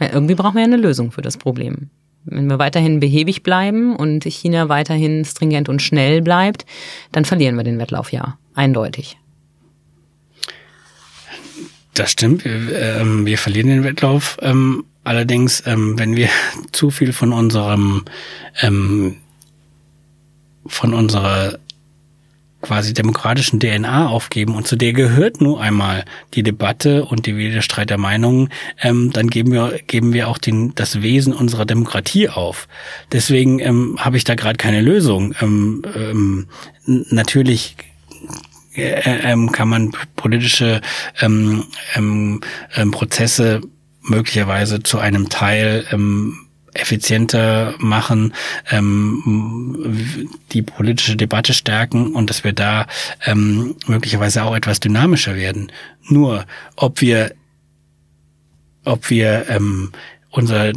Ja, 0.00 0.14
irgendwie 0.14 0.34
brauchen 0.34 0.54
wir 0.54 0.62
ja 0.62 0.66
eine 0.66 0.78
Lösung 0.78 1.12
für 1.12 1.20
das 1.20 1.36
Problem. 1.36 1.90
Wenn 2.24 2.48
wir 2.48 2.58
weiterhin 2.58 3.00
behäbig 3.00 3.42
bleiben 3.42 3.96
und 3.96 4.24
China 4.24 4.68
weiterhin 4.68 5.24
stringent 5.24 5.68
und 5.68 5.80
schnell 5.80 6.22
bleibt, 6.22 6.66
dann 7.12 7.24
verlieren 7.24 7.56
wir 7.56 7.64
den 7.64 7.78
Wettlauf 7.78 8.12
ja. 8.12 8.38
Eindeutig. 8.54 9.16
Das 11.94 12.12
stimmt. 12.12 12.44
Wir, 12.44 12.52
ähm, 13.00 13.26
verlieren 13.38 13.68
den 13.68 13.84
Wettlauf. 13.84 14.36
Ähm, 14.42 14.84
allerdings, 15.04 15.62
ähm, 15.66 15.98
wenn 15.98 16.14
wir 16.16 16.28
zu 16.72 16.90
viel 16.90 17.12
von 17.12 17.32
unserem 17.32 18.04
von 20.66 20.94
unserer 20.94 21.58
quasi 22.62 22.92
demokratischen 22.92 23.60
DNA 23.60 24.08
aufgeben 24.08 24.54
und 24.54 24.66
zu 24.66 24.76
der 24.76 24.92
gehört 24.92 25.40
nur 25.40 25.60
einmal 25.60 26.04
die 26.34 26.42
Debatte 26.42 27.04
und 27.04 27.26
die 27.26 27.36
Widerstreit 27.36 27.90
der 27.90 27.98
Meinungen, 27.98 28.50
ähm, 28.80 29.10
dann 29.12 29.28
geben 29.28 29.52
wir 29.52 29.80
geben 29.86 30.12
wir 30.12 30.28
auch 30.28 30.38
den, 30.38 30.74
das 30.74 31.02
Wesen 31.02 31.32
unserer 31.32 31.64
Demokratie 31.64 32.28
auf. 32.28 32.68
Deswegen 33.12 33.60
ähm, 33.60 33.96
habe 33.98 34.16
ich 34.16 34.24
da 34.24 34.34
gerade 34.34 34.56
keine 34.56 34.80
Lösung. 34.82 35.34
Ähm, 35.40 35.82
ähm, 35.94 36.48
natürlich 36.84 37.76
äh, 38.74 39.30
ähm, 39.30 39.52
kann 39.52 39.68
man 39.68 39.92
politische 40.16 40.80
ähm, 41.20 41.64
ähm, 41.94 42.40
ähm, 42.76 42.90
Prozesse 42.90 43.60
möglicherweise 44.02 44.82
zu 44.82 44.98
einem 44.98 45.28
Teil 45.28 45.86
ähm, 45.92 46.46
effizienter 46.74 47.74
machen, 47.78 48.34
ähm, 48.70 50.28
die 50.52 50.62
politische 50.62 51.16
Debatte 51.16 51.52
stärken 51.52 52.14
und 52.14 52.30
dass 52.30 52.44
wir 52.44 52.52
da 52.52 52.86
ähm, 53.24 53.76
möglicherweise 53.86 54.44
auch 54.44 54.54
etwas 54.54 54.80
dynamischer 54.80 55.36
werden. 55.36 55.72
Nur, 56.08 56.46
ob 56.76 57.00
wir, 57.00 57.34
ob 58.84 59.10
wir 59.10 59.46
ähm, 59.48 59.92
unser 60.30 60.72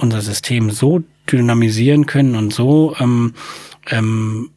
unser 0.00 0.20
System 0.22 0.70
so 0.70 1.02
dynamisieren 1.30 2.06
können 2.06 2.34
und 2.34 2.52
so 2.52 2.96
ähm, 2.98 3.34
ähm, 3.90 4.50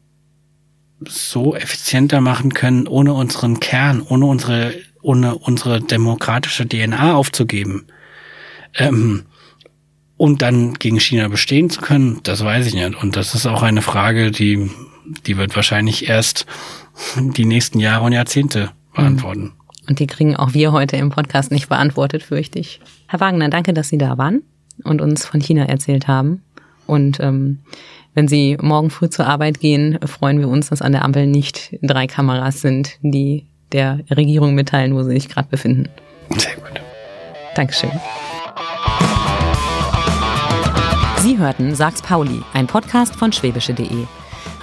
so 1.08 1.54
effizienter 1.56 2.22
machen 2.22 2.54
können, 2.54 2.88
ohne 2.88 3.14
unseren 3.14 3.60
Kern, 3.60 4.02
ohne 4.02 4.26
unsere, 4.26 4.74
ohne 5.02 5.36
unsere 5.36 5.82
demokratische 5.82 6.68
DNA 6.68 7.14
aufzugeben. 7.16 7.88
Ähm, 8.76 9.26
und 10.24 10.42
dann 10.42 10.76
gegen 10.76 11.02
China 11.02 11.28
bestehen 11.28 11.70
zu 11.70 11.82
können, 11.82 12.22
das 12.24 12.46
weiß 12.46 12.68
ich 12.68 12.74
nicht. 12.74 12.96
Und 12.96 13.18
das 13.18 13.36
ist 13.36 13.46
auch 13.46 13.62
eine 13.62 13.82
Frage, 13.82 14.32
die, 14.32 14.72
die 15.28 15.36
wird 15.36 15.54
wahrscheinlich 15.54 16.08
erst 16.08 16.46
die 17.18 17.44
nächsten 17.44 17.82
Jahre 17.82 18.06
und 18.06 18.14
Jahrzehnte 18.14 18.72
beantworten. 18.96 19.52
Und 19.90 20.00
die 20.00 20.08
kriegen 20.08 20.38
auch 20.38 20.54
wir 20.54 20.72
heute 20.72 20.96
im 20.96 21.10
Podcast 21.10 21.52
nicht 21.52 21.68
beantwortet, 21.68 22.24
fürchte 22.24 22.58
ich. 22.58 22.80
Herr 23.08 23.20
Wagner, 23.20 23.50
danke, 23.50 23.74
dass 23.74 23.90
Sie 23.90 23.98
da 23.98 24.18
waren 24.18 24.44
und 24.86 25.02
uns 25.02 25.26
von 25.26 25.42
China 25.42 25.66
erzählt 25.66 26.08
haben. 26.08 26.42
Und 26.88 27.20
ähm, 27.20 27.60
wenn 28.14 28.30
Sie 28.30 28.56
morgen 28.62 28.92
früh 28.92 29.10
zur 29.10 29.28
Arbeit 29.28 29.60
gehen, 29.60 30.00
freuen 30.06 30.40
wir 30.40 30.48
uns, 30.48 30.70
dass 30.70 30.82
an 30.82 30.94
der 30.94 31.04
Ampel 31.04 31.28
nicht 31.28 31.78
drei 31.82 32.08
Kameras 32.08 32.62
sind, 32.62 32.98
die 33.02 33.48
der 33.74 34.00
Regierung 34.10 34.56
mitteilen, 34.56 34.96
wo 34.96 35.04
sie 35.04 35.12
sich 35.12 35.28
gerade 35.28 35.50
befinden. 35.50 35.90
Sehr 36.30 36.56
gut. 36.56 36.80
Dankeschön. 37.56 37.92
Sie 41.24 41.38
hörten 41.38 41.74
Sag's 41.74 42.02
Pauli, 42.02 42.44
ein 42.52 42.68
Podcast 42.68 43.16
von 43.16 43.32
schwäbische.de. 43.32 44.08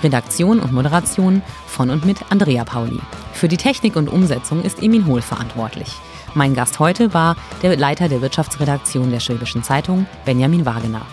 Redaktion 0.02 0.60
und 0.60 0.74
Moderation 0.74 1.40
von 1.66 1.88
und 1.88 2.04
mit 2.04 2.18
Andrea 2.30 2.64
Pauli. 2.64 3.00
Für 3.32 3.48
die 3.48 3.56
Technik 3.56 3.96
und 3.96 4.10
Umsetzung 4.10 4.62
ist 4.62 4.82
Emin 4.82 5.06
Hohl 5.06 5.22
verantwortlich. 5.22 5.88
Mein 6.34 6.54
Gast 6.54 6.78
heute 6.78 7.14
war 7.14 7.36
der 7.62 7.78
Leiter 7.78 8.10
der 8.10 8.20
Wirtschaftsredaktion 8.20 9.10
der 9.10 9.20
Schwäbischen 9.20 9.62
Zeitung, 9.62 10.04
Benjamin 10.26 10.66
Wagener. 10.66 11.06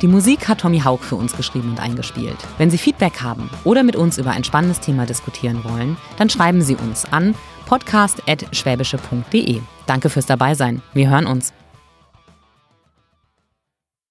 Die 0.00 0.06
Musik 0.06 0.46
hat 0.46 0.60
Tommy 0.60 0.78
Haug 0.78 1.00
für 1.02 1.16
uns 1.16 1.36
geschrieben 1.36 1.70
und 1.70 1.80
eingespielt. 1.80 2.38
Wenn 2.58 2.70
Sie 2.70 2.78
Feedback 2.78 3.20
haben 3.20 3.50
oder 3.64 3.82
mit 3.82 3.96
uns 3.96 4.18
über 4.18 4.30
ein 4.30 4.44
spannendes 4.44 4.78
Thema 4.78 5.06
diskutieren 5.06 5.64
wollen, 5.64 5.96
dann 6.18 6.30
schreiben 6.30 6.62
Sie 6.62 6.76
uns 6.76 7.04
an 7.10 7.34
podcast.schwäbische.de. 7.66 9.60
Danke 9.86 10.08
fürs 10.08 10.26
Dabeisein. 10.26 10.82
Wir 10.92 11.10
hören 11.10 11.26
uns. 11.26 11.52